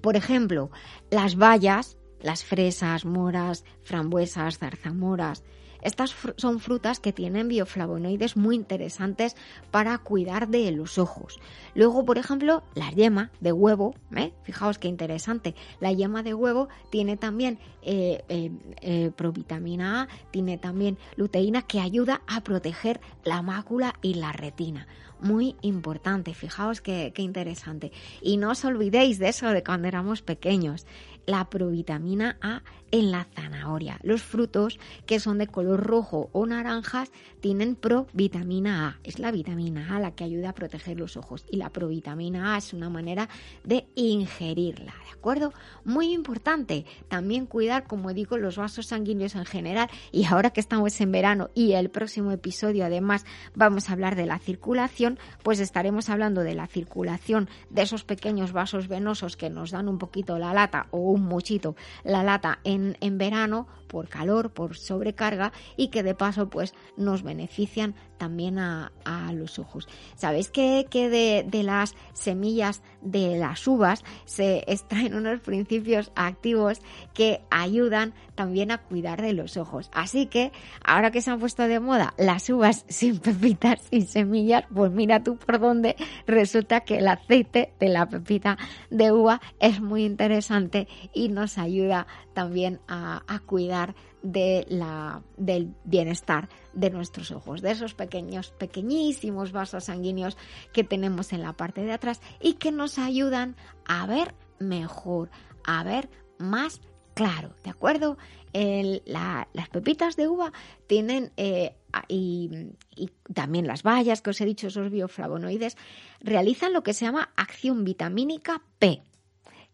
por 0.00 0.16
ejemplo, 0.16 0.70
las 1.10 1.36
vallas 1.36 1.98
las 2.20 2.44
fresas, 2.44 3.04
moras, 3.04 3.64
frambuesas, 3.82 4.58
zarzamoras. 4.58 5.44
Estas 5.82 6.14
son 6.36 6.60
frutas 6.60 7.00
que 7.00 7.12
tienen 7.12 7.48
bioflavonoides 7.48 8.36
muy 8.36 8.56
interesantes 8.56 9.36
para 9.70 9.96
cuidar 9.98 10.48
de 10.48 10.70
los 10.72 10.98
ojos. 10.98 11.40
Luego, 11.74 12.04
por 12.04 12.18
ejemplo, 12.18 12.62
la 12.74 12.90
yema 12.90 13.30
de 13.40 13.52
huevo, 13.52 13.94
¿eh? 14.16 14.32
fijaos 14.42 14.78
qué 14.78 14.88
interesante. 14.88 15.54
La 15.80 15.92
yema 15.92 16.22
de 16.22 16.34
huevo 16.34 16.68
tiene 16.90 17.16
también 17.16 17.58
eh, 17.82 18.22
eh, 18.28 19.10
provitamina 19.14 20.02
A, 20.02 20.08
tiene 20.30 20.58
también 20.58 20.98
luteína 21.16 21.62
que 21.62 21.80
ayuda 21.80 22.22
a 22.26 22.42
proteger 22.42 23.00
la 23.24 23.42
mácula 23.42 23.94
y 24.02 24.14
la 24.14 24.32
retina 24.32 24.86
muy 25.20 25.56
importante. 25.62 26.34
Fijaos 26.34 26.80
qué, 26.80 27.12
interesante. 27.16 27.92
Y 28.22 28.36
no 28.36 28.50
os 28.50 28.64
olvidéis 28.64 29.18
de 29.18 29.28
eso 29.28 29.48
de 29.48 29.62
cuando 29.64 29.88
éramos 29.88 30.22
pequeños 30.22 30.86
la 31.26 31.50
provitamina 31.50 32.38
A 32.40 32.62
en 32.90 33.10
la 33.10 33.26
zanahoria. 33.34 33.98
Los 34.02 34.22
frutos 34.22 34.78
que 35.06 35.20
son 35.20 35.38
de 35.38 35.46
color 35.46 35.84
rojo 35.84 36.30
o 36.32 36.46
naranjas 36.46 37.10
tienen 37.40 37.76
provitamina 37.76 38.88
A. 38.88 38.98
Es 39.04 39.18
la 39.18 39.30
vitamina 39.30 39.96
A 39.96 40.00
la 40.00 40.12
que 40.12 40.24
ayuda 40.24 40.50
a 40.50 40.54
proteger 40.54 40.98
los 40.98 41.16
ojos 41.16 41.44
y 41.50 41.56
la 41.56 41.70
provitamina 41.70 42.54
A 42.54 42.58
es 42.58 42.72
una 42.72 42.88
manera 42.88 43.28
de 43.64 43.86
ingerirla, 43.94 44.94
¿de 45.04 45.12
acuerdo? 45.12 45.52
Muy 45.84 46.12
importante 46.12 46.84
también 47.08 47.46
cuidar, 47.46 47.84
como 47.84 48.12
digo, 48.12 48.38
los 48.38 48.56
vasos 48.56 48.86
sanguíneos 48.86 49.34
en 49.34 49.44
general 49.44 49.88
y 50.12 50.24
ahora 50.24 50.50
que 50.50 50.60
estamos 50.60 51.00
en 51.00 51.12
verano 51.12 51.50
y 51.54 51.72
el 51.72 51.90
próximo 51.90 52.32
episodio 52.32 52.84
además 52.84 53.24
vamos 53.54 53.88
a 53.88 53.92
hablar 53.92 54.16
de 54.16 54.26
la 54.26 54.38
circulación, 54.38 55.18
pues 55.42 55.60
estaremos 55.60 56.08
hablando 56.08 56.42
de 56.42 56.54
la 56.54 56.66
circulación 56.66 57.48
de 57.70 57.82
esos 57.82 58.04
pequeños 58.04 58.52
vasos 58.52 58.88
venosos 58.88 59.36
que 59.36 59.50
nos 59.50 59.70
dan 59.70 59.88
un 59.88 59.98
poquito 59.98 60.38
la 60.38 60.52
lata 60.52 60.86
o 60.90 60.98
un 60.98 61.22
muchito 61.22 61.76
la 62.04 62.22
lata 62.22 62.58
en, 62.64 62.77
en 63.00 63.18
verano 63.18 63.66
por 63.88 64.08
calor, 64.08 64.50
por 64.52 64.76
sobrecarga 64.76 65.52
y 65.76 65.88
que 65.88 66.02
de 66.02 66.14
paso 66.14 66.48
pues 66.48 66.74
nos 66.96 67.22
benefician 67.22 67.94
también 68.18 68.58
a, 68.58 68.92
los 69.32 69.58
ojos. 69.58 69.88
¿Sabéis 70.16 70.50
que, 70.50 70.86
que 70.90 71.08
de, 71.08 71.44
de, 71.46 71.62
las 71.62 71.94
semillas 72.12 72.82
de 73.00 73.38
las 73.38 73.66
uvas 73.66 74.04
se 74.24 74.64
extraen 74.66 75.14
unos 75.14 75.40
principios 75.40 76.10
activos 76.16 76.80
que 77.14 77.42
ayudan 77.50 78.14
también 78.34 78.70
a 78.70 78.78
cuidar 78.78 79.22
de 79.22 79.32
los 79.32 79.56
ojos? 79.56 79.90
Así 79.92 80.26
que 80.26 80.52
ahora 80.84 81.10
que 81.10 81.22
se 81.22 81.30
han 81.30 81.40
puesto 81.40 81.62
de 81.62 81.80
moda 81.80 82.14
las 82.18 82.50
uvas 82.50 82.84
sin 82.88 83.18
pepitas, 83.18 83.80
y 83.90 84.02
semillas, 84.02 84.64
pues 84.74 84.90
mira 84.90 85.22
tú 85.22 85.36
por 85.36 85.60
dónde 85.60 85.96
resulta 86.26 86.80
que 86.80 86.98
el 86.98 87.08
aceite 87.08 87.72
de 87.78 87.88
la 87.88 88.08
pepita 88.08 88.58
de 88.90 89.12
uva 89.12 89.40
es 89.60 89.80
muy 89.80 90.04
interesante 90.04 90.88
y 91.14 91.28
nos 91.28 91.58
ayuda 91.58 92.06
también 92.34 92.80
a 92.88 93.40
cuidar 93.46 93.77
de 94.22 94.66
la, 94.68 95.22
del 95.36 95.74
bienestar 95.84 96.48
de 96.72 96.90
nuestros 96.90 97.30
ojos, 97.30 97.62
de 97.62 97.70
esos 97.70 97.94
pequeños, 97.94 98.50
pequeñísimos 98.52 99.52
vasos 99.52 99.84
sanguíneos 99.84 100.36
que 100.72 100.84
tenemos 100.84 101.32
en 101.32 101.42
la 101.42 101.52
parte 101.52 101.82
de 101.82 101.92
atrás 101.92 102.20
y 102.40 102.54
que 102.54 102.72
nos 102.72 102.98
ayudan 102.98 103.56
a 103.86 104.06
ver 104.06 104.34
mejor, 104.58 105.30
a 105.64 105.84
ver 105.84 106.08
más 106.38 106.80
claro, 107.14 107.54
¿de 107.64 107.70
acuerdo? 107.70 108.16
las 108.52 109.68
pepitas 109.70 110.16
de 110.16 110.26
uva 110.26 110.52
tienen, 110.86 111.32
eh, 111.36 111.76
y, 112.08 112.50
y, 112.96 113.10
también 113.34 113.66
las 113.66 113.82
bayas 113.82 114.22
que 114.22 114.30
os 114.30 114.40
he 114.40 114.46
dicho, 114.46 114.68
esos 114.68 114.90
bioflavonoides, 114.90 115.76
realizan 116.20 116.72
lo 116.72 116.82
que 116.82 116.94
se 116.94 117.04
llama 117.04 117.30
acción 117.36 117.84
vitamínica 117.84 118.62
P 118.78 119.02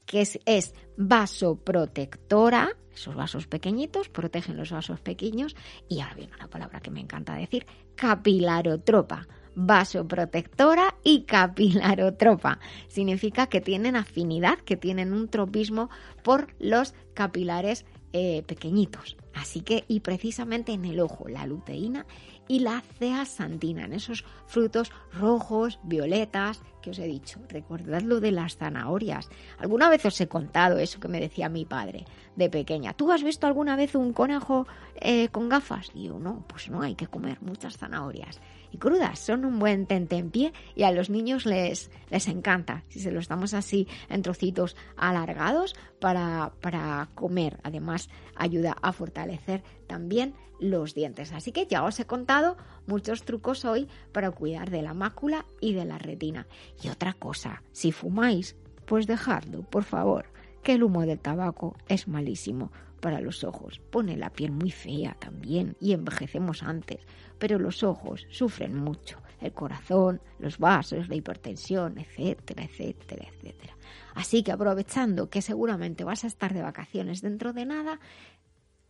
que 0.07 0.21
es, 0.21 0.75
vasoprotectora, 0.97 2.77
esos 2.95 3.15
vasos 3.15 3.47
pequeñitos 3.47 4.09
protegen 4.09 4.57
los 4.57 4.71
vasos 4.71 5.01
pequeños, 5.01 5.57
y 5.89 6.01
ahora 6.01 6.15
viene 6.15 6.35
una 6.37 6.49
palabra 6.49 6.81
que 6.81 6.91
me 6.91 7.01
encanta 7.01 7.35
decir, 7.35 7.67
capilarotropa 7.97 9.27
vasoprotectora 9.57 10.97
y 11.03 11.23
capilarotropa. 11.23 12.59
Significa 12.89 13.47
que 13.47 13.61
tienen 13.61 13.97
afinidad, 13.97 14.59
que 14.59 14.77
tienen 14.77 15.13
un 15.13 15.29
tropismo 15.29 15.91
por 16.23 16.55
los 16.59 16.95
capilares 17.15 17.85
eh, 18.13 18.43
pequeñitos. 18.47 19.17
Así 19.33 19.61
que, 19.61 19.85
y 19.89 20.01
precisamente 20.01 20.73
en 20.73 20.85
el 20.85 21.01
ojo, 21.01 21.29
la 21.29 21.47
luteína 21.47 22.07
y 22.49 22.61
la 22.61 22.82
zeaxantina, 22.99 23.84
en 23.84 23.92
esos 23.92 24.24
frutos 24.47 24.92
rojos, 25.12 25.78
violetas, 25.82 26.62
que 26.82 26.90
os 26.90 26.99
he 26.99 27.07
dicho. 27.07 27.40
Recordad 27.49 28.03
lo 28.03 28.20
de 28.20 28.30
las 28.30 28.57
zanahorias. 28.57 29.30
Alguna 29.59 29.88
vez 29.88 30.05
os 30.05 30.20
he 30.20 30.28
contado 30.28 30.78
eso 30.78 31.01
que 31.01 31.09
me 31.09 31.20
decía 31.20 31.49
mi 31.49 31.64
padre 31.64 32.05
de 32.36 32.51
pequeña. 32.51 32.92
¿Tú 32.92 33.11
has 33.11 33.22
visto 33.22 33.47
alguna 33.47 33.74
vez 33.74 33.95
un 33.95 34.12
conejo 34.12 34.66
eh, 34.97 35.28
con 35.28 35.49
gafas? 35.49 35.90
Y 35.95 36.05
yo, 36.09 36.18
no, 36.18 36.45
pues 36.47 36.68
no, 36.68 36.82
hay 36.82 36.95
que 36.95 37.07
comer 37.07 37.38
muchas 37.40 37.78
zanahorias. 37.78 38.40
Crudas, 38.79 39.18
son 39.18 39.45
un 39.45 39.59
buen 39.59 39.87
tentempié 39.87 40.53
y 40.75 40.83
a 40.85 40.93
los 40.93 41.11
niños 41.11 41.47
les, 41.47 41.91
les 42.11 42.29
encanta 42.29 42.85
si 42.89 43.01
se 43.01 43.11
los 43.11 43.29
damos 43.29 43.55
así 43.55 43.89
en 44.09 44.22
trocitos 44.22 44.77
alargados 44.97 45.75
para, 46.01 46.53
para 46.61 47.09
comer. 47.14 47.61
Además, 47.62 48.09
ayuda 48.37 48.77
a 48.81 48.93
fortalecer 48.93 49.62
también 49.87 50.35
los 50.61 50.95
dientes. 50.95 51.33
Así 51.33 51.53
que 51.53 51.66
ya 51.66 51.85
os 51.85 51.99
he 52.01 52.07
contado 52.07 52.57
muchos 52.87 53.25
trucos 53.25 53.64
hoy 53.64 53.89
para 54.12 54.31
cuidar 54.31 54.70
de 54.70 54.83
la 54.83 54.95
mácula 54.95 55.47
y 55.61 55.75
de 55.75 55.85
la 55.85 55.99
retina. 55.99 56.47
Y 56.83 56.89
otra 56.89 57.12
cosa, 57.12 57.62
si 57.72 57.93
fumáis, 57.93 58.57
pues 58.87 59.07
dejadlo, 59.07 59.62
por 59.62 59.85
favor 59.85 60.35
que 60.64 60.72
el 60.72 60.83
humo 60.83 61.03
del 61.03 61.20
tabaco 61.20 61.77
es 61.89 62.09
malísimo 62.09 62.72
para 63.05 63.21
los 63.21 63.45
ojos. 63.45 63.83
Pone 63.91 64.17
la 64.17 64.31
piel 64.31 64.51
muy 64.51 64.71
fea 64.71 65.15
también 65.21 65.77
y 65.79 65.93
envejecemos 65.93 66.63
antes, 66.63 67.07
pero 67.39 67.59
los 67.59 67.83
ojos 67.83 68.27
sufren 68.31 68.75
mucho. 68.75 69.21
El 69.43 69.53
corazón, 69.53 70.23
los 70.39 70.57
vasos, 70.57 71.11
la 71.11 71.15
hipertensión, 71.15 71.99
etcétera, 71.99 72.65
etcétera, 72.65 73.27
etcétera. 73.29 73.77
Así 74.15 74.43
que 74.43 74.53
aprovechando 74.53 75.29
que 75.29 75.43
seguramente 75.43 76.03
vas 76.03 76.25
a 76.25 76.29
estar 76.29 76.55
de 76.55 76.63
vacaciones 76.63 77.21
dentro 77.21 77.53
de 77.53 77.67
nada, 77.67 78.01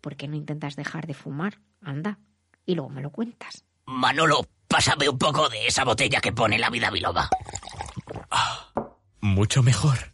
¿por 0.00 0.14
qué 0.14 0.28
no 0.28 0.36
intentas 0.36 0.76
dejar 0.76 1.08
de 1.08 1.14
fumar? 1.14 1.58
Anda, 1.80 2.20
y 2.64 2.76
luego 2.76 2.90
me 2.90 3.02
lo 3.02 3.10
cuentas. 3.10 3.64
Manolo, 3.86 4.46
pásame 4.68 5.08
un 5.08 5.18
poco 5.18 5.48
de 5.48 5.66
esa 5.66 5.82
botella 5.82 6.20
que 6.20 6.30
pone 6.30 6.56
la 6.56 6.70
vida 6.70 6.88
biloba. 6.88 7.28
Ah, 8.30 8.70
mucho 9.20 9.64
mejor. 9.64 10.13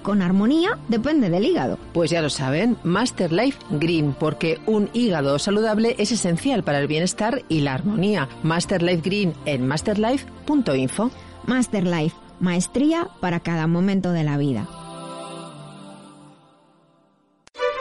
con 0.01 0.21
armonía 0.21 0.77
depende 0.87 1.29
del 1.29 1.45
hígado. 1.45 1.77
Pues 1.93 2.11
ya 2.11 2.21
lo 2.21 2.29
saben, 2.29 2.77
Master 2.83 3.31
Life 3.31 3.59
Green, 3.69 4.13
porque 4.13 4.59
un 4.65 4.89
hígado 4.93 5.39
saludable 5.39 5.95
es 5.97 6.11
esencial 6.11 6.63
para 6.63 6.79
el 6.79 6.87
bienestar 6.87 7.43
y 7.49 7.61
la 7.61 7.73
armonía. 7.73 8.27
Master 8.43 8.81
Life 8.81 9.01
Green 9.03 9.33
en 9.45 9.67
masterlife.info. 9.67 11.11
Master 11.45 11.85
Life, 11.85 12.15
maestría 12.39 13.07
para 13.19 13.39
cada 13.39 13.67
momento 13.67 14.11
de 14.11 14.23
la 14.23 14.37
vida. 14.37 14.67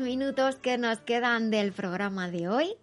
minutos 0.00 0.56
que 0.56 0.78
nos 0.78 0.98
quedan 0.98 1.50
del 1.50 1.72
programa 1.72 2.30
de 2.30 2.48
hoy, 2.48 2.74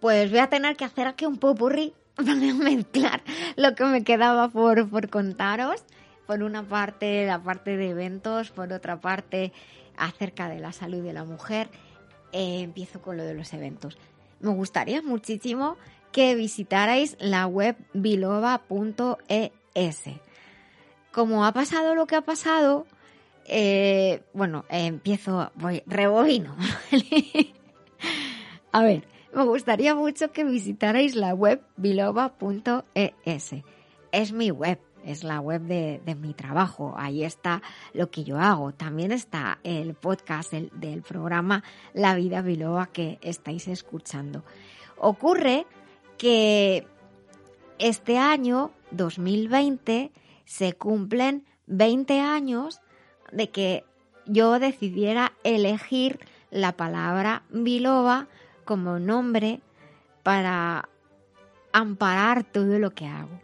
pues 0.00 0.30
voy 0.30 0.38
a 0.38 0.48
tener 0.48 0.76
que 0.76 0.84
hacer 0.84 1.08
aquí 1.08 1.26
un 1.26 1.38
popurrí 1.38 1.92
para 2.14 2.34
mezclar 2.34 3.22
lo 3.56 3.74
que 3.74 3.84
me 3.84 4.04
quedaba 4.04 4.48
por, 4.48 4.88
por 4.88 5.08
contaros. 5.10 5.84
Por 6.26 6.42
una 6.42 6.62
parte, 6.62 7.26
la 7.26 7.42
parte 7.42 7.76
de 7.76 7.90
eventos, 7.90 8.50
por 8.50 8.72
otra 8.72 9.00
parte, 9.00 9.52
acerca 9.96 10.48
de 10.48 10.60
la 10.60 10.72
salud 10.72 11.02
de 11.02 11.12
la 11.14 11.24
mujer. 11.24 11.68
Eh, 12.32 12.60
empiezo 12.60 13.00
con 13.00 13.16
lo 13.16 13.24
de 13.24 13.34
los 13.34 13.52
eventos. 13.54 13.96
Me 14.40 14.50
gustaría 14.50 15.02
muchísimo 15.02 15.76
que 16.12 16.34
visitarais 16.34 17.16
la 17.18 17.46
web 17.46 17.76
biloba.es. 17.94 18.60
Como 21.12 21.44
ha 21.44 21.52
pasado 21.52 21.94
lo 21.94 22.06
que 22.06 22.16
ha 22.16 22.20
pasado, 22.20 22.86
eh, 23.48 24.22
bueno, 24.34 24.64
empiezo, 24.68 25.50
voy, 25.54 25.82
rebobino. 25.86 26.54
A 28.72 28.82
ver, 28.82 29.04
me 29.34 29.44
gustaría 29.44 29.94
mucho 29.94 30.32
que 30.32 30.44
visitarais 30.44 31.14
la 31.14 31.34
web 31.34 31.62
biloba.es. 31.76 33.54
Es 34.12 34.32
mi 34.32 34.50
web, 34.50 34.78
es 35.04 35.24
la 35.24 35.40
web 35.40 35.62
de, 35.62 36.14
mi 36.14 36.34
trabajo. 36.34 36.94
Ahí 36.96 37.24
está 37.24 37.62
lo 37.94 38.10
que 38.10 38.24
yo 38.24 38.38
hago. 38.38 38.72
También 38.72 39.12
está 39.12 39.58
el 39.64 39.94
podcast 39.94 40.52
del, 40.52 41.02
programa 41.02 41.64
La 41.94 42.14
Vida 42.14 42.42
Biloba 42.42 42.86
que 42.86 43.18
estáis 43.22 43.66
escuchando. 43.68 44.44
Ocurre 44.98 45.66
que 46.18 46.86
este 47.78 48.18
año, 48.18 48.72
2020, 48.90 50.12
se 50.44 50.72
cumplen 50.74 51.46
20 51.66 52.20
años 52.20 52.82
de 53.32 53.50
que 53.50 53.84
yo 54.26 54.58
decidiera 54.58 55.32
elegir 55.44 56.18
la 56.50 56.72
palabra 56.72 57.42
biloba 57.50 58.28
como 58.64 58.98
nombre 58.98 59.60
para 60.22 60.88
amparar 61.72 62.44
todo 62.44 62.78
lo 62.78 62.90
que 62.90 63.06
hago. 63.06 63.40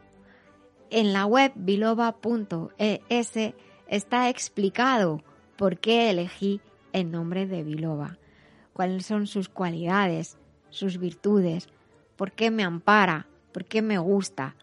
En 0.91 1.13
la 1.13 1.27
web 1.27 1.53
biloba.es 1.55 3.33
está 3.89 4.29
explicado 4.29 5.23
por 5.57 5.79
qué 5.79 6.11
elegí 6.11 6.61
el 6.93 7.11
nombre 7.11 7.47
de 7.47 7.63
biloba, 7.63 8.19
cuáles 8.73 9.07
son 9.07 9.27
sus 9.27 9.49
cualidades, 9.49 10.37
sus 10.71 10.99
virtudes, 10.99 11.69
por 12.17 12.33
qué 12.33 12.51
me 12.51 12.63
ampara, 12.63 13.27
por 13.53 13.65
qué 13.65 13.83
me 13.83 13.99
gusta 13.99 14.55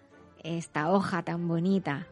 esta 0.44 0.92
hoja 0.92 1.24
tan 1.24 1.48
bonita, 1.48 2.08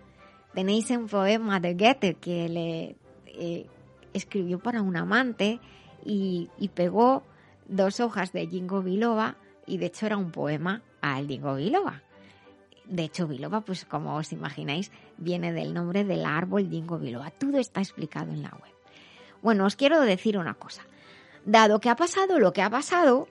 Tenéis 0.54 0.90
un 0.90 1.08
poema 1.08 1.60
de 1.60 1.74
Goethe 1.74 2.16
que 2.16 2.50
le 2.50 2.96
eh, 3.28 3.68
escribió 4.14 4.60
para 4.60 4.82
un 4.82 4.98
amante 4.98 5.60
y, 6.04 6.50
pegó 6.74 7.24
dos 7.68 8.00
hojas 8.00 8.32
de 8.32 8.48
Jingo 8.48 8.82
Biloba 8.82 9.36
y 9.68 9.78
de 9.78 9.88
hecho 9.88 10.06
era 10.06 10.18
un 10.18 10.32
poema 10.32 10.82
al 11.02 11.28
Jingo 11.28 11.56
Biloba. 11.56 12.02
De 12.86 13.04
hecho, 13.04 13.28
biloba, 13.28 13.62
pues 13.62 13.86
como 13.86 14.16
os 14.16 14.34
imagináis, 14.34 14.92
viene 15.18 15.54
del 15.54 15.76
nombre 15.76 16.04
del 16.04 16.26
árbol 16.26 16.68
Jingo 16.68 16.98
Biloba. 16.98 17.30
Todo 17.30 17.60
está 17.60 17.82
explicado 17.82 18.32
en 18.32 18.42
la 18.42 18.50
web. 18.50 18.74
Bueno, 19.44 19.66
os 19.66 19.76
quiero 19.76 20.02
decir 20.02 20.40
una 20.40 20.56
cosa. 20.56 20.82
Dado 21.46 21.80
que 21.80 21.90
ha 21.90 21.96
pasado 21.96 22.40
lo 22.40 22.52
que 22.52 22.64
ha 22.64 22.70
pasado, 22.72 23.28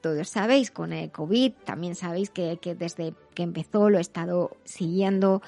todos 0.00 0.28
sabéis 0.28 0.70
con 0.70 0.92
el 0.92 1.10
COVID, 1.10 1.52
también 1.64 1.96
sabéis 1.96 2.30
que 2.30 2.56
desde 2.78 3.14
que 3.34 3.42
empezó 3.42 3.90
lo 3.90 3.98
he 3.98 4.00
estado 4.00 4.56
siguiendo 4.62 5.42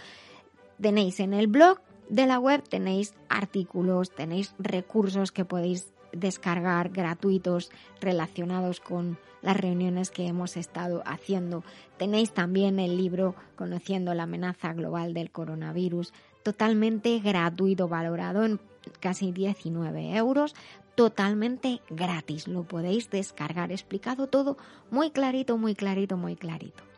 Tenéis 0.80 1.20
en 1.20 1.34
el 1.34 1.46
blog 1.46 1.78
de 2.08 2.26
la 2.26 2.38
web, 2.38 2.62
tenéis 2.66 3.14
artículos, 3.28 4.10
tenéis 4.10 4.54
recursos 4.58 5.30
que 5.30 5.44
podéis 5.44 5.92
descargar 6.12 6.88
gratuitos 6.88 7.70
relacionados 8.00 8.80
con 8.80 9.18
las 9.42 9.56
reuniones 9.56 10.10
que 10.10 10.26
hemos 10.26 10.56
estado 10.56 11.02
haciendo. 11.06 11.64
Tenéis 11.98 12.32
también 12.32 12.78
el 12.78 12.96
libro 12.96 13.34
Conociendo 13.56 14.14
la 14.14 14.22
amenaza 14.22 14.72
global 14.72 15.12
del 15.12 15.30
coronavirus, 15.30 16.12
totalmente 16.42 17.18
gratuito, 17.20 17.86
valorado 17.88 18.44
en 18.44 18.58
casi 19.00 19.32
19 19.32 20.16
euros, 20.16 20.54
totalmente 20.94 21.80
gratis. 21.90 22.48
Lo 22.48 22.64
podéis 22.64 23.10
descargar, 23.10 23.70
explicado 23.70 24.28
todo 24.28 24.56
muy 24.90 25.10
clarito, 25.10 25.58
muy 25.58 25.74
clarito, 25.74 26.16
muy 26.16 26.36
clarito. 26.36 26.89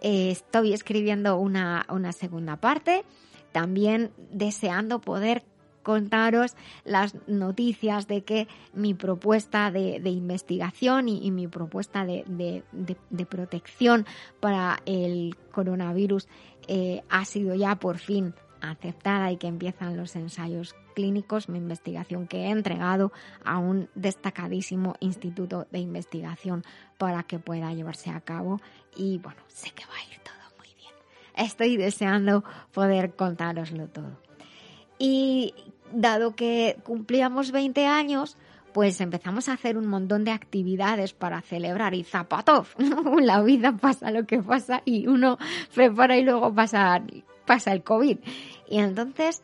Eh, 0.00 0.30
estoy 0.30 0.72
escribiendo 0.72 1.38
una, 1.38 1.86
segunda 2.12 2.56
parte, 2.56 3.04
también 3.52 4.10
deseando 4.30 5.00
poder 5.00 5.44
contaros 5.82 6.56
las 6.84 7.14
noticias 7.28 8.08
de 8.08 8.24
que 8.24 8.48
mi 8.74 8.92
propuesta 8.94 9.70
de, 9.70 10.00
investigación 10.10 11.08
y, 11.08 11.30
mi 11.30 11.46
propuesta 11.46 12.04
de, 12.04 12.64
protección 13.28 14.04
para 14.40 14.80
el 14.84 15.36
coronavirus 15.52 16.26
eh, 16.66 17.02
ha 17.08 17.24
sido 17.24 17.54
ya 17.54 17.76
por 17.76 17.98
fin 17.98 18.34
aceptada 18.60 19.30
y 19.30 19.36
que 19.36 19.46
empiezan 19.46 19.96
los 19.96 20.16
ensayos 20.16 20.74
clínicos, 20.94 21.48
mi 21.48 21.58
investigación 21.58 22.26
que 22.26 22.44
he 22.44 22.50
entregado 22.50 23.12
a 23.44 23.58
un 23.58 23.88
destacadísimo 23.94 24.94
instituto 25.00 25.66
de 25.70 25.78
investigación 25.78 26.64
para 26.98 27.22
que 27.22 27.38
pueda 27.38 27.72
llevarse 27.72 28.10
a 28.10 28.20
cabo 28.20 28.60
y 28.96 29.18
bueno, 29.18 29.40
sé 29.48 29.70
que 29.70 29.84
va 29.84 29.94
a 29.94 30.12
ir 30.12 30.20
todo 30.22 30.56
muy 30.58 30.68
bien. 30.76 30.92
Estoy 31.36 31.76
deseando 31.76 32.44
poder 32.72 33.14
contároslo 33.14 33.88
todo. 33.88 34.18
Y 34.98 35.54
dado 35.92 36.34
que 36.34 36.78
cumplíamos 36.84 37.52
20 37.52 37.86
años, 37.86 38.36
pues 38.72 39.00
empezamos 39.00 39.48
a 39.48 39.54
hacer 39.54 39.78
un 39.78 39.86
montón 39.86 40.24
de 40.24 40.32
actividades 40.32 41.14
para 41.14 41.40
celebrar 41.40 41.94
y 41.94 42.04
zapatov, 42.04 42.66
la 43.22 43.42
vida 43.42 43.76
pasa 43.76 44.10
lo 44.10 44.26
que 44.26 44.42
pasa 44.42 44.82
y 44.84 45.06
uno 45.06 45.38
prepara 45.74 46.18
y 46.18 46.24
luego 46.24 46.54
pasa, 46.54 47.02
pasa 47.46 47.72
el 47.72 47.82
COVID. 47.82 48.18
Y 48.68 48.78
entonces 48.78 49.42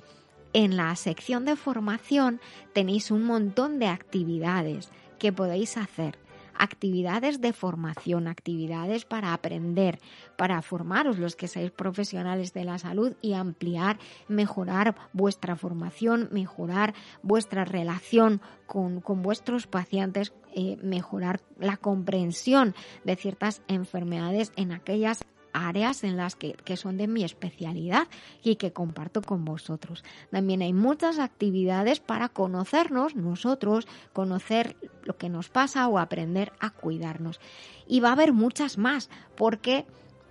en 0.52 0.76
la 0.76 0.94
sección 0.96 1.44
de 1.44 1.56
formación 1.56 2.40
tenéis 2.72 3.10
un 3.10 3.24
montón 3.24 3.78
de 3.78 3.86
actividades 3.86 4.90
que 5.18 5.32
podéis 5.32 5.76
hacer 5.76 6.18
actividades 6.62 7.40
de 7.40 7.52
formación, 7.52 8.28
actividades 8.28 9.04
para 9.04 9.32
aprender, 9.32 9.98
para 10.36 10.62
formaros 10.62 11.18
los 11.18 11.36
que 11.36 11.48
seáis 11.48 11.70
profesionales 11.70 12.52
de 12.52 12.64
la 12.64 12.78
salud 12.78 13.14
y 13.20 13.32
ampliar, 13.32 13.98
mejorar 14.28 14.94
vuestra 15.12 15.56
formación, 15.56 16.28
mejorar 16.30 16.94
vuestra 17.22 17.64
relación 17.64 18.40
con, 18.66 19.00
con 19.00 19.22
vuestros 19.22 19.66
pacientes, 19.66 20.32
eh, 20.54 20.76
mejorar 20.82 21.40
la 21.58 21.76
comprensión 21.76 22.74
de 23.04 23.16
ciertas 23.16 23.62
enfermedades 23.68 24.52
en 24.56 24.72
aquellas 24.72 25.24
áreas 25.52 26.04
en 26.04 26.16
las 26.16 26.36
que, 26.36 26.52
que, 26.52 26.76
son 26.76 26.96
de 26.96 27.08
mi 27.08 27.24
especialidad 27.24 28.08
y 28.42 28.56
que 28.56 28.72
comparto 28.72 29.22
con 29.22 29.44
vosotros. 29.44 30.04
También 30.30 30.62
hay 30.62 30.72
muchas 30.72 31.18
actividades 31.18 32.00
para 32.00 32.28
conocernos 32.28 33.16
nosotros, 33.16 33.86
conocer 34.12 34.76
lo 35.04 35.16
que 35.16 35.28
nos 35.28 35.48
pasa 35.48 35.86
o 35.88 35.98
aprender 35.98 36.52
a 36.60 36.70
cuidarnos. 36.70 37.40
Y 37.86 38.00
va 38.00 38.10
a 38.10 38.12
haber 38.12 38.32
muchas 38.32 38.78
más 38.78 39.10
porque 39.36 39.86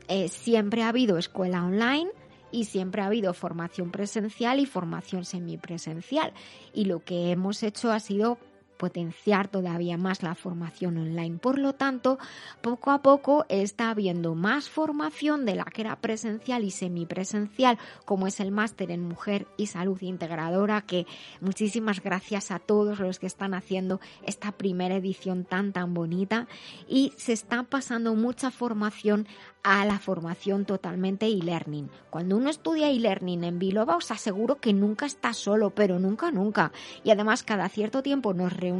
eh, 0.07 0.27
siempre 0.29 0.83
ha 0.83 0.89
habido 0.89 1.17
escuela 1.17 1.63
online 1.63 2.09
y 2.51 2.65
siempre 2.65 3.01
ha 3.01 3.05
habido 3.05 3.33
formación 3.33 3.91
presencial 3.91 4.59
y 4.59 4.65
formación 4.65 5.25
semipresencial. 5.25 6.33
Y 6.73 6.85
lo 6.85 7.03
que 7.03 7.31
hemos 7.31 7.63
hecho 7.63 7.91
ha 7.91 7.99
sido 7.99 8.37
potenciar 8.81 9.47
todavía 9.47 9.95
más 9.95 10.23
la 10.23 10.33
formación 10.33 10.97
online. 10.97 11.37
Por 11.37 11.59
lo 11.59 11.73
tanto, 11.73 12.17
poco 12.61 12.89
a 12.89 13.03
poco 13.03 13.45
está 13.47 13.91
habiendo 13.91 14.33
más 14.33 14.69
formación 14.69 15.45
de 15.45 15.53
la 15.53 15.65
que 15.65 15.81
era 15.81 16.01
presencial 16.01 16.63
y 16.63 16.71
semipresencial, 16.71 17.77
como 18.05 18.25
es 18.25 18.39
el 18.39 18.49
máster 18.49 18.89
en 18.89 19.07
mujer 19.07 19.45
y 19.55 19.67
salud 19.67 20.01
integradora, 20.01 20.81
que 20.81 21.05
muchísimas 21.41 22.01
gracias 22.01 22.49
a 22.49 22.57
todos 22.57 22.99
los 22.99 23.19
que 23.19 23.27
están 23.27 23.53
haciendo 23.53 24.01
esta 24.25 24.51
primera 24.51 24.95
edición 24.95 25.45
tan 25.45 25.73
tan 25.73 25.93
bonita 25.93 26.47
y 26.87 27.13
se 27.17 27.33
está 27.33 27.61
pasando 27.61 28.15
mucha 28.15 28.49
formación 28.49 29.27
a 29.63 29.85
la 29.85 29.99
formación 29.99 30.65
totalmente 30.65 31.27
e-learning. 31.27 31.91
Cuando 32.09 32.35
uno 32.35 32.49
estudia 32.49 32.89
e-learning 32.89 33.43
en 33.43 33.59
Biloba 33.59 33.95
os 33.95 34.09
aseguro 34.09 34.55
que 34.55 34.73
nunca 34.73 35.05
está 35.05 35.33
solo, 35.33 35.69
pero 35.69 35.99
nunca, 35.99 36.31
nunca. 36.31 36.71
Y 37.03 37.11
además 37.11 37.43
cada 37.43 37.69
cierto 37.69 38.01
tiempo 38.01 38.33
nos 38.33 38.53
reunimos 38.53 38.70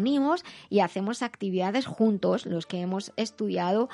y 0.69 0.79
hacemos 0.79 1.21
actividades 1.21 1.85
juntos, 1.85 2.45
los 2.45 2.65
que 2.65 2.81
hemos 2.81 3.11
estudiado 3.15 3.89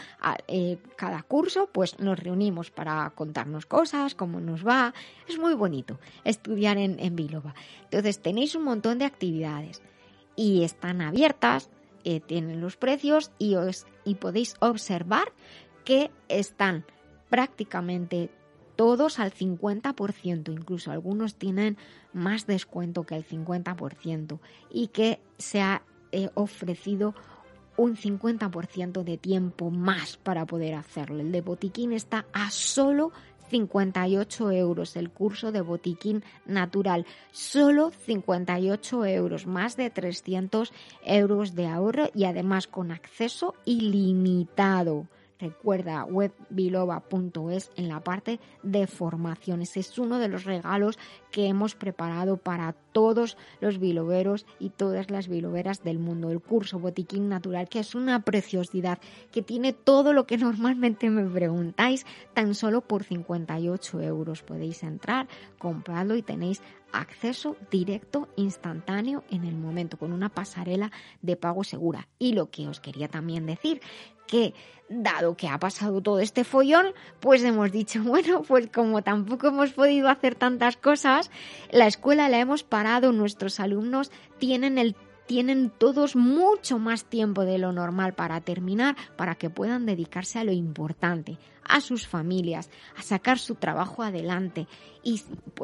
eh, 0.47 0.77
cada 0.95 1.23
curso, 1.23 1.69
pues 1.71 1.99
nos 1.99 2.19
reunimos 2.19 2.71
para 2.71 3.09
contarnos 3.11 3.65
cosas, 3.65 4.15
cómo 4.15 4.39
nos 4.39 4.65
va. 4.65 4.93
Es 5.27 5.37
muy 5.37 5.53
bonito 5.53 5.99
estudiar 6.23 6.77
en, 6.77 6.99
en 6.99 7.15
Biloba. 7.15 7.55
Entonces 7.83 8.21
tenéis 8.21 8.55
un 8.55 8.63
montón 8.63 8.99
de 8.99 9.05
actividades 9.05 9.81
y 10.35 10.63
están 10.63 11.01
abiertas, 11.01 11.69
eh, 12.03 12.19
tienen 12.19 12.61
los 12.61 12.77
precios 12.77 13.31
y, 13.39 13.55
os, 13.55 13.85
y 14.05 14.15
podéis 14.15 14.55
observar 14.59 15.33
que 15.83 16.11
están 16.27 16.85
prácticamente 17.29 18.29
todos 18.77 19.19
al 19.19 19.33
50%, 19.33 20.53
incluso 20.53 20.91
algunos 20.91 21.35
tienen 21.35 21.75
más 22.13 22.47
descuento 22.47 23.03
que 23.03 23.15
el 23.15 23.27
50% 23.27 24.39
y 24.71 24.87
que 24.87 25.19
se 25.37 25.61
ha 25.61 25.81
eh, 26.13 26.29
ofrecido 26.35 27.13
un 27.75 27.97
50% 27.97 29.03
de 29.03 29.17
tiempo 29.17 29.69
más 29.69 30.17
para 30.17 30.45
poder 30.45 30.75
hacerlo. 30.75 31.19
El 31.19 31.31
de 31.31 31.41
botiquín 31.41 31.91
está 31.91 32.25
a 32.31 32.49
solo 32.49 33.11
58 33.49 34.51
euros 34.51 34.95
el 34.95 35.09
curso 35.09 35.51
de 35.51 35.61
botiquín 35.61 36.23
natural. 36.45 37.05
Solo 37.31 37.91
58 38.05 39.05
euros, 39.05 39.47
más 39.47 39.77
de 39.77 39.89
300 39.89 40.73
euros 41.03 41.55
de 41.55 41.67
ahorro 41.67 42.09
y 42.13 42.25
además 42.25 42.67
con 42.67 42.91
acceso 42.91 43.55
ilimitado. 43.65 45.07
Recuerda 45.39 46.03
webbiloba.es 46.05 47.71
en 47.75 47.87
la 47.87 48.03
parte 48.03 48.39
de 48.63 48.87
formaciones. 48.87 49.77
Es 49.77 49.99
uno 49.99 50.17
de 50.17 50.29
los 50.29 50.45
regalos 50.45 50.97
que 51.31 51.47
hemos 51.47 51.75
preparado 51.75 52.37
para 52.37 52.73
todos 52.73 53.37
los 53.61 53.79
biloberos 53.79 54.47
y 54.59 54.69
todas 54.69 55.11
las 55.11 55.27
biloberas 55.27 55.83
del 55.83 55.99
mundo. 55.99 56.31
El 56.31 56.41
curso 56.41 56.79
Botiquín 56.79 57.29
Natural, 57.29 57.69
que 57.69 57.79
es 57.79 57.93
una 57.93 58.23
preciosidad, 58.23 58.99
que 59.31 59.43
tiene 59.43 59.73
todo 59.73 60.13
lo 60.13 60.25
que 60.25 60.37
normalmente 60.37 61.09
me 61.09 61.29
preguntáis, 61.29 62.05
tan 62.33 62.55
solo 62.55 62.81
por 62.81 63.03
58 63.03 64.01
euros. 64.01 64.41
Podéis 64.41 64.81
entrar, 64.81 65.27
comprarlo 65.59 66.15
y 66.15 66.23
tenéis 66.23 66.61
acceso 66.91 67.57
directo, 67.69 68.29
instantáneo 68.35 69.23
en 69.29 69.43
el 69.43 69.55
momento, 69.55 69.97
con 69.97 70.11
una 70.11 70.29
pasarela 70.29 70.91
de 71.21 71.35
pago 71.35 71.63
segura. 71.63 72.07
Y 72.17 72.33
lo 72.33 72.49
que 72.49 72.67
os 72.67 72.79
quería 72.79 73.07
también 73.07 73.45
decir, 73.45 73.81
que 74.27 74.53
dado 74.89 75.35
que 75.35 75.47
ha 75.47 75.59
pasado 75.59 76.01
todo 76.01 76.19
este 76.19 76.43
follón, 76.43 76.87
pues 77.19 77.43
hemos 77.43 77.71
dicho, 77.71 78.01
bueno, 78.03 78.41
pues 78.43 78.67
como 78.67 79.01
tampoco 79.01 79.47
hemos 79.47 79.71
podido 79.71 80.09
hacer 80.09 80.35
tantas 80.35 80.77
cosas, 80.77 81.31
la 81.71 81.87
escuela 81.87 82.29
la 82.29 82.39
hemos 82.39 82.63
parado, 82.63 83.11
nuestros 83.11 83.59
alumnos 83.59 84.11
tienen 84.37 84.77
el 84.77 84.95
tienen 85.27 85.69
todos 85.69 86.15
mucho 86.15 86.79
más 86.79 87.05
tiempo 87.05 87.45
de 87.45 87.57
lo 87.57 87.71
normal 87.71 88.13
para 88.13 88.41
terminar, 88.41 88.95
para 89.15 89.35
que 89.35 89.49
puedan 89.49 89.85
dedicarse 89.85 90.39
a 90.39 90.43
lo 90.43 90.53
importante, 90.53 91.37
a 91.63 91.81
sus 91.81 92.07
familias, 92.07 92.69
a 92.95 93.01
sacar 93.03 93.37
su 93.37 93.55
trabajo 93.55 94.01
adelante. 94.03 94.67
Y 95.03 95.21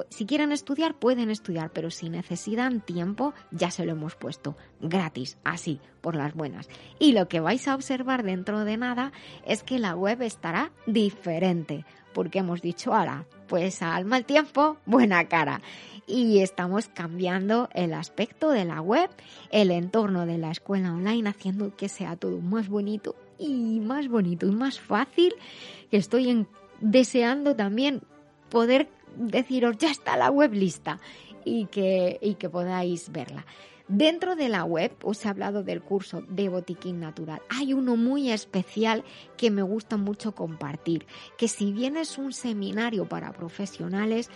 si 0.09 0.25
quieren 0.25 0.51
estudiar, 0.51 0.95
pueden 0.95 1.29
estudiar, 1.29 1.71
pero 1.71 1.89
si 1.91 2.09
necesitan 2.09 2.81
tiempo, 2.81 3.33
ya 3.51 3.71
se 3.71 3.85
lo 3.85 3.93
hemos 3.93 4.15
puesto 4.15 4.55
gratis, 4.81 5.37
así, 5.43 5.79
por 6.01 6.15
las 6.15 6.33
buenas. 6.33 6.67
Y 6.99 7.13
lo 7.13 7.27
que 7.27 7.39
vais 7.39 7.67
a 7.67 7.75
observar 7.75 8.23
dentro 8.23 8.65
de 8.65 8.77
nada 8.77 9.11
es 9.45 9.63
que 9.63 9.79
la 9.79 9.95
web 9.95 10.21
estará 10.21 10.71
diferente, 10.85 11.85
porque 12.13 12.39
hemos 12.39 12.61
dicho, 12.61 12.93
ahora, 12.93 13.25
pues 13.47 13.81
al 13.81 14.05
mal 14.05 14.25
tiempo, 14.25 14.77
buena 14.85 15.27
cara 15.27 15.61
y 16.07 16.39
estamos 16.39 16.87
cambiando 16.87 17.69
el 17.73 17.93
aspecto 17.93 18.49
de 18.49 18.65
la 18.65 18.81
web, 18.81 19.09
el 19.51 19.71
entorno 19.71 20.25
de 20.25 20.37
la 20.37 20.51
escuela 20.51 20.93
online, 20.93 21.29
haciendo 21.29 21.75
que 21.75 21.89
sea 21.89 22.15
todo 22.15 22.39
más 22.39 22.69
bonito 22.69 23.15
y 23.37 23.79
más 23.79 24.07
bonito 24.07 24.45
y 24.45 24.51
más 24.51 24.79
fácil. 24.79 25.33
Estoy 25.91 26.45
deseando 26.79 27.55
también 27.55 28.01
poder 28.49 28.87
deciros 29.15 29.77
ya 29.77 29.91
está 29.91 30.17
la 30.17 30.29
web 30.29 30.53
lista 30.53 30.99
y 31.45 31.65
que, 31.67 32.19
y 32.21 32.35
que 32.35 32.49
podáis 32.49 33.11
verla. 33.11 33.45
Dentro 33.89 34.37
de 34.37 34.47
la 34.47 34.63
web 34.63 34.93
os 35.03 35.25
he 35.25 35.29
hablado 35.29 35.61
del 35.61 35.81
curso 35.81 36.23
de 36.29 36.47
botiquín 36.47 37.01
natural. 37.01 37.41
Hay 37.49 37.73
uno 37.73 37.97
muy 37.97 38.31
especial 38.31 39.03
que 39.35 39.51
me 39.51 39.61
gusta 39.61 39.97
mucho 39.97 40.33
compartir, 40.33 41.05
que 41.37 41.49
si 41.49 41.73
bien 41.73 41.97
es 41.97 42.17
un 42.17 42.31
seminario 42.31 43.09
para 43.09 43.33
profesionales, 43.33 44.29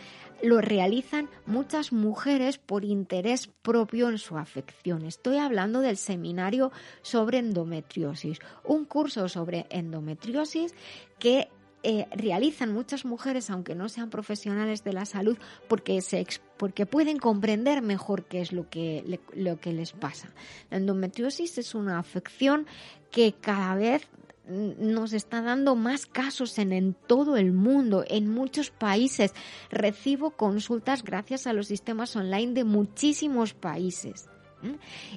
lo 0.43 0.61
realizan 0.61 1.29
muchas 1.45 1.91
mujeres 1.91 2.57
por 2.57 2.85
interés 2.85 3.47
propio 3.61 4.09
en 4.09 4.17
su 4.17 4.37
afección. 4.37 5.05
Estoy 5.05 5.37
hablando 5.37 5.81
del 5.81 5.97
seminario 5.97 6.71
sobre 7.01 7.39
endometriosis, 7.39 8.39
un 8.63 8.85
curso 8.85 9.29
sobre 9.29 9.65
endometriosis 9.69 10.73
que 11.19 11.49
eh, 11.83 12.07
realizan 12.11 12.73
muchas 12.73 13.05
mujeres, 13.05 13.49
aunque 13.49 13.75
no 13.75 13.87
sean 13.87 14.09
profesionales 14.09 14.83
de 14.83 14.93
la 14.93 15.05
salud, 15.05 15.37
porque, 15.67 16.01
se, 16.01 16.25
porque 16.57 16.85
pueden 16.85 17.17
comprender 17.17 17.81
mejor 17.81 18.25
qué 18.25 18.41
es 18.41 18.51
lo 18.51 18.69
que, 18.69 19.19
lo 19.33 19.59
que 19.59 19.73
les 19.73 19.93
pasa. 19.93 20.29
La 20.69 20.77
endometriosis 20.77 21.57
es 21.57 21.75
una 21.75 21.99
afección 21.99 22.65
que 23.11 23.33
cada 23.33 23.75
vez 23.75 24.07
nos 24.47 25.13
está 25.13 25.41
dando 25.41 25.75
más 25.75 26.05
casos 26.05 26.57
en, 26.57 26.71
en, 26.71 26.93
todo 26.93 27.37
el 27.37 27.51
mundo, 27.51 28.03
en 28.07 28.29
muchos 28.29 28.71
países. 28.71 29.33
Recibo 29.69 30.31
consultas 30.31 31.03
gracias 31.03 31.47
a 31.47 31.53
los 31.53 31.67
sistemas 31.67 32.15
online 32.15 32.53
de 32.53 32.63
muchísimos 32.63 33.53
países. 33.53 34.29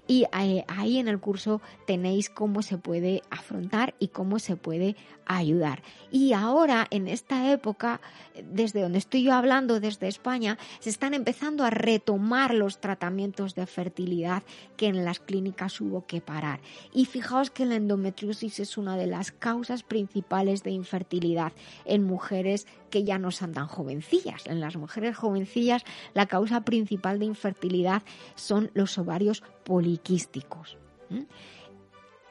Y 0.07 0.25
eh, 0.25 0.65
ahí 0.69 0.99
en 0.99 1.09
el 1.09 1.19
curso 1.19 1.61
tenéis 1.87 2.29
cómo 2.31 2.63
se 2.63 2.79
puede 2.79 3.23
afrontar 3.31 3.95
y 3.99 4.09
cómo 4.09 4.39
se 4.39 4.57
puede 4.57 4.97
ayudar. 5.27 5.83
Y 6.11 6.33
ahora, 6.33 6.87
en 6.91 7.09
esta 7.09 7.53
época, 7.53 8.01
desde 8.43 8.83
donde 8.83 8.99
estoy 8.99 9.23
yo 9.23 9.33
hablando, 9.33 9.81
desde 9.81 10.09
España, 10.09 10.59
se 10.81 10.91
están 10.91 11.15
empezando 11.15 11.65
a 11.65 11.71
retomar 11.71 12.53
los 12.53 12.81
tratamientos 12.81 13.55
de 13.55 13.67
fertilidad 13.67 14.43
que 14.77 14.87
en 14.87 15.05
las 15.05 15.21
clínicas 15.21 15.81
hubo 15.81 16.07
que 16.07 16.21
parar. 16.21 16.61
Y 16.93 17.05
fijaos 17.05 17.51
que 17.51 17.65
la 17.65 17.77
endometriosis 17.77 18.61
es 18.61 18.77
una 18.77 18.97
de 18.97 19.07
las 19.07 19.31
causas 19.31 19.83
principales 19.83 20.63
de 20.63 20.73
infertilidad 20.73 21.53
en 21.85 22.05
mujeres 22.05 22.67
que 22.91 23.05
ya 23.05 23.19
no 23.19 23.31
son 23.31 23.53
tan 23.53 23.67
jovencillas. 23.67 24.47
En 24.47 24.61
las 24.61 24.77
mujeres 24.77 25.17
jovencillas, 25.17 25.85
la 26.15 26.27
causa 26.27 26.63
principal 26.63 27.19
de 27.19 27.27
infertilidad 27.27 28.03
son 28.35 28.71
los 28.75 28.99
ovarios 28.99 29.43
poliquísticos. 29.65 30.77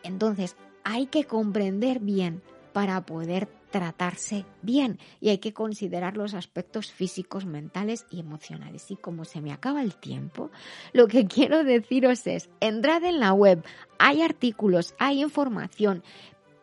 Entonces, 0.04 0.56
hay 0.84 1.08
que 1.08 1.26
comprender 1.26 2.00
bien 2.00 2.42
para 2.74 3.06
poder 3.06 3.48
tratarse 3.70 4.46
bien 4.62 5.00
y 5.20 5.30
hay 5.30 5.38
que 5.38 5.54
considerar 5.54 6.18
los 6.18 6.34
aspectos 6.34 6.92
físicos, 6.92 7.46
mentales 7.46 8.06
y 8.10 8.20
emocionales. 8.20 8.90
Y 8.92 8.96
como 8.96 9.26
se 9.26 9.42
me 9.42 9.52
acaba 9.52 9.82
el 9.82 9.96
tiempo, 9.96 10.50
lo 10.94 11.08
que 11.08 11.26
quiero 11.28 11.64
deciros 11.64 12.26
es, 12.28 12.50
entrad 12.60 13.04
en 13.04 13.20
la 13.20 13.34
web, 13.34 13.64
hay 13.98 14.22
artículos, 14.22 14.96
hay 14.98 15.22
información, 15.22 16.04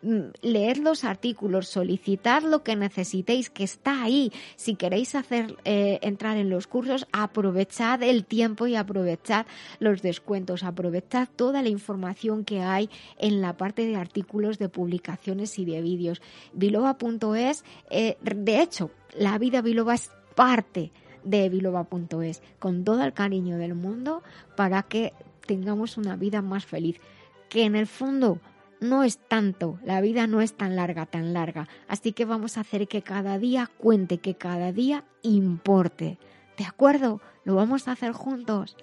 leed 0.02 0.78
los 0.78 1.04
artículos, 1.04 1.68
solicitad 1.68 2.42
lo 2.42 2.62
que 2.62 2.76
necesitéis, 2.76 3.50
que 3.50 3.64
está 3.64 4.02
ahí. 4.02 4.32
Si 4.56 4.74
queréis 4.74 5.14
hacer 5.14 5.56
eh, 5.64 5.98
entrar 6.02 6.36
en 6.36 6.50
los 6.50 6.66
cursos, 6.66 7.06
aprovechad 7.12 8.02
el 8.02 8.24
tiempo 8.24 8.66
y 8.66 8.76
aprovechad 8.76 9.46
los 9.80 10.02
descuentos, 10.02 10.62
aprovechad 10.62 11.28
toda 11.34 11.62
la 11.62 11.68
información 11.68 12.44
que 12.44 12.60
hay 12.60 12.90
en 13.18 13.40
la 13.40 13.56
parte 13.56 13.86
de 13.86 13.96
artículos 13.96 14.58
de 14.58 14.68
publicaciones 14.68 15.58
y 15.58 15.64
de 15.64 15.82
vídeos. 15.82 16.22
Biloba.es, 16.52 17.64
eh, 17.90 18.16
de 18.20 18.60
hecho, 18.60 18.90
la 19.16 19.38
vida 19.38 19.62
Biloba 19.62 19.94
es 19.94 20.10
parte 20.34 20.92
de 21.24 21.48
biloba.es, 21.48 22.40
con 22.58 22.84
todo 22.84 23.02
el 23.02 23.12
cariño 23.12 23.58
del 23.58 23.74
mundo 23.74 24.22
para 24.56 24.82
que 24.84 25.12
tengamos 25.46 25.96
una 25.96 26.16
vida 26.16 26.40
más 26.40 26.64
feliz. 26.64 27.00
Que 27.48 27.64
en 27.64 27.76
el 27.76 27.86
fondo 27.86 28.40
no 28.80 29.04
es 29.04 29.18
tanto, 29.18 29.78
la 29.84 30.00
vida 30.00 30.26
no 30.26 30.40
es 30.40 30.54
tan 30.54 30.76
larga, 30.76 31.06
tan 31.06 31.32
larga. 31.32 31.68
Así 31.88 32.12
que 32.12 32.24
vamos 32.24 32.56
a 32.56 32.60
hacer 32.60 32.88
que 32.88 33.02
cada 33.02 33.38
día 33.38 33.70
cuente, 33.78 34.18
que 34.18 34.34
cada 34.34 34.72
día 34.72 35.04
importe. 35.22 36.18
¿De 36.56 36.64
acuerdo? 36.64 37.20
Lo 37.44 37.54
vamos 37.54 37.88
a 37.88 37.92
hacer 37.92 38.12
juntos. 38.12 38.76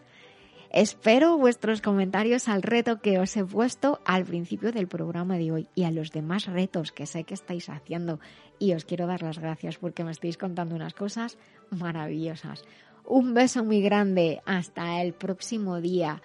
Espero 0.71 1.37
vuestros 1.37 1.81
comentarios 1.81 2.47
al 2.47 2.63
reto 2.63 2.99
que 2.99 3.19
os 3.19 3.37
he 3.37 3.45
puesto 3.45 4.01
al 4.05 4.25
principio 4.25 4.71
del 4.71 4.87
programa 4.87 5.37
de 5.37 5.51
hoy 5.51 5.67
y 5.75 5.83
a 5.83 5.91
los 5.91 6.11
demás 6.11 6.47
retos 6.47 6.91
que 6.91 7.05
sé 7.05 7.25
que 7.25 7.35
estáis 7.35 7.69
haciendo. 7.69 8.19
Y 8.57 8.73
os 8.73 8.83
quiero 8.83 9.05
dar 9.05 9.21
las 9.21 9.37
gracias 9.37 9.77
porque 9.77 10.03
me 10.03 10.11
estáis 10.11 10.37
contando 10.37 10.75
unas 10.75 10.95
cosas 10.95 11.37
maravillosas. 11.69 12.63
Un 13.05 13.35
beso 13.35 13.63
muy 13.63 13.81
grande. 13.81 14.41
Hasta 14.45 15.03
el 15.03 15.13
próximo 15.13 15.79
día. 15.79 16.23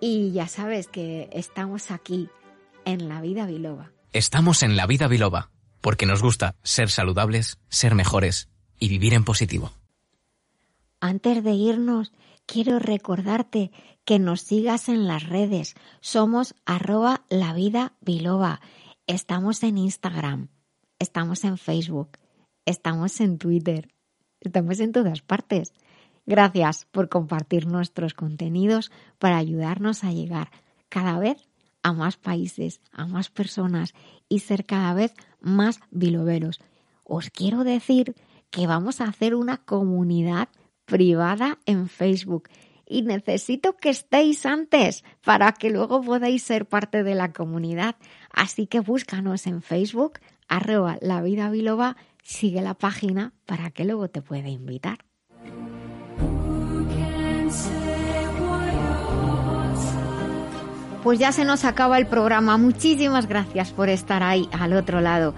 Y 0.00 0.32
ya 0.32 0.48
sabes 0.48 0.88
que 0.88 1.28
estamos 1.32 1.92
aquí 1.92 2.28
en 2.84 3.08
la 3.08 3.20
vida 3.20 3.46
biloba. 3.46 3.92
Estamos 4.12 4.62
en 4.62 4.76
la 4.76 4.86
vida 4.86 5.08
biloba, 5.08 5.50
porque 5.80 6.06
nos 6.06 6.22
gusta 6.22 6.56
ser 6.62 6.90
saludables, 6.90 7.58
ser 7.68 7.94
mejores 7.94 8.48
y 8.78 8.88
vivir 8.88 9.14
en 9.14 9.24
positivo. 9.24 9.72
Antes 11.00 11.42
de 11.44 11.52
irnos, 11.52 12.12
quiero 12.46 12.78
recordarte 12.78 13.70
que 14.04 14.18
nos 14.18 14.42
sigas 14.42 14.88
en 14.88 15.06
las 15.06 15.28
redes. 15.28 15.74
Somos 16.00 16.54
arroba 16.66 17.22
la 17.28 17.54
vida 17.54 17.94
biloba. 18.00 18.60
Estamos 19.06 19.62
en 19.62 19.78
Instagram, 19.78 20.48
estamos 20.98 21.44
en 21.44 21.58
Facebook, 21.58 22.18
estamos 22.66 23.20
en 23.20 23.38
Twitter, 23.38 23.94
estamos 24.40 24.80
en 24.80 24.92
todas 24.92 25.22
partes. 25.22 25.72
Gracias 26.26 26.86
por 26.90 27.08
compartir 27.08 27.66
nuestros 27.66 28.14
contenidos 28.14 28.90
para 29.18 29.38
ayudarnos 29.38 30.04
a 30.04 30.12
llegar 30.12 30.50
cada 30.88 31.18
vez 31.18 31.49
a 31.82 31.92
más 31.92 32.16
países, 32.16 32.80
a 32.92 33.06
más 33.06 33.30
personas 33.30 33.94
y 34.28 34.40
ser 34.40 34.66
cada 34.66 34.94
vez 34.94 35.14
más 35.40 35.80
biloberos. 35.90 36.60
Os 37.04 37.30
quiero 37.30 37.64
decir 37.64 38.14
que 38.50 38.66
vamos 38.66 39.00
a 39.00 39.04
hacer 39.04 39.34
una 39.34 39.58
comunidad 39.58 40.48
privada 40.84 41.58
en 41.66 41.88
Facebook 41.88 42.48
y 42.86 43.02
necesito 43.02 43.76
que 43.76 43.90
estéis 43.90 44.44
antes 44.46 45.04
para 45.24 45.52
que 45.52 45.70
luego 45.70 46.02
podáis 46.02 46.42
ser 46.42 46.66
parte 46.66 47.04
de 47.04 47.14
la 47.14 47.32
comunidad. 47.32 47.96
Así 48.32 48.66
que 48.66 48.80
búscanos 48.80 49.46
en 49.46 49.62
Facebook, 49.62 50.18
arroba 50.48 50.98
la 51.00 51.22
vida 51.22 51.50
biloba, 51.50 51.96
sigue 52.24 52.60
la 52.62 52.74
página 52.74 53.32
para 53.46 53.70
que 53.70 53.84
luego 53.84 54.08
te 54.08 54.22
pueda 54.22 54.48
invitar. 54.48 55.09
Pues 61.02 61.18
ya 61.18 61.32
se 61.32 61.44
nos 61.44 61.64
acaba 61.64 61.98
el 61.98 62.06
programa. 62.06 62.56
Muchísimas 62.56 63.26
gracias 63.26 63.70
por 63.70 63.88
estar 63.88 64.22
ahí 64.22 64.48
al 64.52 64.74
otro 64.74 65.00
lado. 65.00 65.34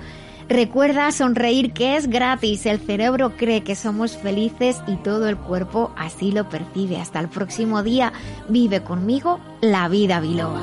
Recuerda 0.48 1.10
sonreír 1.12 1.72
que 1.72 1.96
es 1.96 2.08
gratis. 2.08 2.66
El 2.66 2.80
cerebro 2.80 3.36
cree 3.36 3.62
que 3.62 3.74
somos 3.74 4.16
felices 4.16 4.82
y 4.86 4.96
todo 4.96 5.28
el 5.28 5.36
cuerpo 5.36 5.92
así 5.96 6.32
lo 6.32 6.48
percibe. 6.48 7.00
Hasta 7.00 7.20
el 7.20 7.28
próximo 7.28 7.82
día. 7.82 8.12
Vive 8.48 8.82
conmigo 8.82 9.40
la 9.60 9.88
vida 9.88 10.20
biloba. 10.20 10.60